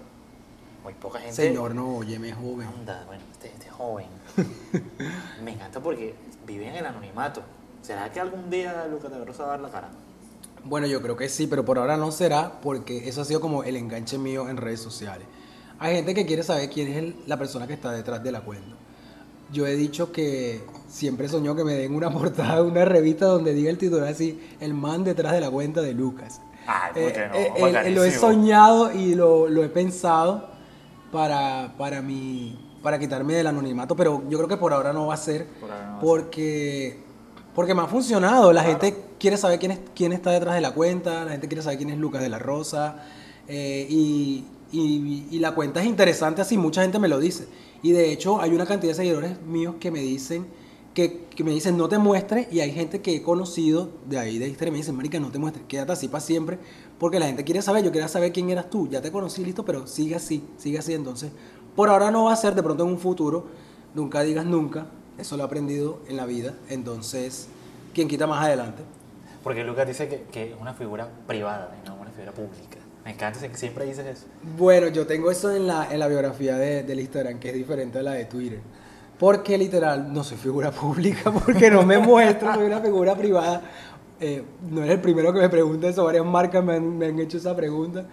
muy 0.85 0.93
poca 0.93 1.19
gente. 1.19 1.35
Señor, 1.35 1.75
no, 1.75 1.97
óyeme, 1.97 2.31
joven. 2.31 2.69
Anda, 2.79 3.03
bueno, 3.07 3.23
este, 3.33 3.47
este 3.49 3.69
joven. 3.69 4.07
Me 5.43 5.51
encanta 5.51 5.81
porque 5.81 6.15
vive 6.47 6.69
en 6.69 6.77
el 6.77 6.85
anonimato. 6.85 7.43
¿Será 7.81 8.09
que 8.09 8.21
algún 8.21 8.49
día 8.49 8.87
Lucas 8.89 9.11
de 9.11 9.25
Rosa 9.25 9.43
va 9.43 9.49
a 9.49 9.57
dar 9.57 9.59
la 9.59 9.69
cara? 9.69 9.89
Bueno, 10.63 10.87
yo 10.87 11.01
creo 11.01 11.17
que 11.17 11.27
sí, 11.27 11.45
pero 11.45 11.65
por 11.65 11.77
ahora 11.77 11.97
no 11.97 12.09
será 12.13 12.61
porque 12.61 13.09
eso 13.09 13.19
ha 13.21 13.25
sido 13.25 13.41
como 13.41 13.65
el 13.65 13.75
enganche 13.75 14.17
mío 14.17 14.47
en 14.47 14.55
redes 14.55 14.79
sociales. 14.79 15.27
Hay 15.81 15.95
gente 15.95 16.13
que 16.13 16.27
quiere 16.27 16.43
saber 16.43 16.69
quién 16.69 16.89
es 16.89 16.97
el- 16.97 17.15
la 17.25 17.37
persona 17.37 17.65
que 17.65 17.73
está 17.73 17.91
detrás 17.91 18.21
de 18.23 18.31
la 18.31 18.41
cuenta. 18.41 18.75
Yo 19.51 19.65
he 19.65 19.75
dicho 19.75 20.11
que 20.11 20.61
siempre 20.87 21.27
soñó 21.27 21.55
que 21.55 21.63
me 21.63 21.73
den 21.73 21.95
una 21.95 22.11
portada 22.13 22.57
de 22.57 22.61
una 22.61 22.85
revista 22.85 23.25
donde 23.25 23.51
diga 23.55 23.71
el 23.71 23.79
titular 23.79 24.07
así, 24.07 24.39
el 24.59 24.75
man 24.75 25.03
detrás 25.03 25.33
de 25.33 25.41
la 25.41 25.49
cuenta 25.49 25.81
de 25.81 25.93
Lucas. 25.95 26.39
Ay, 26.67 26.91
¿por 26.93 27.11
qué 27.11 27.27
no? 27.27 27.33
Eh, 27.33 27.51
eh, 27.57 27.81
eh, 27.85 27.91
lo 27.91 28.03
he 28.03 28.11
soñado 28.11 28.93
y 28.93 29.15
lo, 29.15 29.49
lo 29.49 29.63
he 29.63 29.69
pensado 29.69 30.49
para, 31.11 31.73
para, 31.79 32.03
mi, 32.03 32.59
para 32.83 32.99
quitarme 32.99 33.33
del 33.33 33.47
anonimato, 33.47 33.95
pero 33.95 34.21
yo 34.29 34.37
creo 34.37 34.47
que 34.47 34.57
por 34.57 34.73
ahora 34.73 34.93
no 34.93 35.07
va 35.07 35.15
a 35.15 35.17
ser 35.17 35.47
Por 35.59 35.67
no 35.67 35.75
va 35.75 35.97
a 35.97 35.99
porque, 35.99 36.99
porque 37.55 37.73
me 37.73 37.81
ha 37.81 37.87
funcionado. 37.87 38.53
La 38.53 38.63
gente 38.63 38.95
quiere 39.19 39.35
saber 39.35 39.57
quién, 39.57 39.71
es, 39.71 39.79
quién 39.95 40.13
está 40.13 40.29
detrás 40.29 40.53
de 40.53 40.61
la 40.61 40.73
cuenta, 40.75 41.25
la 41.25 41.31
gente 41.31 41.47
quiere 41.47 41.63
saber 41.63 41.79
quién 41.79 41.89
es 41.89 41.97
Lucas 41.97 42.21
de 42.21 42.29
la 42.29 42.37
Rosa 42.37 42.97
eh, 43.47 43.87
y, 43.89 44.45
y- 44.71 45.39
la 45.39 45.53
cuenta 45.55 45.81
es 45.81 45.87
interesante 45.87 46.41
así, 46.41 46.57
mucha 46.57 46.81
gente 46.81 46.99
me 46.99 47.07
lo 47.07 47.19
dice. 47.19 47.47
Y 47.83 47.91
de 47.91 48.11
hecho 48.11 48.41
hay 48.41 48.51
una 48.51 48.65
cantidad 48.65 48.91
de 48.91 48.95
seguidores 48.95 49.41
míos 49.41 49.75
que 49.79 49.91
me 49.91 49.99
dicen 49.99 50.45
que, 50.93 51.25
que 51.35 51.43
me 51.43 51.51
dicen 51.51 51.77
no 51.77 51.87
te 51.87 51.97
muestres 51.97 52.51
y 52.51 52.59
hay 52.59 52.71
gente 52.71 53.01
que 53.01 53.15
he 53.15 53.21
conocido 53.21 53.89
de 54.07 54.19
ahí 54.19 54.37
de 54.39 54.47
Instagram 54.47 54.69
y 54.69 54.71
me 54.73 54.77
dicen, 54.77 54.95
marica, 54.95 55.19
no 55.19 55.31
te 55.31 55.39
muestres, 55.39 55.65
quédate 55.67 55.93
así 55.93 56.07
para 56.07 56.21
siempre, 56.21 56.59
porque 56.99 57.19
la 57.19 57.27
gente 57.27 57.43
quiere 57.43 57.61
saber, 57.61 57.83
yo 57.83 57.91
quería 57.91 58.07
saber 58.07 58.31
quién 58.31 58.49
eras 58.49 58.69
tú, 58.69 58.87
ya 58.89 59.01
te 59.01 59.11
conocí, 59.11 59.43
listo, 59.43 59.63
pero 59.63 59.87
sigue 59.87 60.15
así, 60.15 60.43
sigue 60.57 60.77
así, 60.79 60.93
entonces, 60.93 61.31
por 61.75 61.89
ahora 61.89 62.11
no 62.11 62.25
va 62.25 62.33
a 62.33 62.35
ser, 62.35 62.55
de 62.55 62.61
pronto 62.61 62.83
en 62.83 62.89
un 62.89 62.99
futuro, 62.99 63.45
nunca 63.95 64.21
digas 64.21 64.45
nunca, 64.45 64.87
eso 65.17 65.37
lo 65.37 65.43
he 65.43 65.45
aprendido 65.45 65.99
en 66.09 66.17
la 66.17 66.25
vida, 66.25 66.55
entonces, 66.69 67.47
quien 67.93 68.07
quita 68.07 68.27
más 68.27 68.43
adelante. 68.43 68.83
Porque 69.43 69.63
Lucas 69.63 69.87
dice 69.87 70.25
que, 70.31 70.51
es 70.51 70.59
una 70.59 70.73
figura 70.73 71.09
privada 71.25 71.75
no 71.85 71.95
una 71.95 72.11
figura 72.11 72.33
pública. 72.33 72.70
Me 73.03 73.11
encanta 73.11 73.39
que 73.39 73.57
siempre 73.57 73.85
dices 73.85 74.05
eso. 74.05 74.25
Bueno, 74.57 74.87
yo 74.87 75.07
tengo 75.07 75.31
eso 75.31 75.53
en 75.53 75.65
la, 75.67 75.91
en 75.91 75.99
la 75.99 76.07
biografía 76.07 76.55
de, 76.55 76.83
del 76.83 76.99
Instagram, 76.99 77.39
que 77.39 77.49
es 77.49 77.55
diferente 77.55 77.99
a 77.99 78.03
la 78.03 78.13
de 78.13 78.25
Twitter. 78.25 78.59
Porque 79.17 79.57
literal 79.57 80.13
no 80.13 80.23
soy 80.23 80.37
figura 80.37 80.71
pública, 80.71 81.31
porque 81.31 81.71
no 81.71 81.83
me 81.83 81.97
muestro, 81.97 82.53
soy 82.53 82.65
una 82.65 82.79
figura 82.79 83.15
privada. 83.15 83.61
Eh, 84.19 84.43
no 84.69 84.83
eres 84.83 84.95
el 84.95 85.01
primero 85.01 85.33
que 85.33 85.39
me 85.39 85.49
pregunta 85.49 85.87
eso, 85.87 86.03
varias 86.03 86.25
marcas 86.25 86.63
me 86.63 86.75
han, 86.75 86.97
me 86.97 87.07
han 87.07 87.19
hecho 87.19 87.37
esa 87.37 87.55
pregunta. 87.55 88.05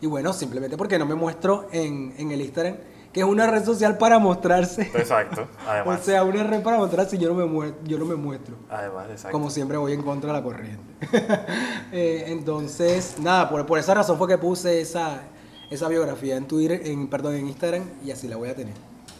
Y 0.00 0.06
bueno, 0.06 0.32
simplemente 0.34 0.76
porque 0.76 0.98
no 0.98 1.06
me 1.06 1.14
muestro 1.14 1.68
en, 1.72 2.12
en 2.18 2.30
el 2.30 2.42
Instagram, 2.42 2.76
que 3.14 3.20
es 3.20 3.26
una 3.26 3.46
red 3.46 3.64
social 3.64 3.96
para 3.96 4.18
mostrarse. 4.18 4.82
Exacto. 4.94 5.46
Además. 5.66 6.00
O 6.00 6.04
sea, 6.04 6.22
una 6.24 6.42
red 6.44 6.62
para 6.62 6.76
mostrarse 6.76 7.16
y 7.16 7.18
yo 7.20 7.28
no 7.32 7.34
me, 7.34 7.44
muer- 7.44 7.74
yo 7.84 7.98
no 7.98 8.04
me 8.04 8.16
muestro. 8.16 8.56
además, 8.68 9.06
exacto. 9.10 9.32
Como 9.32 9.48
siempre 9.48 9.78
voy 9.78 9.92
en 9.94 10.02
contra 10.02 10.32
de 10.32 10.38
la 10.38 10.42
corriente. 10.44 10.82
Eh, 11.92 12.24
entonces, 12.28 13.16
nada, 13.20 13.48
por, 13.48 13.64
por 13.66 13.78
esa 13.78 13.94
razón 13.94 14.18
fue 14.18 14.26
que 14.28 14.36
puse 14.36 14.80
esa, 14.80 15.22
esa 15.70 15.88
biografía 15.88 16.36
en 16.36 16.46
Twitter, 16.46 16.82
en, 16.84 17.06
perdón, 17.08 17.36
en 17.36 17.46
Instagram 17.46 17.84
y 18.04 18.10
así 18.10 18.26
la 18.28 18.36
voy 18.36 18.48
a 18.48 18.54
tener. 18.56 18.74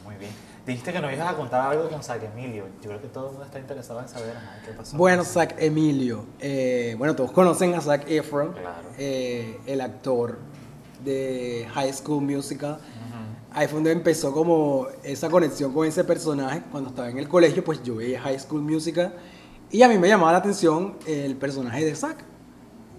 Muy 0.05 0.17
bien. 0.17 0.33
Dijiste 0.67 0.93
que 0.93 1.01
nos 1.01 1.13
ibas 1.13 1.29
a 1.33 1.37
contar 1.37 1.71
algo 1.71 1.89
con 1.89 2.03
Zac 2.03 2.23
Emilio. 2.25 2.65
Yo 2.83 2.89
creo 2.89 3.01
que 3.01 3.09
todo 3.09 3.27
el 3.27 3.31
mundo 3.33 3.45
está 3.47 3.59
interesado 3.61 4.01
en 4.01 4.09
saber 4.09 4.37
ajá, 4.37 4.61
qué 4.65 4.73
pasó. 4.73 4.97
Bueno, 4.97 5.23
Zac 5.23 5.55
Emilio. 5.59 6.25
eh, 6.41 6.95
bueno, 6.99 7.15
todos 7.15 7.31
conocen 7.33 7.75
a 7.75 7.81
Zac 7.81 8.11
Efron, 8.11 8.53
Claro. 8.55 8.89
eh, 8.99 9.61
el 9.67 9.81
actor 9.81 10.39
de 11.05 11.69
High 11.75 11.93
School 11.93 12.23
Musical. 12.23 12.79
Ahí 13.55 13.67
fue 13.69 13.77
donde 13.77 13.93
empezó 13.93 14.33
como 14.33 14.89
esa 15.05 15.31
conexión 15.31 15.73
con 15.73 15.87
ese 15.87 16.03
personaje. 16.05 16.63
Cuando 16.73 16.91
estaba 16.91 17.09
en 17.09 17.19
el 17.19 17.29
colegio, 17.29 17.63
pues 17.65 17.83
yo 17.83 17.97
veía 17.97 18.21
High 18.21 18.41
School 18.41 18.63
Musical 18.63 19.15
y 19.71 19.83
a 19.83 19.89
mí 19.89 19.97
me 19.97 20.09
llamaba 20.09 20.33
la 20.33 20.39
atención 20.39 20.95
el 21.07 21.37
personaje 21.37 21.85
de 21.85 21.95
Zack. 21.95 22.25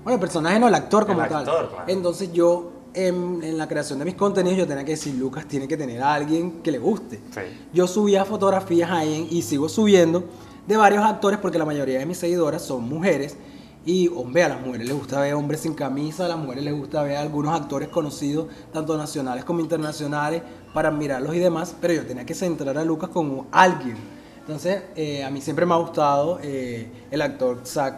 Bueno, 0.04 0.16
el 0.16 0.20
personaje 0.22 0.58
no, 0.60 0.68
el 0.68 0.76
actor 0.76 1.06
como 1.06 1.22
El 1.24 1.30
tal. 1.30 1.40
actor, 1.40 1.70
claro. 1.70 1.84
Entonces 1.88 2.32
yo, 2.32 2.72
en, 2.94 3.42
en 3.44 3.58
la 3.58 3.68
creación 3.68 4.00
de 4.00 4.06
mis 4.06 4.16
contenidos, 4.16 4.58
yo 4.60 4.66
tenía 4.68 4.86
que 4.86 4.92
decir, 4.92 5.14
Lucas 5.16 5.46
tiene 5.46 5.68
que 5.68 5.76
tener 5.76 6.02
a 6.02 6.14
alguien 6.14 6.62
que 6.62 6.72
le 6.72 6.78
guste. 6.80 7.20
Sí. 7.32 7.42
Yo 7.74 7.86
subía 7.88 8.24
fotografías 8.24 8.90
ahí 8.92 9.14
en- 9.14 9.28
y 9.30 9.42
sigo 9.42 9.68
subiendo 9.68 10.24
de 10.68 10.78
varios 10.78 11.04
actores 11.04 11.38
porque 11.40 11.58
la 11.58 11.66
mayoría 11.66 12.00
de 12.00 12.06
mis 12.06 12.18
seguidoras 12.18 12.62
son 12.62 12.84
mujeres. 12.88 13.36
Y, 13.88 14.08
hombre, 14.08 14.44
a 14.44 14.50
las 14.50 14.62
mujeres 14.62 14.88
les 14.88 14.98
gusta 14.98 15.22
ver 15.22 15.36
hombres 15.36 15.62
sin 15.62 15.76
camisa, 15.76 16.26
a 16.26 16.28
las 16.28 16.38
mujeres 16.40 16.64
les 16.64 16.74
gusta 16.74 17.04
ver 17.04 17.18
algunos 17.18 17.54
actores 17.54 17.88
conocidos, 17.90 18.48
tanto 18.74 18.98
nacionales 18.98 19.46
como 19.46 19.60
internacionales, 19.60 20.42
para 20.74 20.90
admirarlos 20.90 21.36
y 21.36 21.40
demás. 21.40 21.76
Pero 21.80 21.94
yo 21.94 22.06
tenía 22.06 22.26
que 22.26 22.34
centrar 22.34 22.76
a 22.80 22.84
Lucas 22.84 23.12
como 23.12 23.46
alguien. 23.52 23.96
Entonces, 24.40 24.84
eh, 24.96 25.24
a 25.24 25.30
mí 25.30 25.40
siempre 25.40 25.66
me 25.68 25.76
ha 25.76 25.78
gustado 25.78 26.40
eh, 26.42 26.90
el 27.12 27.22
actor 27.22 27.62
Zack, 27.64 27.96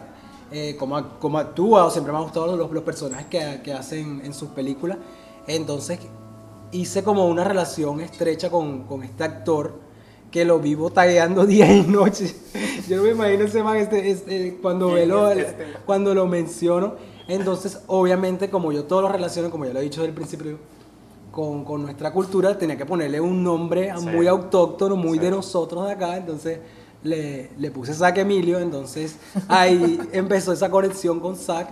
eh, 0.52 0.76
cómo, 0.78 0.98
ac- 0.98 1.18
cómo 1.18 1.38
actúa, 1.38 1.86
o 1.86 1.90
siempre 1.90 2.12
me 2.12 2.18
han 2.18 2.24
gustado 2.24 2.54
los, 2.54 2.70
los 2.70 2.82
personajes 2.82 3.26
que, 3.26 3.60
que 3.62 3.72
hacen 3.72 4.20
en 4.24 4.34
sus 4.34 4.50
películas. 4.50 4.98
Entonces, 5.46 6.00
hice 6.70 7.02
como 7.02 7.26
una 7.26 7.44
relación 7.44 8.00
estrecha 8.00 8.50
con, 8.50 8.84
con 8.84 9.02
este 9.02 9.24
actor 9.24 9.87
que 10.30 10.44
lo 10.44 10.58
vivo 10.58 10.90
tagueando 10.90 11.46
día 11.46 11.70
y 11.74 11.82
noche. 11.82 12.34
Yo 12.88 12.96
no 12.98 13.02
me 13.04 13.10
imagino 13.10 13.44
ese 13.44 13.62
man 13.62 13.76
este, 13.76 14.10
este, 14.10 14.58
cuando, 14.60 14.92
ve 14.92 15.06
lo, 15.06 15.26
¿Quién 15.26 15.38
es 15.40 15.46
este? 15.48 15.64
cuando 15.86 16.14
lo 16.14 16.26
menciono. 16.26 16.94
Entonces, 17.28 17.80
obviamente, 17.88 18.48
como 18.50 18.72
yo 18.72 18.84
todo 18.84 19.02
lo 19.02 19.08
relaciono, 19.08 19.50
como 19.50 19.64
ya 19.66 19.72
lo 19.72 19.80
he 19.80 19.82
dicho 19.82 20.00
desde 20.00 20.10
el 20.10 20.14
principio, 20.14 20.58
con, 21.30 21.64
con 21.64 21.82
nuestra 21.82 22.10
cultura, 22.12 22.56
tenía 22.56 22.76
que 22.76 22.86
ponerle 22.86 23.20
un 23.20 23.42
nombre 23.44 23.92
Sí. 23.98 24.06
muy 24.06 24.26
autóctono, 24.26 24.96
muy 24.96 25.18
Sí. 25.18 25.24
de 25.24 25.30
nosotros 25.30 25.86
de 25.86 25.92
acá. 25.92 26.16
Entonces, 26.16 26.58
le, 27.02 27.50
le 27.58 27.70
puse 27.70 27.92
Zac 27.94 28.16
Emilio. 28.18 28.58
Entonces, 28.58 29.16
ahí 29.46 30.00
empezó 30.12 30.52
esa 30.52 30.70
conexión 30.70 31.20
con 31.20 31.36
Zac 31.36 31.68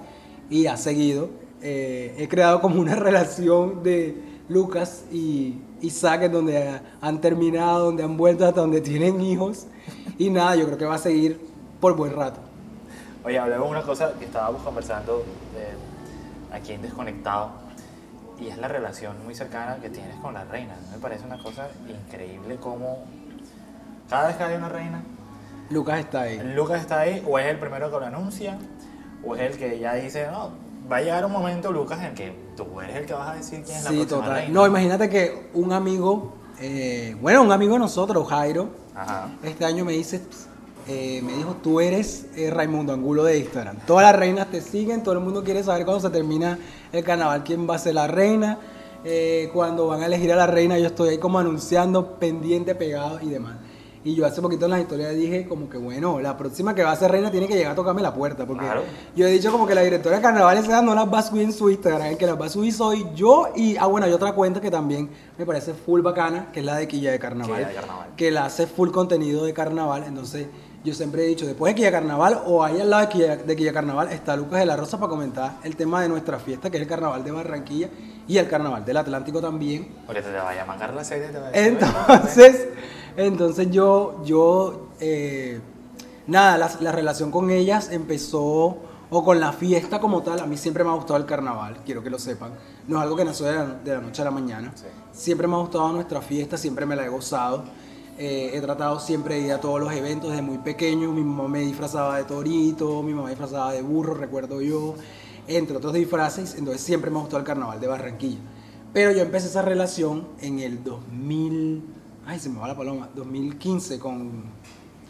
y 0.51 0.67
ha 0.67 0.77
seguido. 0.77 1.31
Eh, 1.63 2.15
he 2.19 2.29
creado 2.29 2.61
como 2.61 2.79
una 2.81 2.95
relación 2.97 3.83
de 3.83 4.15
Lucas 4.51 5.05
y, 5.11 5.55
y 5.81 5.91
Zac 5.91 6.23
en 6.23 6.33
donde 6.33 6.81
han 7.01 7.21
terminado, 7.21 7.87
donde 7.87 8.03
han 8.03 8.17
vuelto 8.17 8.47
hasta 8.47 8.61
donde 8.61 8.81
tienen 8.81 9.21
hijos. 9.21 9.67
Y 10.19 10.31
nada, 10.31 10.57
yo 10.57 10.67
creo 10.67 10.79
que 10.79 10.85
va 10.85 10.95
a 10.95 10.99
seguir 10.99 11.41
por 11.81 11.95
buen 11.97 12.15
rato. 12.15 12.41
Oye, 13.25 13.39
hablemos 13.39 13.67
de 13.67 13.71
una 13.71 13.83
cosa 13.83 14.13
que 14.19 14.25
estábamos 14.25 14.63
conversando 14.63 15.25
eh, 15.57 15.75
aquí 16.53 16.73
en 16.73 16.83
Desconectado 16.83 17.51
y 18.39 18.49
es 18.49 18.59
la 18.59 18.69
relación 18.69 19.17
muy 19.25 19.35
cercana 19.35 19.77
que 19.77 19.91
tienes 19.91 20.17
con 20.17 20.35
la 20.35 20.45
reina. 20.45 20.77
Me 20.93 20.99
parece 20.99 21.25
una 21.25 21.43
cosa 21.43 21.69
increíble 21.89 22.57
como 22.57 23.05
cada 24.09 24.29
vez 24.29 24.37
que 24.37 24.45
hay 24.45 24.57
una 24.57 24.69
reina, 24.69 25.03
Lucas 25.71 25.99
está 25.99 26.23
ahí. 26.23 26.39
Lucas 26.55 26.81
está 26.81 27.01
ahí 27.01 27.25
o 27.27 27.39
es 27.39 27.47
el 27.47 27.59
primero 27.59 27.91
que 27.91 27.99
lo 27.99 28.07
anuncia 28.07 28.59
o 29.25 29.35
es 29.35 29.43
el 29.43 29.59
que 29.59 29.79
ya 29.79 29.95
dice, 29.95 30.29
no, 30.31 30.51
va 30.91 30.97
a 30.97 31.01
llegar 31.01 31.25
un 31.27 31.33
momento, 31.33 31.73
Lucas, 31.73 32.03
en 32.05 32.15
que 32.15 32.33
tú 32.57 32.81
eres 32.81 32.97
el 32.97 33.07
que 33.07 33.13
vas 33.15 33.31
a 33.31 33.35
decir 33.35 33.63
quién 33.65 33.77
es 33.79 33.85
la 33.85 33.91
Sí, 33.91 33.97
próxima 33.97 34.21
total. 34.21 34.35
reina. 34.37 34.53
No, 34.55 34.67
imagínate 34.67 35.09
que 35.09 35.49
un 35.55 35.73
amigo 35.73 36.33
eh, 36.59 37.15
bueno, 37.21 37.43
un 37.43 37.53
amigo 37.53 37.75
de 37.75 37.81
nosotros, 37.81 38.27
Jairo, 38.29 38.69
Ajá. 38.95 39.29
este 39.43 39.65
año 39.67 39.85
me 39.85 39.93
dice, 39.93 40.23
eh, 40.89 41.21
me 41.23 41.35
dijo, 41.35 41.57
tú 41.63 41.81
eres 41.81 42.27
eh, 42.35 42.51
Raimundo 42.51 42.95
Angulo 42.95 43.25
de 43.25 43.39
Instagram. 43.39 43.77
Todas 43.87 44.05
las 44.11 44.17
reinas 44.19 44.47
te 44.51 44.63
siguen, 44.63 45.03
todo 45.03 45.15
el 45.15 45.21
mundo 45.21 45.45
quiere 45.45 45.63
saber 45.63 45.85
cuando 45.85 46.01
se 46.01 46.11
termina 46.11 46.59
el 46.93 47.05
carnaval 47.05 47.45
quién 47.45 47.69
va 47.69 47.75
a 47.75 47.79
ser 47.79 47.95
la 47.95 48.07
reina. 48.07 48.59
Eh, 49.05 49.51
cuando 49.53 49.87
van 49.87 50.03
a 50.03 50.07
elegir 50.07 50.33
a 50.33 50.37
la 50.37 50.47
reina, 50.47 50.79
yo 50.79 50.87
estoy 50.87 51.11
ahí 51.11 51.19
como 51.19 51.39
anunciando, 51.39 52.19
pendiente, 52.19 52.75
pegado 52.75 53.21
y 53.21 53.29
demás. 53.29 53.57
Y 54.07 54.15
yo 54.15 54.25
hace 54.25 54.41
poquito 54.41 54.67
en 54.67 54.71
las 54.71 54.81
historias 54.83 55.17
dije 55.17 55.49
como 55.49 55.69
que 55.69 55.79
bueno, 55.79 56.21
la 56.21 56.37
próxima 56.37 56.77
que 56.77 56.85
va 56.85 56.93
a 56.93 56.97
ser 56.97 57.11
reina 57.11 57.29
tiene 57.29 57.49
que 57.49 57.55
llegar 57.55 57.73
a 57.73 57.75
tocarme 57.75 58.03
la 58.03 58.15
puerta. 58.15 58.47
Porque 58.47 58.65
Claro. 58.65 58.83
yo 59.17 59.27
he 59.27 59.31
dicho 59.33 59.51
como 59.51 59.67
que 59.67 59.75
la 59.75 59.81
directora 59.81 60.15
de 60.15 60.23
carnaval 60.23 60.57
esa 60.59 60.81
no 60.81 60.95
las 60.95 61.13
va 61.13 61.19
a 61.19 61.23
subir 61.23 61.43
en 61.43 61.53
su 61.53 61.69
Instagram, 61.71 62.07
el 62.07 62.17
que 62.17 62.25
las 62.25 62.41
va 62.41 62.47
a 62.47 62.49
subir 62.49 62.73
soy 62.73 63.05
yo 63.17 63.49
y, 63.57 63.77
ah 63.77 63.87
bueno, 63.87 64.07
hay 64.07 64.13
otra 64.13 64.31
cuenta 64.33 64.61
que 64.61 64.71
también 64.71 65.11
me 65.37 65.45
parece 65.45 65.75
full 65.75 66.03
bacana, 66.03 66.53
que 66.53 66.61
es 66.61 66.67
la 66.67 66.77
de 66.77 66.87
Quilla 66.87 67.11
de 67.11 67.19
Carnaval. 67.19 67.57
Quilla 67.57 67.69
de 67.69 67.75
Carnaval. 67.75 68.07
Que 68.17 68.31
la 68.31 68.45
hace 68.45 68.69
full 68.69 68.91
contenido 68.93 69.45
de 69.45 69.53
carnaval, 69.53 70.05
entonces 70.07 70.47
yo 70.85 70.95
siempre 70.95 71.25
he 71.25 71.27
dicho, 71.27 71.45
después 71.45 71.73
de 71.73 71.75
Quilla 71.75 71.91
Carnaval 71.91 72.43
o 72.47 72.63
ahí 72.63 72.81
al 72.81 72.89
lado 72.89 73.03
de 73.03 73.09
Quilla, 73.09 73.37
de 73.39 73.57
Quilla 73.57 73.73
Carnaval 73.73 74.13
está 74.13 74.37
Lucas 74.37 74.61
de 74.61 74.67
la 74.67 74.77
Rosa 74.77 74.99
para 74.99 75.11
comentar 75.11 75.57
el 75.65 75.75
tema 75.75 76.01
de 76.01 76.09
nuestra 76.09 76.39
fiesta, 76.39 76.71
que 76.71 76.77
es 76.77 76.83
el 76.85 76.89
carnaval 76.89 77.25
de 77.25 77.33
Barranquilla 77.33 77.89
y 78.29 78.39
el 78.39 78.49
carnaval 78.49 78.85
del 78.85 78.99
Atlántico 78.99 79.41
también. 79.41 79.89
Ahorita 80.07 80.31
te 80.31 80.39
vaya 80.39 80.63
a 80.63 80.65
mangar 80.65 80.95
la 80.95 81.03
serie. 81.03 81.27
Te 81.27 81.39
vaya 81.41 81.51
a 81.53 81.67
Entonces, 81.67 82.69
entonces 83.17 83.71
yo, 83.71 84.23
yo, 84.25 84.89
eh, 85.01 85.61
nada, 86.27 86.59
la, 86.59 86.71
la 86.81 86.93
relación 86.93 87.31
con 87.31 87.51
ellas 87.51 87.91
empezó, 87.91 88.79
o 89.09 89.25
con 89.25 89.39
la 89.39 89.53
fiesta 89.53 90.01
como 90.01 90.23
tal, 90.23 90.41
a 90.41 90.47
mí 90.47 90.57
siempre 90.57 90.83
me 90.83 90.91
ha 90.91 90.95
gustado 90.95 91.17
el 91.17 91.27
carnaval, 91.27 91.79
quiero 91.85 92.03
que 92.03 92.11
lo 92.11 92.19
sepan. 92.19 92.53
No 92.89 92.97
es 92.97 93.03
algo 93.03 93.17
que 93.17 93.25
nació 93.25 93.47
de 93.47 93.55
la, 93.55 93.65
de 93.67 93.95
la 93.95 94.01
noche 94.01 94.23
a 94.23 94.25
la 94.25 94.31
mañana. 94.31 94.73
Sí. 94.75 94.87
Siempre 95.13 95.47
me 95.47 95.55
ha 95.55 95.59
gustado 95.59 95.93
nuestra 95.93 96.21
fiesta, 96.21 96.57
siempre 96.57 96.87
me 96.87 96.97
la 96.97 97.05
he 97.05 97.09
gozado. 97.09 97.65
Eh, 98.19 98.53
he 98.55 98.61
tratado 98.61 98.99
siempre 98.99 99.35
de 99.35 99.41
ir 99.43 99.53
a 99.53 99.61
todos 99.61 99.79
los 99.79 99.93
eventos 99.93 100.31
desde 100.31 100.43
muy 100.43 100.59
pequeño. 100.59 101.13
Mi 101.13 101.23
mamá 101.23 101.49
me 101.49 101.61
disfrazaba 101.61 102.17
de 102.17 102.25
torito, 102.25 103.03
mi 103.03 103.13
mamá 103.13 103.25
me 103.25 103.31
disfrazaba 103.31 103.73
de 103.73 103.83
burro, 103.83 104.15
recuerdo 104.15 104.61
yo, 104.61 104.95
entre 105.47 105.77
otros 105.77 105.93
disfraces. 105.93 106.55
Entonces 106.57 106.83
siempre 106.83 107.11
me 107.11 107.19
ha 107.19 107.21
gustado 107.21 107.41
el 107.41 107.47
carnaval 107.47 107.81
de 107.81 107.87
Barranquilla. 107.87 108.39
Pero 108.93 109.13
yo 109.13 109.21
empecé 109.21 109.49
esa 109.49 109.63
relación 109.63 110.27
en 110.41 110.59
el 110.61 110.83
2000, 110.83 111.85
ay 112.27 112.39
se 112.39 112.49
me 112.49 112.59
va 112.59 112.69
la 112.69 112.77
paloma, 112.77 113.09
2015 113.15 113.99
con 113.99 114.45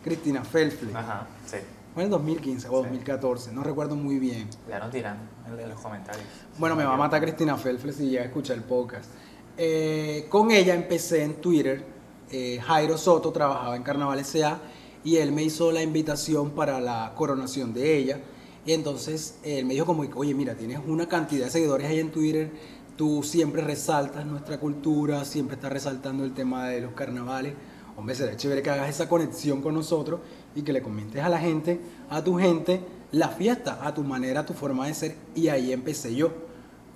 Cristina 0.05 0.44
Felfle. 0.44 0.90
Ajá, 0.94 1.26
sí. 1.46 1.57
Fue 1.94 2.02
en 2.02 2.07
el 2.09 2.11
2015 2.11 2.68
o 2.68 2.70
Sí. 2.70 2.76
2014, 2.76 3.52
no 3.52 3.62
recuerdo 3.62 3.96
muy 3.96 4.18
bien. 4.18 4.48
Ya 4.68 4.79
nos 4.79 4.92
dirán 4.92 5.18
en, 5.46 5.68
los 5.68 5.81
comentarios. 5.81 6.24
Bueno, 6.59 6.76
me 6.76 6.85
va 6.85 6.94
a 6.94 6.96
matar 6.96 7.22
Cristina 7.22 7.57
Felfle 7.57 7.92
si 7.92 8.09
llega 8.11 8.22
a 8.22 8.26
escuchar 8.26 8.57
el 8.57 8.64
podcast. 8.64 9.11
Eh, 9.57 10.26
con 10.29 10.50
ella 10.50 10.74
empecé 10.74 11.22
en 11.22 11.35
Twitter. 11.40 11.85
eh, 12.31 12.61
Jairo 12.62 12.98
Soto 12.98 13.31
trabajaba 13.33 13.76
en 13.76 13.83
Carnaval 13.85 14.18
S.A. 14.18 14.59
y 15.05 15.16
él 15.16 15.31
me 15.33 15.42
hizo 15.44 15.70
la 15.72 15.81
invitación 15.83 16.50
para 16.50 16.81
la 16.81 17.12
coronación 17.16 17.72
de 17.72 17.96
ella. 17.96 18.20
Y 18.66 18.72
entonces 18.72 19.38
él 19.44 19.64
me 19.64 19.74
dijo 19.74 19.87
como, 19.87 20.02
oye, 20.16 20.35
mira, 20.35 20.55
tienes 20.57 20.81
una 20.87 21.09
cantidad 21.09 21.44
de 21.46 21.50
seguidores 21.52 21.87
ahí 21.88 22.00
en 22.00 22.11
Twitter, 22.11 22.50
tú 22.96 23.22
siempre 23.22 23.62
resaltas 23.62 24.24
nuestra 24.26 24.59
cultura, 24.59 25.24
siempre 25.24 25.56
estás 25.56 25.72
resaltando 25.72 26.24
el 26.24 26.32
tema 26.32 26.68
de 26.68 26.80
los 26.80 26.92
carnavales. 26.92 27.54
Hombre, 27.96 28.14
será 28.14 28.37
chévere 28.37 28.62
que 28.62 28.70
hagas 28.70 28.88
esa 28.90 29.09
conexión 29.09 29.62
con 29.62 29.74
nosotros 29.74 30.20
y 30.54 30.62
que 30.62 30.72
le 30.72 30.82
comentes 30.82 31.22
a 31.22 31.28
la 31.28 31.38
gente, 31.38 31.80
a 32.11 32.22
tu 32.22 32.37
gente, 32.38 32.80
la 33.12 33.28
fiesta, 33.28 33.78
a 33.82 33.94
tu 33.94 34.02
manera, 34.04 34.40
a 34.40 34.46
tu 34.46 34.52
forma 34.52 34.87
de 34.87 34.94
ser. 34.94 35.16
Y 35.35 35.48
ahí 35.48 35.72
empecé 35.72 36.14
yo 36.14 36.32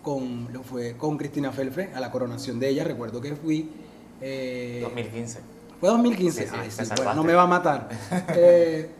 con, 0.03 0.53
lo 0.53 0.63
fue 0.63 0.97
con 0.97 1.17
Cristina 1.17 1.53
Felfre 1.53 1.91
a 1.95 2.01
la 2.01 2.11
coronación 2.11 2.59
de 2.59 2.69
ella. 2.69 2.85
Recuerdo 2.85 3.21
que 3.21 3.35
fui. 3.35 3.71
eh, 4.21 4.81
2015. 4.83 5.41
fue 5.81 5.89
2015. 5.89 6.43
Sí, 6.43 6.49
sí, 6.49 6.57
Ay, 6.59 6.71
sí, 6.71 6.93
bueno, 6.97 7.15
no 7.15 7.25
me 7.25 7.33
va 7.33 7.43
a 7.43 7.47
matar. 7.47 7.89
Eh, 8.37 8.91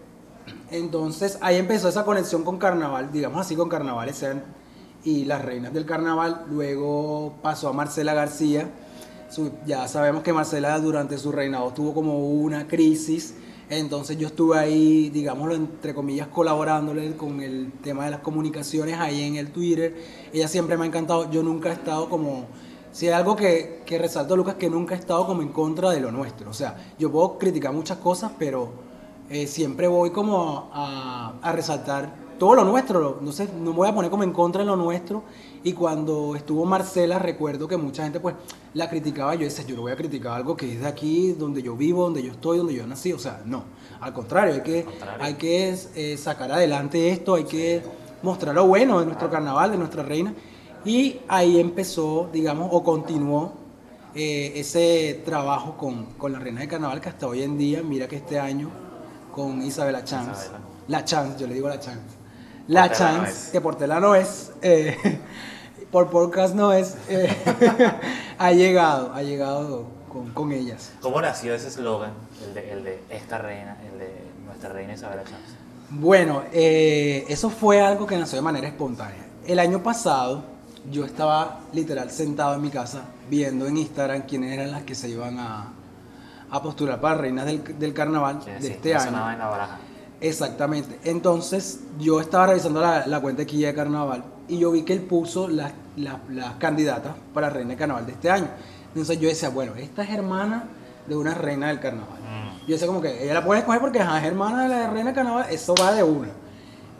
entonces 0.71 1.39
ahí 1.43 1.57
empezó 1.57 1.89
esa 1.89 2.05
conexión 2.05 2.43
con 2.45 2.59
carnaval, 2.59 3.13
digamos 3.13 3.41
así, 3.41 3.55
con 3.55 3.69
carnavales 3.69 4.17
sean 4.17 4.43
y 5.05 5.25
las 5.25 5.45
reinas 5.45 5.73
del 5.73 5.87
carnaval. 5.87 6.47
Luego 6.51 7.35
pasó 7.43 7.69
a 7.69 7.73
Marcela 7.73 8.15
García. 8.15 8.71
Ya 9.67 9.87
sabemos 9.87 10.23
que 10.23 10.33
Marcela 10.33 10.79
durante 10.81 11.17
su 11.17 11.31
reinado 11.31 11.71
tuvo 11.73 11.95
como 11.95 12.31
una 12.31 12.67
crisis. 12.67 13.35
Entonces 13.69 14.19
yo 14.19 14.27
estuve 14.27 14.59
ahí, 14.59 15.11
digámoslo, 15.11 15.55
entre 15.55 15.95
comillas, 15.95 16.27
colaborándole 16.27 17.17
con 17.17 17.41
el 17.41 17.71
tema 17.85 18.05
de 18.05 18.11
las 18.11 18.21
comunicaciones 18.21 18.99
ahí 18.99 19.23
en 19.23 19.37
el 19.37 19.53
Twitter. 19.53 19.97
Ella 20.33 20.49
siempre 20.49 20.77
me 20.77 20.85
ha 20.85 20.87
encantado. 20.89 21.31
Yo 21.31 21.43
nunca 21.43 21.71
he 21.71 21.75
estado 21.75 22.09
como... 22.09 22.47
Si 22.91 23.07
hay 23.07 23.13
algo 23.13 23.37
que, 23.37 23.83
que 23.87 23.99
resalto, 23.99 24.37
Lucas, 24.37 24.57
que 24.57 24.69
nunca 24.69 24.97
he 24.97 24.99
estado 24.99 25.25
como 25.25 25.43
en 25.43 25.51
contra 25.51 25.91
de 25.91 26.01
lo 26.01 26.11
nuestro. 26.11 26.51
O 26.51 26.53
sea, 26.53 26.77
yo 26.99 27.13
puedo 27.13 27.39
criticar 27.39 27.73
muchas 27.73 27.99
cosas, 27.99 28.33
pero 28.37 28.73
eh, 29.29 29.47
siempre 29.47 29.87
voy 29.87 30.11
como 30.11 30.69
a, 30.73 31.35
a 31.41 31.53
resaltar 31.53 32.13
todo 32.41 32.57
lo 32.57 32.65
nuestro. 32.65 33.19
No 33.21 33.31
sé, 33.31 33.49
no 33.55 33.71
me 33.71 33.77
voy 33.77 33.89
a 33.89 33.95
poner 33.95 34.11
como 34.11 34.25
en 34.25 34.33
contra 34.33 34.63
de 34.63 34.67
lo 34.67 34.75
nuestro. 34.75 35.23
Y 35.63 35.75
cuando 35.75 36.35
estuvo 36.35 36.65
Marcela, 36.65 37.19
recuerdo 37.19 37.69
que 37.69 37.77
mucha 37.77 38.03
gente 38.03 38.19
pues 38.19 38.35
la 38.75 38.89
criticaba. 38.89 39.35
Yo 39.35 39.45
decía, 39.45 39.65
yo 39.67 39.77
no 39.77 39.83
voy 39.83 39.93
a 39.93 39.97
criticar 39.97 40.33
algo 40.33 40.57
que 40.57 40.73
es 40.73 40.81
de 40.81 40.89
aquí, 40.89 41.33
donde 41.39 41.63
yo 41.63 41.77
vivo, 41.77 42.05
donde 42.05 42.23
yo 42.23 42.33
estoy, 42.33 42.59
donde 42.59 42.75
yo 42.75 42.87
nací. 42.87 43.13
O 43.13 43.19
sea, 43.19 43.43
no. 43.45 43.65
Al 44.01 44.15
contrario, 44.15 44.55
hay 44.55 44.63
que, 44.63 44.85
contrario. 44.85 45.23
hay 45.25 45.35
que 45.35 45.77
eh, 45.95 46.17
sacar 46.17 46.51
adelante 46.51 47.11
esto, 47.11 47.35
hay 47.35 47.45
que 47.45 47.83
mostrar 48.23 48.55
lo 48.55 48.67
bueno 48.67 48.99
de 49.01 49.07
nuestro 49.07 49.31
carnaval, 49.31 49.71
de 49.71 49.77
nuestra 49.77 50.03
reina. 50.03 50.35
Y 50.83 51.21
ahí 51.29 51.61
empezó, 51.61 52.31
digamos, 52.33 52.71
o 52.73 52.83
continuó 52.83 53.53
eh, 54.15 54.53
ese 54.57 55.21
trabajo 55.27 55.77
con, 55.77 56.07
con 56.15 56.33
la 56.33 56.39
reina 56.39 56.63
de 56.63 56.69
carnaval 56.69 57.03
que 57.03 57.11
hasta 57.11 57.27
hoy 57.27 57.43
en 57.43 57.59
día, 57.59 57.83
mira 57.83 58.09
que 58.09 58.17
este 58.17 58.41
año 58.41 58.71
con 59.31 59.63
Isabela 59.63 60.03
Chance, 60.05 60.47
Isabela. 60.47 60.65
la 60.89 61.05
Chance, 61.05 61.39
yo 61.39 61.47
le 61.47 61.55
digo 61.55 61.69
la 61.69 61.79
Chance, 61.79 62.20
la 62.71 62.89
Portela 62.89 63.11
no 63.13 63.19
Chance, 63.25 63.31
es. 63.47 63.49
que 63.53 63.61
Portela 63.61 64.01
no 64.01 64.15
es, 64.15 64.53
eh, 64.63 64.97
por 65.91 66.09
podcast 66.09 66.55
no 66.55 66.73
es, 66.73 66.97
eh, 67.09 67.29
ha 68.39 68.53
llegado, 68.53 69.13
ha 69.13 69.23
llegado 69.23 69.87
con, 70.09 70.31
con 70.31 70.53
ellas. 70.53 70.93
¿Cómo 71.01 71.21
nació 71.21 71.53
ese 71.55 71.69
eslogan? 71.69 72.13
El 72.47 72.55
de, 72.55 72.73
el 72.73 72.85
de 72.85 73.03
esta 73.11 73.39
reina, 73.39 73.77
el 73.93 73.99
de 73.99 74.15
nuestra 74.47 74.71
reina 74.71 74.93
Isabel 74.95 75.19
Chance. 75.25 75.55
Bueno, 75.91 76.45
eh, 76.53 77.25
eso 77.29 77.51
fue 77.51 77.81
algo 77.81 78.07
que 78.07 78.17
nació 78.17 78.37
de 78.37 78.43
manera 78.43 78.69
espontánea. 78.69 79.27
El 79.45 79.59
año 79.59 79.83
pasado 79.83 80.45
yo 80.91 81.05
estaba 81.05 81.61
literal 81.73 82.11
sentado 82.11 82.55
en 82.55 82.63
mi 82.63 82.71
casa 82.71 83.03
viendo 83.29 83.67
en 83.67 83.77
Instagram 83.79 84.23
quiénes 84.23 84.53
eran 84.53 84.71
las 84.71 84.83
que 84.85 84.95
se 84.95 85.09
iban 85.09 85.39
a, 85.41 85.73
a 86.51 86.63
postular 86.63 87.01
para 87.01 87.17
reinas 87.17 87.47
del, 87.47 87.79
del 87.79 87.93
carnaval 87.93 88.39
de 88.45 88.61
sí, 88.61 88.67
este 88.69 88.95
año. 88.95 89.09
en 89.33 89.39
la 89.39 89.47
baraja. 89.49 89.79
Exactamente. 90.21 90.99
Entonces 91.05 91.81
yo 91.99 92.21
estaba 92.21 92.49
revisando 92.49 92.81
la, 92.81 93.07
la 93.07 93.21
cuenta 93.21 93.41
de 93.41 93.47
Quilla 93.47 93.69
de 93.69 93.75
Carnaval 93.75 94.23
y 94.49 94.59
yo 94.59 94.71
vi 94.71 94.83
que 94.83 94.93
él 94.93 95.01
puso 95.01 95.49
las, 95.49 95.73
las- 95.97 96.19
las 96.31 96.55
candidatas 96.55 97.15
para 97.33 97.49
reina 97.51 97.71
de 97.71 97.77
carnaval 97.77 98.05
de 98.07 98.13
este 98.13 98.31
año. 98.31 98.49
Entonces 98.89 99.19
yo 99.19 99.29
decía, 99.29 99.49
bueno, 99.49 99.75
esta 99.77 100.03
es 100.03 100.11
hermana 100.11 100.65
de 101.07 101.17
una 101.17 101.35
reina 101.35 101.69
del 101.69 101.81
carnaval. 101.81 102.19
Mm. 102.21 102.67
Yo 102.67 102.73
decía 102.75 102.87
como 102.87 103.01
que 103.01 103.23
ella 103.25 103.35
la 103.35 103.45
puede 103.45 103.61
escoger 103.61 103.81
porque 103.81 104.01
ajá, 104.01 104.19
es 104.19 104.25
hermana 104.27 104.65
de 104.65 104.69
la 104.69 104.87
reina 104.91 105.07
del 105.07 105.15
carnaval, 105.15 105.47
eso 105.51 105.75
va 105.81 105.93
de 105.93 106.03
una. 106.03 106.29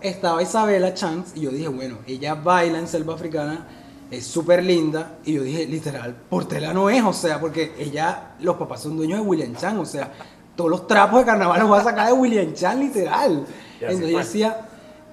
Estaba 0.01 0.43
Isabela 0.43 0.95
Chance 0.95 1.33
y 1.37 1.43
yo 1.43 1.51
dije, 1.51 1.69
bueno, 1.69 1.99
ella 2.07 2.35
baila 2.35 2.79
en 2.79 2.89
selva 2.89 3.15
africana, 3.15 3.67
es 4.11 4.25
súper 4.27 4.65
linda 4.65 5.19
y 5.25 5.35
yo 5.35 5.43
dije, 5.43 5.67
literal, 5.67 6.17
Portela 6.31 6.73
no 6.73 6.89
es, 6.89 7.03
o 7.05 7.13
sea, 7.13 7.39
porque 7.39 7.75
ella, 7.79 8.33
los 8.41 8.57
papás 8.57 8.81
son 8.83 8.97
dueños 8.97 9.21
de 9.21 9.27
William 9.27 9.55
Chan, 9.55 9.77
o 9.79 9.85
sea, 9.85 10.11
todos 10.57 10.71
los 10.71 10.87
trapos 10.87 11.21
de 11.21 11.27
carnaval 11.27 11.61
los 11.61 11.71
va 11.71 11.81
a 11.81 11.85
sacar 11.85 12.07
de 12.09 12.13
William 12.13 12.53
Chan, 12.55 12.79
literal. 12.81 13.47
Entonces 13.81 14.11
yo 14.11 14.19
decía, 14.19 14.61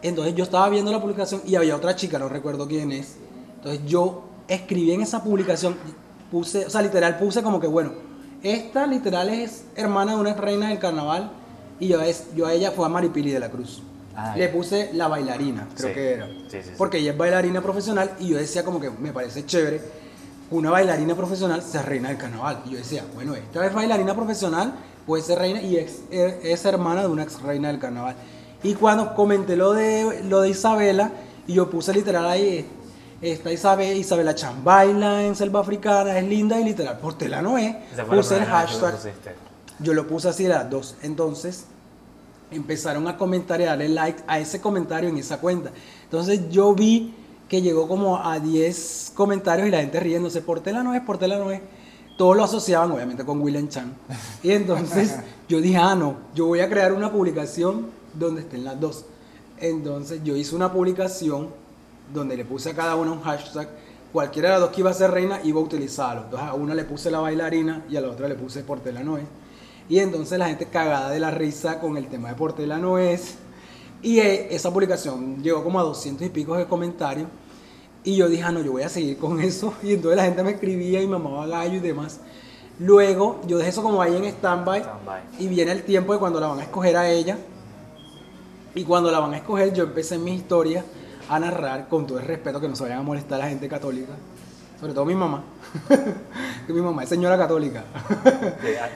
entonces 0.02 0.36
yo 0.36 0.44
estaba 0.44 0.68
viendo 0.70 0.92
la 0.92 1.00
publicación 1.02 1.42
y 1.46 1.56
había 1.56 1.76
otra 1.76 1.96
chica, 1.96 2.20
no 2.20 2.28
recuerdo 2.30 2.68
quién 2.68 2.92
es. 2.92 3.16
Entonces 3.56 3.82
yo 3.86 4.24
escribí 4.48 4.92
en 4.92 5.02
esa 5.02 5.24
publicación, 5.24 5.76
puse, 6.32 6.66
o 6.66 6.70
sea, 6.70 6.82
literal 6.82 7.18
puse 7.18 7.42
como 7.44 7.60
que, 7.60 7.68
bueno, 7.68 7.92
esta 8.44 8.86
literal 8.86 9.30
es 9.30 9.66
hermana 9.76 10.14
de 10.16 10.22
una 10.22 10.34
reina 10.34 10.70
del 10.70 10.80
carnaval 10.80 11.32
y 11.80 11.88
yo, 11.88 12.02
es, 12.02 12.28
yo 12.36 12.46
a 12.48 12.54
ella 12.54 12.72
fue 12.72 12.86
a 12.86 12.90
Maripili 12.90 13.32
de 13.32 13.40
la 13.40 13.50
Cruz. 13.50 13.82
Ah, 14.16 14.34
Le 14.36 14.50
puse 14.50 14.90
la 14.94 15.08
bailarina, 15.08 15.68
creo 15.76 15.90
Sí. 15.90 15.94
que 15.94 16.12
era. 16.14 16.28
Sí, 16.50 16.58
sí. 16.64 16.72
Porque 16.78 16.98
ella 16.98 17.12
es 17.12 17.18
bailarina 17.18 17.62
profesional 17.62 18.12
y 18.20 18.30
yo 18.30 18.38
decía 18.38 18.64
como 18.64 18.80
que 18.80 18.90
me 18.90 19.12
parece 19.14 19.46
chévere 19.46 19.80
una 20.52 20.72
bailarina 20.72 21.16
profesional 21.16 21.62
sea 21.62 21.82
reina 21.82 22.10
del 22.10 22.18
carnaval. 22.18 22.62
Y 22.66 22.72
yo 22.72 22.78
decía, 22.78 23.04
bueno, 23.14 23.36
esta 23.36 23.66
es 23.66 23.74
bailarina 23.74 24.16
profesional, 24.16 24.74
puede 25.06 25.24
ser 25.24 25.40
reina 25.40 25.62
y 25.62 25.78
es, 25.78 26.02
es 26.12 26.66
hermana 26.66 27.02
de 27.02 27.08
una 27.08 27.24
ex 27.24 27.42
reina 27.42 27.68
del 27.70 27.80
carnaval. 27.80 28.16
Y 28.64 28.74
cuando 28.74 29.14
comenté 29.14 29.56
lo 29.56 29.74
de, 29.74 30.24
lo 30.24 30.42
de 30.42 30.50
Isabela, 30.50 31.12
y 31.46 31.54
yo 31.54 31.70
puse 31.70 31.94
literal 31.94 32.26
ahí, 32.26 32.66
esta 33.22 33.52
Isabel, 33.52 33.98
Isabela 33.98 34.36
Chan 34.36 34.64
baila 34.64 35.24
en 35.24 35.36
selva 35.36 35.62
africana, 35.62 36.18
es 36.18 36.26
linda 36.26 36.60
y 36.60 36.64
literal, 36.64 36.98
Portela 37.00 37.42
no 37.42 37.58
es. 37.58 37.76
Puse 38.08 38.38
el 38.38 38.46
hashtag. 38.46 38.96
Yo 39.80 39.94
lo 39.94 40.08
puse 40.08 40.30
así 40.30 40.44
de 40.44 40.50
las 40.50 40.70
dos. 40.70 40.96
Entonces 41.02 41.66
empezaron 42.52 43.08
a 43.08 43.18
comentar 43.18 43.60
y 43.60 43.66
darle 43.66 43.90
like 43.90 44.24
a 44.28 44.40
ese 44.40 44.62
comentario 44.62 45.10
en 45.10 45.18
esa 45.18 45.40
cuenta. 45.40 45.72
Entonces 46.04 46.50
yo 46.50 46.74
vi 46.74 47.14
que 47.48 47.62
llegó 47.62 47.88
como 47.88 48.18
a 48.18 48.40
10 48.40 49.14
comentarios 49.16 49.68
y 49.68 49.72
la 49.72 49.80
gente 49.80 50.00
riéndose. 50.00 50.42
Portela 50.42 50.84
no 50.84 50.94
es, 50.94 51.02
Portela 51.02 51.38
no 51.38 51.52
es. 51.52 51.62
todos 52.18 52.36
lo 52.36 52.44
asociaban 52.44 52.92
obviamente 52.92 53.24
con 53.26 53.42
William 53.42 53.68
Chan. 53.70 53.94
Y 54.44 54.52
entonces 54.52 55.18
yo 55.50 55.62
dije, 55.62 55.78
ah, 55.78 55.96
no, 55.96 56.16
yo 56.36 56.48
voy 56.48 56.60
a 56.60 56.70
crear 56.70 56.94
una 56.94 57.12
publicación 57.12 57.88
donde 58.14 58.42
estén 58.42 58.64
las 58.64 58.80
dos. 58.80 59.06
Entonces 59.60 60.22
yo 60.24 60.36
hice 60.36 60.56
una 60.56 60.72
publicación 60.72 61.50
donde 62.14 62.38
le 62.38 62.46
puse 62.46 62.72
a 62.72 62.76
cada 62.76 62.96
una 62.96 63.12
un 63.12 63.22
hashtag. 63.22 63.70
Cualquiera 64.12 64.50
de 64.50 64.54
las 64.56 64.62
dos 64.62 64.72
que 64.72 64.82
iba 64.82 64.90
a 64.90 64.94
ser 64.94 65.12
reina 65.12 65.40
iba 65.44 65.60
a 65.60 65.64
utilizarlo. 65.64 66.24
Entonces 66.24 66.50
a 66.50 66.54
una 66.54 66.74
le 66.74 66.84
puse 66.84 67.12
la 67.12 67.20
bailarina 67.20 67.86
y 67.90 67.96
a 67.98 68.02
la 68.02 68.10
otra 68.10 68.28
le 68.28 68.36
puse 68.36 68.64
Portela 68.64 69.04
Noé. 69.04 69.24
Y 69.90 70.00
entonces 70.00 70.38
la 70.38 70.48
gente 70.48 70.66
cagada 70.66 71.10
de 71.10 71.20
la 71.20 71.32
risa 71.32 71.80
con 71.80 71.98
el 71.98 72.08
tema 72.08 72.30
de 72.30 72.36
Portela 72.36 72.78
Noes. 72.78 73.38
Y 74.02 74.20
eh, 74.20 74.48
esa 74.54 74.72
publicación 74.72 75.42
llegó 75.42 75.64
como 75.64 75.80
a 75.80 75.84
200 75.84 76.28
y 76.28 76.30
pico 76.30 76.56
de 76.56 76.66
comentarios. 76.66 77.28
Y 78.04 78.16
yo 78.16 78.30
dije, 78.30 78.44
ah, 78.44 78.52
no, 78.52 78.62
yo 78.62 78.72
voy 78.72 78.84
a 78.84 78.90
seguir 78.90 79.18
con 79.18 79.40
eso. 79.42 79.74
Y 79.84 79.94
entonces 79.94 80.18
la 80.18 80.26
gente 80.26 80.44
me 80.44 80.52
escribía 80.52 81.02
y 81.02 81.08
me 81.08 81.18
mamaba 81.18 81.48
gallo 81.48 81.76
y 81.76 81.80
demás. 81.80 82.20
Luego, 82.80 83.42
yo 83.48 83.58
dejé 83.58 83.72
eso 83.72 83.82
como 83.82 84.02
ahí 84.02 84.16
en 84.16 84.26
stand-by. 84.26 84.84
Y 85.40 85.48
viene 85.48 85.72
el 85.72 85.84
tiempo 85.84 86.14
de 86.14 86.20
cuando 86.20 86.40
la 86.40 86.48
van 86.48 86.60
a 86.60 86.64
escoger 86.64 86.96
a 86.96 87.10
ella. 87.10 87.38
Y 88.76 88.84
cuando 88.84 89.12
la 89.12 89.20
van 89.20 89.34
a 89.34 89.38
escoger, 89.38 89.74
yo 89.74 89.84
empecé 89.84 90.16
en 90.16 90.24
mi 90.24 90.36
historia 90.36 90.86
a 91.30 91.40
narrar 91.40 91.90
con 91.90 92.06
todo 92.06 92.20
el 92.20 92.26
respeto 92.26 92.62
que 92.62 92.68
no 92.68 92.76
se 92.76 92.84
vayan 92.84 93.00
a 93.00 93.04
molestar 93.04 93.42
a 93.42 93.46
la 93.46 93.50
gente 93.50 93.68
católica. 93.68 94.14
Sobre 94.80 94.94
todo 94.94 95.06
mi 95.06 95.16
mamá. 95.16 95.44
Que 96.66 96.74
mi 96.74 96.82
mamá 96.82 97.04
es 97.04 97.10
señora 97.10 97.38
católica. 97.38 97.84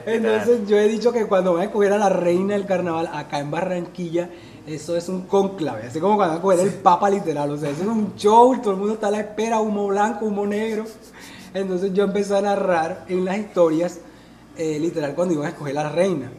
Entonces 0.06 0.66
yo 0.66 0.78
he 0.78 0.88
dicho 0.88 1.12
que 1.12 1.26
cuando 1.26 1.52
van 1.54 1.62
a 1.62 1.64
escoger 1.66 1.92
a 1.92 1.98
la 1.98 2.08
reina 2.08 2.54
del 2.54 2.66
carnaval 2.66 3.08
acá 3.12 3.40
en 3.40 3.50
Barranquilla, 3.50 4.30
eso 4.66 4.96
es 4.96 5.08
un 5.08 5.22
conclave. 5.22 5.86
Así 5.86 6.00
como 6.00 6.16
cuando 6.16 6.34
van 6.34 6.36
a 6.36 6.54
escoger 6.54 6.60
el 6.60 6.82
papa 6.82 7.10
literal. 7.10 7.50
O 7.50 7.56
sea, 7.56 7.70
eso 7.70 7.82
es 7.82 7.88
un 7.88 8.14
show, 8.16 8.56
todo 8.60 8.72
el 8.72 8.78
mundo 8.78 8.94
está 8.94 9.08
a 9.08 9.10
la 9.10 9.20
espera, 9.20 9.60
humo 9.60 9.88
blanco, 9.88 10.26
humo 10.26 10.46
negro. 10.46 10.84
Entonces 11.54 11.92
yo 11.92 12.04
empecé 12.04 12.36
a 12.36 12.42
narrar 12.42 13.04
en 13.08 13.24
las 13.24 13.38
historias, 13.38 14.00
eh, 14.56 14.78
literal, 14.78 15.14
cuando 15.14 15.34
iban 15.34 15.46
a 15.46 15.50
escoger 15.50 15.78
a 15.78 15.84
la 15.84 15.90
reina. 15.90 16.30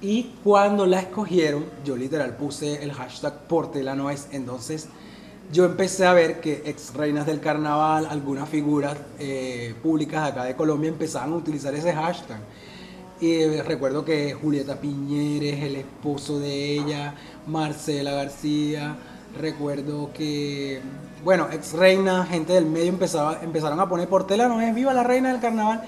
Y 0.00 0.34
cuando 0.42 0.86
la 0.86 1.00
escogieron, 1.00 1.64
yo 1.84 1.96
literal 1.96 2.36
puse 2.36 2.82
el 2.82 2.92
hashtag 2.92 3.46
Portela 3.46 3.94
no 3.94 4.10
es. 4.10 4.28
Entonces 4.32 4.88
yo 5.52 5.64
empecé 5.64 6.06
a 6.06 6.12
ver 6.12 6.40
que 6.40 6.62
ex 6.66 6.94
reinas 6.94 7.26
del 7.26 7.40
carnaval, 7.40 8.06
algunas 8.10 8.48
figuras 8.48 8.96
eh, 9.18 9.74
públicas 9.82 10.24
de 10.24 10.30
acá 10.30 10.44
de 10.44 10.56
Colombia 10.56 10.88
empezaban 10.88 11.32
a 11.32 11.36
utilizar 11.36 11.74
ese 11.74 11.92
hashtag. 11.92 12.38
Y 13.20 13.32
eh, 13.34 13.62
recuerdo 13.62 14.04
que 14.04 14.34
Julieta 14.34 14.80
Piñeres, 14.80 15.62
el 15.62 15.76
esposo 15.76 16.40
de 16.40 16.74
ella, 16.74 17.14
Marcela 17.46 18.12
García, 18.12 18.96
recuerdo 19.40 20.10
que, 20.12 20.80
bueno, 21.22 21.48
ex 21.52 21.72
reina, 21.72 22.26
gente 22.26 22.52
del 22.52 22.66
medio 22.66 22.88
empezaba, 22.88 23.40
empezaron 23.42 23.78
a 23.80 23.88
poner 23.88 24.08
Portela 24.08 24.48
no 24.48 24.60
es, 24.60 24.74
viva 24.74 24.92
la 24.92 25.04
reina 25.04 25.30
del 25.30 25.40
carnaval. 25.40 25.82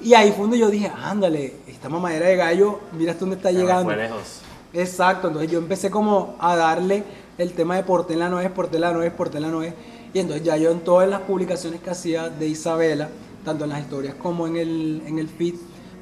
Y 0.00 0.14
ahí 0.14 0.30
fue 0.30 0.42
donde 0.42 0.58
yo 0.58 0.70
dije, 0.70 0.90
ándale, 1.02 1.54
esta 1.68 1.88
mamadera 1.88 2.26
de 2.26 2.36
gallo, 2.36 2.80
mira 2.98 3.12
hasta 3.12 3.20
dónde 3.20 3.36
está 3.36 3.52
me 3.52 3.58
llegando. 3.58 3.94
lejos. 3.94 4.40
Exacto, 4.72 5.28
entonces 5.28 5.50
yo 5.50 5.58
empecé 5.58 5.90
como 5.90 6.36
a 6.40 6.56
darle 6.56 7.04
el 7.38 7.52
tema 7.52 7.76
de 7.76 7.82
Portela 7.82 8.28
no 8.28 8.40
es, 8.40 8.50
Portela 8.50 8.92
no 8.92 9.02
es, 9.02 9.12
Portela 9.12 9.48
no 9.48 9.62
es. 9.62 9.74
Y 10.14 10.18
entonces 10.18 10.44
ya 10.44 10.56
yo 10.56 10.70
en 10.70 10.80
todas 10.80 11.08
las 11.08 11.20
publicaciones 11.22 11.80
que 11.80 11.90
hacía 11.90 12.28
de 12.28 12.46
Isabela, 12.46 13.08
tanto 13.44 13.64
en 13.64 13.70
las 13.70 13.80
historias 13.80 14.14
como 14.14 14.46
en 14.46 14.56
el, 14.56 15.02
en 15.06 15.18
el 15.18 15.28
feed, 15.28 15.54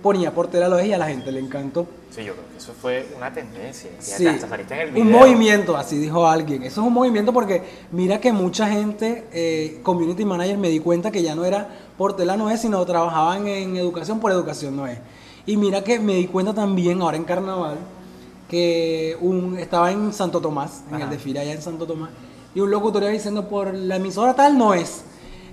ponía 0.02 0.32
Portela 0.32 0.68
lo 0.68 0.78
es 0.78 0.86
y 0.86 0.92
a 0.92 0.98
la 0.98 1.08
gente 1.08 1.30
le 1.30 1.40
encantó. 1.40 1.86
Sí, 2.10 2.24
yo 2.24 2.32
creo 2.32 2.48
que 2.50 2.58
eso 2.58 2.72
fue 2.72 3.06
una 3.16 3.32
tendencia. 3.32 3.90
Sí, 4.00 4.26
hasta 4.26 4.52
en 4.54 4.72
el 4.72 4.90
video. 4.90 5.04
un 5.04 5.12
movimiento, 5.12 5.76
así 5.76 5.96
dijo 5.96 6.26
alguien. 6.26 6.62
Eso 6.64 6.80
es 6.80 6.86
un 6.86 6.92
movimiento 6.92 7.32
porque 7.32 7.62
mira 7.92 8.20
que 8.20 8.32
mucha 8.32 8.68
gente, 8.68 9.26
eh, 9.32 9.78
community 9.82 10.24
manager, 10.24 10.58
me 10.58 10.68
di 10.68 10.80
cuenta 10.80 11.10
que 11.10 11.22
ya 11.22 11.34
no 11.34 11.44
era 11.44 11.68
Portela 11.96 12.36
no 12.36 12.50
es, 12.50 12.60
sino 12.60 12.84
trabajaban 12.84 13.46
en 13.46 13.76
educación 13.76 14.18
por 14.18 14.32
educación 14.32 14.76
no 14.76 14.86
es. 14.86 14.98
Y 15.46 15.56
mira 15.56 15.84
que 15.84 16.00
me 16.00 16.14
di 16.14 16.26
cuenta 16.26 16.52
también 16.52 17.00
ahora 17.02 17.16
en 17.16 17.24
carnaval 17.24 17.78
que 18.50 19.16
un, 19.20 19.56
estaba 19.58 19.90
en 19.92 20.12
Santo 20.12 20.40
Tomás, 20.40 20.82
en 20.88 20.96
Ajá. 20.96 21.04
el 21.04 21.10
desfile 21.10 21.38
allá 21.40 21.52
en 21.52 21.62
Santo 21.62 21.86
Tomás, 21.86 22.10
y 22.54 22.60
un 22.60 22.70
locutor 22.70 23.02
iba 23.04 23.12
diciendo 23.12 23.48
por 23.48 23.72
la 23.72 23.96
emisora 23.96 24.34
tal 24.34 24.58
no 24.58 24.74
es. 24.74 25.04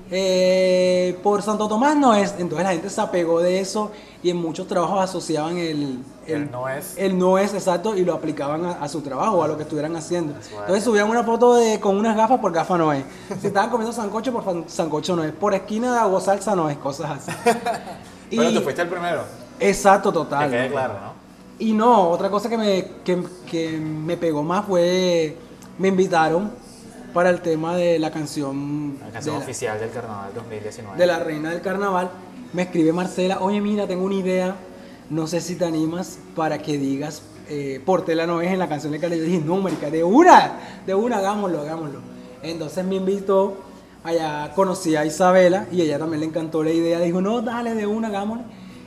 eh, 0.09 1.19
por 1.21 1.41
Santo 1.41 1.67
Tomás 1.67 1.95
no 1.95 2.15
es, 2.15 2.33
entonces 2.39 2.63
la 2.65 2.71
gente 2.71 2.89
se 2.89 2.99
apegó 3.01 3.39
de 3.41 3.59
eso 3.59 3.91
y 4.23 4.29
en 4.29 4.37
muchos 4.37 4.65
trabajos 4.67 4.99
asociaban 5.01 5.57
el, 5.57 5.99
El 6.25 6.49
no 6.49 6.67
es. 6.69 6.95
el 6.97 7.17
no 7.19 7.37
es 7.37 7.53
exacto 7.53 7.95
y 7.95 8.03
lo 8.05 8.13
aplicaban 8.13 8.65
a, 8.65 8.71
a 8.83 8.87
su 8.87 9.01
trabajo 9.01 9.37
o 9.37 9.43
a 9.43 9.47
lo 9.47 9.57
que 9.57 9.63
estuvieran 9.63 9.95
haciendo. 9.95 10.33
Entonces 10.33 10.83
subían 10.83 11.09
una 11.09 11.23
foto 11.23 11.55
de 11.55 11.79
con 11.79 11.97
unas 11.97 12.15
gafas 12.15 12.39
por 12.39 12.51
gafa 12.53 12.77
no 12.77 12.93
es. 12.93 13.03
Si 13.41 13.47
estaban 13.47 13.69
comiendo 13.69 13.93
sancocho 13.93 14.31
por 14.33 14.63
sancocho 14.69 15.15
no 15.15 15.23
es. 15.23 15.31
Por 15.33 15.53
esquina 15.53 15.91
de 15.93 15.99
agua 15.99 16.19
salsa 16.21 16.55
no 16.55 16.69
es, 16.69 16.77
cosas 16.77 17.11
así. 17.27 17.31
Y- 18.31 18.37
Pero 18.37 18.53
tú 18.55 18.61
fuiste 18.61 18.81
el 18.81 18.89
primero. 18.89 19.21
Exacto, 19.59 20.11
total. 20.11 20.49
Que 20.49 20.57
quede 20.57 20.69
claro, 20.71 20.93
¿no? 20.95 21.16
Y 21.59 21.73
no, 21.73 22.09
otra 22.09 22.29
cosa 22.29 22.49
que 22.49 22.57
me, 22.57 22.85
que, 23.03 23.23
que 23.49 23.77
me 23.77 24.17
pegó 24.17 24.43
más 24.43 24.65
fue, 24.65 25.35
me 25.77 25.87
invitaron 25.87 26.51
para 27.13 27.29
el 27.29 27.41
tema 27.41 27.75
de 27.75 27.97
la 27.97 28.11
canción, 28.11 28.97
La 28.99 29.11
canción 29.11 29.35
de, 29.35 29.39
la, 29.39 29.45
oficial 29.45 29.79
del 29.79 29.89
carnaval 29.89 30.31
2019. 30.35 30.97
de 30.97 31.07
la 31.07 31.19
reina 31.19 31.49
del 31.49 31.61
carnaval. 31.61 32.11
Me 32.53 32.63
escribe 32.63 32.93
Marcela, 32.93 33.39
oye 33.41 33.59
mira, 33.59 33.87
tengo 33.87 34.05
una 34.05 34.15
idea, 34.15 34.55
no 35.09 35.25
sé 35.27 35.41
si 35.41 35.55
te 35.55 35.65
animas 35.65 36.19
para 36.35 36.59
que 36.59 36.77
digas 36.77 37.23
eh, 37.49 37.81
Portela 37.85 38.27
no 38.27 38.41
es 38.41 38.51
en 38.51 38.59
la 38.59 38.67
canción 38.67 38.91
de 38.91 38.99
Cali. 38.99 39.17
Yo 39.17 39.23
dije, 39.23 39.39
no, 39.39 39.57
marica, 39.57 39.89
de 39.89 40.03
una, 40.03 40.59
de 40.85 40.93
una, 40.93 41.17
hagámoslo, 41.17 41.61
hagámoslo. 41.61 41.99
Entonces 42.43 42.85
me 42.85 42.95
invitó, 42.95 43.57
allá 44.03 44.51
conocí 44.53 44.95
a 44.95 45.05
Isabela 45.05 45.67
y 45.71 45.81
ella 45.81 45.97
también 45.97 46.19
le 46.19 46.25
encantó 46.27 46.63
la 46.63 46.71
idea, 46.71 46.99
dijo, 46.99 47.21
no, 47.21 47.41
dale, 47.41 47.73
de 47.73 47.87
una, 47.87 48.09
hagámoslo. 48.09 48.43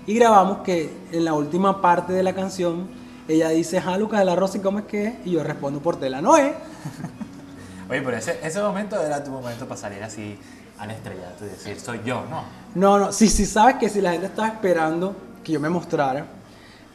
Y 0.07 0.15
grabamos 0.15 0.59
que 0.59 0.91
en 1.13 1.25
la 1.25 1.35
última 1.35 1.81
parte 1.81 2.13
de 2.13 2.23
la 2.23 2.35
canción, 2.35 2.89
ella 3.29 3.51
dice, 3.51 3.83
ah, 3.85 3.97
Lucas 3.97 4.21
de 4.21 4.25
la 4.25 4.37
Rosa, 4.37 4.59
¿y 4.59 4.61
cómo 4.61 4.81
es 4.81 4.85
que 4.87 5.07
es? 5.07 5.15
Y 5.25 5.33
yo 5.33 5.45
respondo, 5.45 5.81
Portela 5.81 6.21
no 6.21 6.37
es. 6.37 6.53
Oye, 7.91 8.03
pero 8.03 8.17
ese, 8.17 8.39
ese 8.43 8.61
momento 8.61 9.01
era 9.01 9.23
tu 9.23 9.31
momento 9.31 9.67
para 9.67 9.81
salir 9.81 10.03
así 10.03 10.39
al 10.79 10.91
estrellato 10.91 11.45
y 11.45 11.49
decir, 11.49 11.79
soy 11.79 12.01
yo, 12.05 12.25
¿no? 12.31 12.43
No, 12.75 12.99
no, 12.99 13.13
sí, 13.13 13.29
sí, 13.29 13.45
sabes 13.45 13.77
que 13.77 13.89
si 13.89 14.01
la 14.01 14.13
gente 14.13 14.27
estaba 14.27 14.49
esperando 14.49 15.15
que 15.45 15.53
yo 15.53 15.61
me 15.61 15.69
mostrara, 15.69 16.25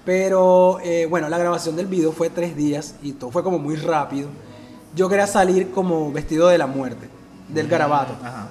pero 0.03 0.79
eh, 0.83 1.05
bueno, 1.05 1.29
la 1.29 1.37
grabación 1.37 1.75
del 1.75 1.87
video 1.87 2.11
fue 2.11 2.29
tres 2.29 2.55
días 2.55 2.95
y 3.01 3.13
todo 3.13 3.31
fue 3.31 3.43
como 3.43 3.59
muy 3.59 3.75
rápido. 3.75 4.29
Yo 4.95 5.09
quería 5.09 5.27
salir 5.27 5.71
como 5.71 6.11
vestido 6.11 6.47
de 6.47 6.57
la 6.57 6.67
muerte, 6.67 7.09
del 7.49 7.67
garabato. 7.67 8.13
Ajá. 8.23 8.47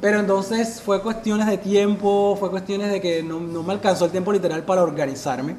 Pero 0.00 0.20
entonces 0.20 0.80
fue 0.80 1.00
cuestiones 1.02 1.46
de 1.46 1.58
tiempo, 1.58 2.36
fue 2.38 2.50
cuestiones 2.50 2.90
de 2.90 3.00
que 3.00 3.22
no, 3.22 3.40
no 3.40 3.62
me 3.62 3.72
alcanzó 3.72 4.04
el 4.04 4.10
tiempo 4.10 4.32
literal 4.32 4.62
para 4.64 4.82
organizarme. 4.82 5.56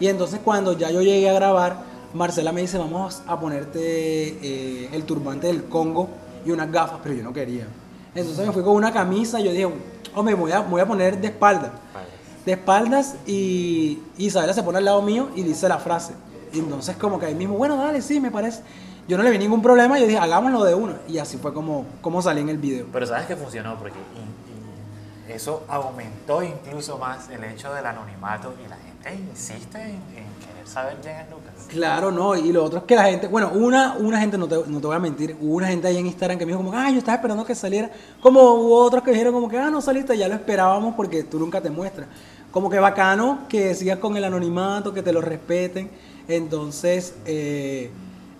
Y 0.00 0.08
entonces 0.08 0.40
cuando 0.42 0.72
ya 0.72 0.90
yo 0.90 1.02
llegué 1.02 1.28
a 1.28 1.34
grabar, 1.34 1.84
Marcela 2.14 2.52
me 2.52 2.62
dice, 2.62 2.78
vamos 2.78 3.22
a 3.26 3.38
ponerte 3.38 3.78
eh, 3.80 4.88
el 4.92 5.04
turbante 5.04 5.46
del 5.48 5.64
Congo 5.64 6.08
y 6.44 6.50
unas 6.50 6.70
gafas, 6.70 7.00
pero 7.02 7.14
yo 7.14 7.22
no 7.22 7.32
quería. 7.32 7.66
Entonces 8.14 8.46
me 8.46 8.52
fui 8.52 8.62
con 8.62 8.74
una 8.74 8.92
camisa 8.92 9.38
y 9.40 9.44
yo 9.44 9.50
dije, 9.52 9.68
hombre, 10.14 10.34
me 10.34 10.40
voy 10.40 10.52
a, 10.52 10.60
voy 10.60 10.80
a 10.80 10.86
poner 10.86 11.20
de 11.20 11.28
espalda. 11.28 11.72
Vale. 11.92 12.06
De 12.46 12.52
espaldas 12.52 13.16
y 13.26 13.98
Isabela 14.16 14.54
se 14.54 14.62
pone 14.62 14.78
al 14.78 14.84
lado 14.84 15.02
mío 15.02 15.28
y 15.34 15.42
dice 15.42 15.68
la 15.68 15.78
frase. 15.78 16.14
Y 16.52 16.60
entonces 16.60 16.96
como 16.96 17.18
que 17.18 17.26
ahí 17.26 17.34
mismo, 17.34 17.56
bueno, 17.56 17.76
dale, 17.76 18.00
sí, 18.00 18.20
me 18.20 18.30
parece. 18.30 18.62
Yo 19.08 19.16
no 19.16 19.22
le 19.22 19.30
vi 19.30 19.38
ningún 19.38 19.62
problema, 19.62 19.98
yo 19.98 20.06
dije, 20.06 20.18
hagámoslo 20.18 20.64
de 20.64 20.74
uno. 20.74 20.94
Y 21.08 21.18
así 21.18 21.36
fue 21.38 21.52
como, 21.54 21.86
como 22.00 22.20
salí 22.22 22.40
en 22.40 22.48
el 22.48 22.58
video. 22.58 22.86
Pero 22.92 23.06
sabes 23.06 23.26
que 23.26 23.36
funcionó 23.36 23.76
porque 23.78 23.94
y- 23.98 25.30
y 25.30 25.32
eso 25.32 25.64
aumentó 25.68 26.42
incluso 26.42 26.98
más 26.98 27.28
el 27.30 27.42
hecho 27.44 27.72
del 27.72 27.86
anonimato 27.86 28.54
y 28.64 28.68
la 28.68 28.76
gente 28.76 29.22
insiste 29.30 29.78
en, 29.80 29.90
en 29.90 30.26
querer 30.40 30.66
saber 30.66 30.96
quién 31.02 31.16
es 31.16 31.30
Lucas. 31.30 31.52
Claro, 31.68 32.10
no, 32.12 32.34
y 32.36 32.52
lo 32.52 32.64
otro 32.64 32.78
es 32.80 32.84
que 32.84 32.94
la 32.96 33.04
gente, 33.04 33.26
bueno, 33.28 33.50
una, 33.54 33.94
una 33.98 34.18
gente, 34.20 34.38
no 34.38 34.46
te, 34.48 34.56
no 34.66 34.80
te 34.80 34.86
voy 34.86 34.96
a 34.96 35.00
mentir, 35.00 35.36
hubo 35.40 35.54
una 35.56 35.68
gente 35.68 35.86
ahí 35.88 35.98
en 35.98 36.06
Instagram 36.06 36.38
que 36.38 36.46
me 36.46 36.52
dijo 36.52 36.62
como, 36.64 36.76
ah, 36.76 36.90
yo 36.90 36.98
estaba 36.98 37.16
esperando 37.16 37.44
que 37.44 37.54
saliera, 37.54 37.90
como 38.20 38.40
hubo 38.54 38.82
otros 38.84 39.02
que 39.04 39.10
dijeron 39.12 39.32
como 39.32 39.48
que, 39.48 39.58
ah, 39.58 39.70
no 39.70 39.80
saliste, 39.80 40.16
ya 40.16 40.26
lo 40.28 40.34
esperábamos 40.34 40.94
porque 40.96 41.22
tú 41.24 41.38
nunca 41.38 41.60
te 41.60 41.70
muestras. 41.70 42.08
Como 42.52 42.70
que 42.70 42.78
bacano 42.78 43.40
que 43.48 43.74
sigas 43.74 43.98
con 43.98 44.16
el 44.16 44.24
anonimato, 44.24 44.92
que 44.94 45.02
te 45.02 45.12
lo 45.12 45.20
respeten, 45.20 45.90
entonces, 46.28 47.14
eh, 47.26 47.90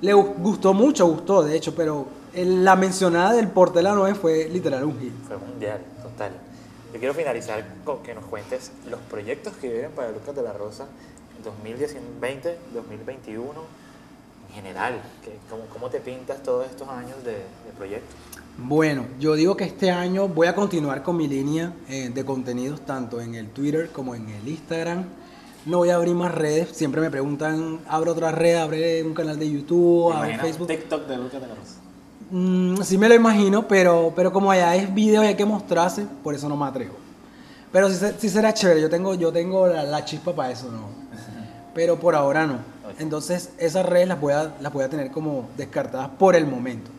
le 0.01 0.15
gu- 0.15 0.35
gustó 0.39 0.75
mucho, 0.75 1.07
gustó, 1.07 1.43
de 1.43 1.57
hecho, 1.57 1.75
pero 1.75 2.07
la 2.35 2.77
mencionada 2.77 3.33
del 3.33 3.49
Portela 3.49 3.95
Noé 3.95 4.15
fue 4.15 4.49
literal 4.49 4.85
un 4.85 4.99
hit. 5.01 5.13
Fue 5.27 5.37
mundial, 5.39 5.81
total. 6.03 6.33
Yo 6.93 6.99
quiero 6.99 7.15
finalizar 7.15 7.65
con 7.85 8.03
que 8.03 8.15
nos 8.15 8.25
cuentes 8.25 8.71
los 8.91 9.01
proyectos 9.01 9.55
que 9.61 9.69
vienen 9.71 9.91
para 9.93 10.11
Lucas 10.11 10.35
de 10.35 10.43
la 10.43 10.53
Rosa 10.53 10.87
en 11.37 11.43
2020, 11.45 12.59
2021, 12.75 13.51
en 14.49 14.55
general. 14.55 15.01
que- 15.25 15.37
cómo, 15.51 15.65
¿Cómo 15.73 15.91
te 15.91 16.01
pintas 16.01 16.43
todos 16.43 16.67
estos 16.67 16.89
años 16.89 17.23
de, 17.25 17.33
de 17.33 17.73
proyectos? 17.77 18.15
Bueno, 18.59 19.05
yo 19.21 19.35
digo 19.35 19.55
que 19.57 19.65
este 19.65 19.91
año 19.91 20.29
voy 20.29 20.47
a 20.47 20.55
continuar 20.55 21.03
con 21.03 21.17
mi 21.19 21.29
línea 21.29 21.73
eh, 21.91 22.11
de 22.13 22.25
contenidos 22.25 22.81
tanto 22.87 23.21
en 23.21 23.35
el 23.35 23.51
Twitter 23.51 23.91
como 23.91 24.15
en 24.15 24.29
el 24.31 24.49
Instagram. 24.49 25.05
No 25.67 25.79
voy 25.79 25.91
a 25.91 25.97
abrir 25.97 26.15
más 26.15 26.33
redes. 26.35 26.69
Siempre 26.73 27.01
me 27.01 27.11
preguntan, 27.11 27.81
abre 27.89 28.11
otra 28.11 28.31
red, 28.33 28.57
abre 28.57 29.03
un 29.03 29.15
canal 29.15 29.39
de 29.39 29.51
YouTube, 29.51 30.13
¿Te 30.13 30.17
abre 30.19 30.39
Facebook. 30.39 30.69
TikTok 30.69 31.07
de 31.07 31.17
Lucas 31.17 31.41
de 31.41 31.47
la 31.49 31.55
Rosa? 31.55 31.75
Mm, 32.31 32.83
sí 32.83 32.99
me 32.99 33.09
lo 33.09 33.15
imagino, 33.15 33.67
pero, 33.69 34.13
pero 34.15 34.33
como 34.33 34.51
allá 34.51 34.75
es 34.77 34.93
video 34.95 35.23
y 35.25 35.27
hay 35.29 35.35
que 35.35 35.45
mostrarse, 35.45 36.07
por 36.23 36.35
eso 36.35 36.49
no 36.49 36.57
me 36.57 36.67
atrevo. 36.67 36.95
Pero 37.73 37.91
sí, 37.91 38.05
sí 38.19 38.29
será 38.29 38.55
chévere, 38.55 38.81
yo 38.81 38.89
tengo, 38.89 39.15
yo 39.15 39.33
tengo 39.33 39.67
la, 39.67 39.83
la 39.83 40.05
chispa 40.05 40.35
para 40.35 40.53
eso, 40.53 40.71
¿no? 40.71 40.83
Pero 41.75 41.99
por 41.99 42.15
ahora 42.15 42.47
no. 42.47 42.59
Entonces 42.99 43.51
esas 43.59 43.85
redes 43.85 44.09
las 44.09 44.19
voy, 44.21 44.33
a, 44.33 44.55
las 44.61 44.73
voy 44.73 44.83
a 44.85 44.89
tener 44.89 45.11
como 45.11 45.47
descartadas 45.59 46.09
por 46.19 46.35
el 46.37 46.47
momento. 46.47 46.91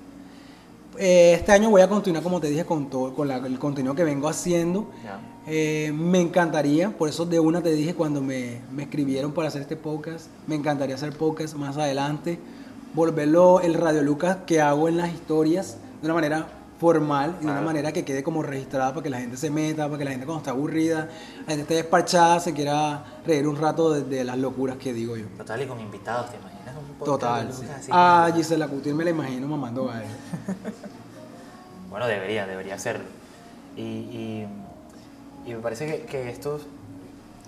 Eh, 0.99 1.33
Este 1.33 1.51
año 1.51 1.69
voy 1.71 1.81
a 1.81 1.87
continuar, 1.89 2.21
como 2.23 2.39
te 2.39 2.47
dije, 2.47 2.65
con 2.65 2.89
todo 2.89 3.13
con 3.15 3.27
la- 3.27 3.37
el 3.37 3.57
contenido 3.57 3.95
que 3.95 4.03
vengo 4.03 4.27
haciendo. 4.27 4.87
Ya. 5.03 5.19
Eh, 5.49 5.93
me 5.95 6.19
encantaría, 6.19 6.89
por 6.89 7.07
eso 7.07 7.25
de 7.25 7.39
una 7.39 7.61
te 7.63 7.71
dije 7.71 7.95
cuando 7.95 8.21
me, 8.21 8.59
me 8.73 8.83
escribieron 8.83 9.31
para 9.31 9.47
hacer 9.47 9.61
este 9.61 9.77
podcast, 9.77 10.27
me 10.45 10.55
encantaría 10.55 10.95
hacer 10.95 11.13
podcast 11.13 11.55
más 11.55 11.77
adelante, 11.77 12.37
volverlo 12.93 13.61
el 13.61 13.73
Radio 13.73 14.03
Lucas 14.03 14.39
que 14.45 14.59
hago 14.59 14.89
en 14.89 14.97
las 14.97 15.09
historias 15.13 15.77
de 16.01 16.07
una 16.07 16.15
manera 16.15 16.47
formal 16.81 17.37
y 17.41 17.45
de 17.45 17.51
una 17.51 17.61
manera 17.61 17.93
que 17.93 18.03
quede 18.03 18.23
como 18.23 18.43
registrada 18.43 18.89
para 18.91 19.03
que 19.03 19.09
la 19.09 19.19
gente 19.19 19.37
se 19.37 19.49
meta, 19.49 19.85
para 19.85 19.97
que 19.97 20.03
la 20.03 20.11
gente 20.11 20.25
cuando 20.25 20.39
está 20.41 20.51
aburrida, 20.51 21.07
la 21.45 21.47
gente 21.53 21.61
esté 21.61 21.75
desparchada, 21.75 22.41
se 22.41 22.53
quiera 22.53 23.03
reír 23.25 23.47
un 23.47 23.55
rato 23.55 23.93
de, 23.93 24.03
de 24.03 24.25
las 24.25 24.37
locuras 24.37 24.75
que 24.77 24.91
digo 24.93 25.15
yo. 25.15 25.27
Total, 25.37 25.61
y 25.61 25.65
con 25.65 25.79
invitados, 25.79 26.29
¿te 26.29 26.35
imaginas? 26.37 26.75
Un 26.99 27.05
Total. 27.05 27.53
sí. 27.53 27.65
Así 27.73 27.89
A 27.93 28.25
como- 28.27 28.37
Gisela 28.37 28.67
Cutir 28.67 28.93
me 28.93 29.05
la 29.05 29.11
imagino 29.11 29.47
mamando 29.47 29.85
gallo. 29.85 30.07
Bueno, 31.89 32.05
debería, 32.05 32.45
debería. 32.45 32.75
Y, 33.77 33.81
y, 33.81 34.47
y 35.47 35.53
me 35.53 35.59
parece 35.61 35.87
que, 35.87 36.05
que 36.05 36.29
esto, 36.29 36.59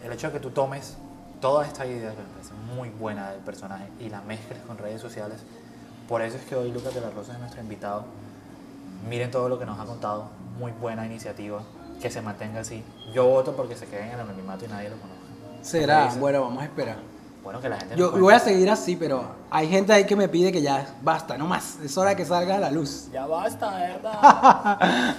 el 0.03 0.11
hecho 0.13 0.27
de 0.27 0.33
que 0.33 0.39
tú 0.39 0.51
tomes 0.51 0.97
toda 1.41 1.65
esta 1.65 1.85
idea, 1.85 2.11
que 2.11 2.21
me 2.21 2.29
parece 2.29 2.53
muy 2.75 2.89
buena 2.89 3.31
del 3.31 3.41
personaje, 3.41 3.85
y 3.99 4.09
la 4.09 4.21
mezcles 4.21 4.59
con 4.65 4.77
redes 4.77 5.01
sociales, 5.01 5.43
por 6.07 6.21
eso 6.21 6.37
es 6.37 6.43
que 6.45 6.55
hoy 6.55 6.71
Lucas 6.71 6.95
de 6.95 7.01
la 7.01 7.11
Rosa 7.11 7.33
es 7.33 7.39
nuestro 7.39 7.61
invitado. 7.61 8.05
Miren 9.07 9.31
todo 9.31 9.47
lo 9.47 9.59
que 9.59 9.65
nos 9.65 9.79
ha 9.79 9.85
contado, 9.85 10.29
muy 10.57 10.71
buena 10.71 11.05
iniciativa, 11.05 11.61
que 12.01 12.09
se 12.09 12.21
mantenga 12.21 12.61
así. 12.61 12.83
Yo 13.13 13.25
voto 13.25 13.55
porque 13.55 13.75
se 13.75 13.85
queden 13.85 14.07
en 14.07 14.13
el 14.15 14.19
anonimato 14.21 14.65
y 14.65 14.69
nadie 14.69 14.89
lo 14.89 14.95
conozca. 14.97 15.19
Será, 15.61 16.09
bueno, 16.17 16.41
vamos 16.41 16.63
a 16.63 16.65
esperar. 16.65 16.97
Bueno, 17.43 17.61
que 17.61 17.69
la 17.69 17.77
gente 17.77 17.95
Yo 17.95 18.11
voy 18.11 18.33
a 18.33 18.39
seguir 18.39 18.69
así, 18.69 18.95
pero 18.95 19.23
hay 19.49 19.69
gente 19.69 19.93
ahí 19.93 20.05
que 20.05 20.15
me 20.15 20.27
pide 20.27 20.51
que 20.51 20.61
ya 20.61 20.95
basta, 21.01 21.37
no 21.37 21.47
más. 21.47 21.77
Es 21.83 21.97
hora 21.97 22.15
que 22.15 22.25
salga 22.25 22.55
a 22.55 22.59
la 22.59 22.71
luz. 22.71 23.07
Ya 23.13 23.25
basta, 23.25 23.71
¿verdad? 23.71 25.15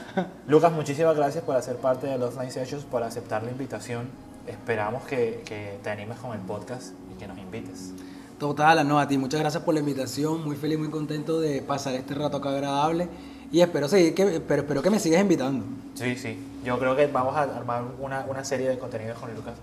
Lucas, 0.46 0.72
muchísimas 0.72 1.16
gracias 1.16 1.42
por 1.44 1.56
hacer 1.56 1.76
parte 1.76 2.06
de 2.06 2.18
los 2.18 2.34
Line 2.36 2.50
Sessions, 2.50 2.84
por 2.84 3.02
aceptar 3.02 3.42
la 3.42 3.50
invitación. 3.50 4.08
Esperamos 4.46 5.02
que, 5.04 5.42
que 5.44 5.78
te 5.82 5.90
animes 5.90 6.18
con 6.18 6.32
el 6.32 6.40
podcast 6.40 6.92
y 7.12 7.18
que 7.18 7.26
nos 7.26 7.38
invites. 7.38 7.92
Total, 8.38 8.86
no, 8.86 8.98
a 8.98 9.08
ti, 9.08 9.18
muchas 9.18 9.40
gracias 9.40 9.62
por 9.62 9.74
la 9.74 9.80
invitación. 9.80 10.44
Muy 10.44 10.56
feliz, 10.56 10.78
muy 10.78 10.88
contento 10.88 11.40
de 11.40 11.62
pasar 11.62 11.94
este 11.94 12.14
rato 12.14 12.38
acá 12.38 12.50
agradable. 12.50 13.08
Y 13.52 13.60
espero 13.60 13.88
seguir 13.88 14.14
que, 14.14 14.40
pero 14.40 14.62
espero 14.62 14.82
que 14.82 14.90
me 14.90 14.98
sigas 14.98 15.20
invitando. 15.20 15.64
Sí, 15.94 16.16
sí. 16.16 16.38
Yo 16.64 16.78
creo 16.78 16.94
que 16.94 17.06
vamos 17.06 17.34
a 17.36 17.42
armar 17.42 17.82
una, 17.98 18.24
una 18.28 18.44
serie 18.44 18.68
de 18.68 18.78
contenidos 18.78 19.18
con 19.18 19.34
Lucas 19.34 19.54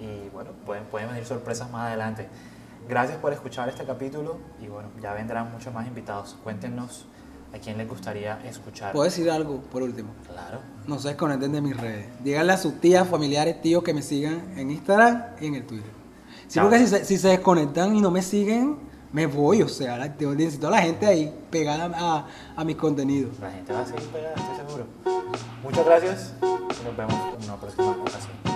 y 0.00 0.28
bueno, 0.30 0.50
pueden, 0.66 0.84
pueden 0.84 1.08
venir 1.08 1.24
sorpresas 1.24 1.70
más 1.70 1.86
adelante. 1.88 2.28
Gracias 2.88 3.16
por 3.18 3.32
escuchar 3.32 3.68
este 3.68 3.84
capítulo 3.84 4.38
y 4.60 4.66
bueno, 4.66 4.88
ya 5.02 5.12
vendrán 5.14 5.50
muchos 5.52 5.72
más 5.72 5.86
invitados. 5.86 6.36
Cuéntenos 6.44 7.06
a 7.54 7.58
quién 7.58 7.78
les 7.78 7.88
gustaría 7.88 8.38
escuchar. 8.46 8.92
¿Puedo 8.92 9.04
decir 9.04 9.30
algo 9.30 9.60
por 9.62 9.82
último? 9.82 10.10
Claro. 10.28 10.58
No 10.86 10.98
se 10.98 11.08
desconecten 11.08 11.52
de 11.52 11.60
mis 11.62 11.76
redes. 11.76 12.06
Díganle 12.22 12.52
a 12.52 12.56
sus 12.58 12.80
tías, 12.80 13.08
familiares, 13.08 13.62
tíos 13.62 13.82
que 13.82 13.94
me 13.94 14.02
sigan 14.02 14.52
en 14.58 14.70
Instagram 14.70 15.22
y 15.40 15.46
en 15.46 15.54
el 15.54 15.66
Twitter. 15.66 15.90
Sí, 16.48 16.54
Chao. 16.56 16.64
porque 16.68 16.80
si 16.80 16.88
se, 16.88 17.04
si 17.06 17.16
se 17.16 17.28
desconectan 17.28 17.96
y 17.96 18.02
no 18.02 18.10
me 18.10 18.20
siguen, 18.20 18.76
me 19.12 19.26
voy. 19.26 19.62
O 19.62 19.68
sea, 19.68 19.96
la- 19.96 20.12
te- 20.12 20.26
necesito 20.26 20.66
a 20.68 20.72
la 20.72 20.82
gente 20.82 21.06
ahí 21.06 21.34
pegada 21.50 21.90
a, 21.94 22.26
a 22.54 22.64
mis 22.64 22.76
contenidos. 22.76 23.38
La 23.40 23.50
gente 23.50 23.72
va 23.72 23.80
a 23.80 23.86
seguir 23.86 24.08
pegada, 24.08 24.34
estoy 24.34 24.56
seguro. 24.56 24.86
Muchas 25.62 25.86
gracias 25.86 26.34
y 26.42 26.84
nos 26.84 26.96
vemos 26.96 27.14
en 27.38 27.44
una 27.44 27.56
próxima 27.56 27.90
ocasión. 27.92 28.53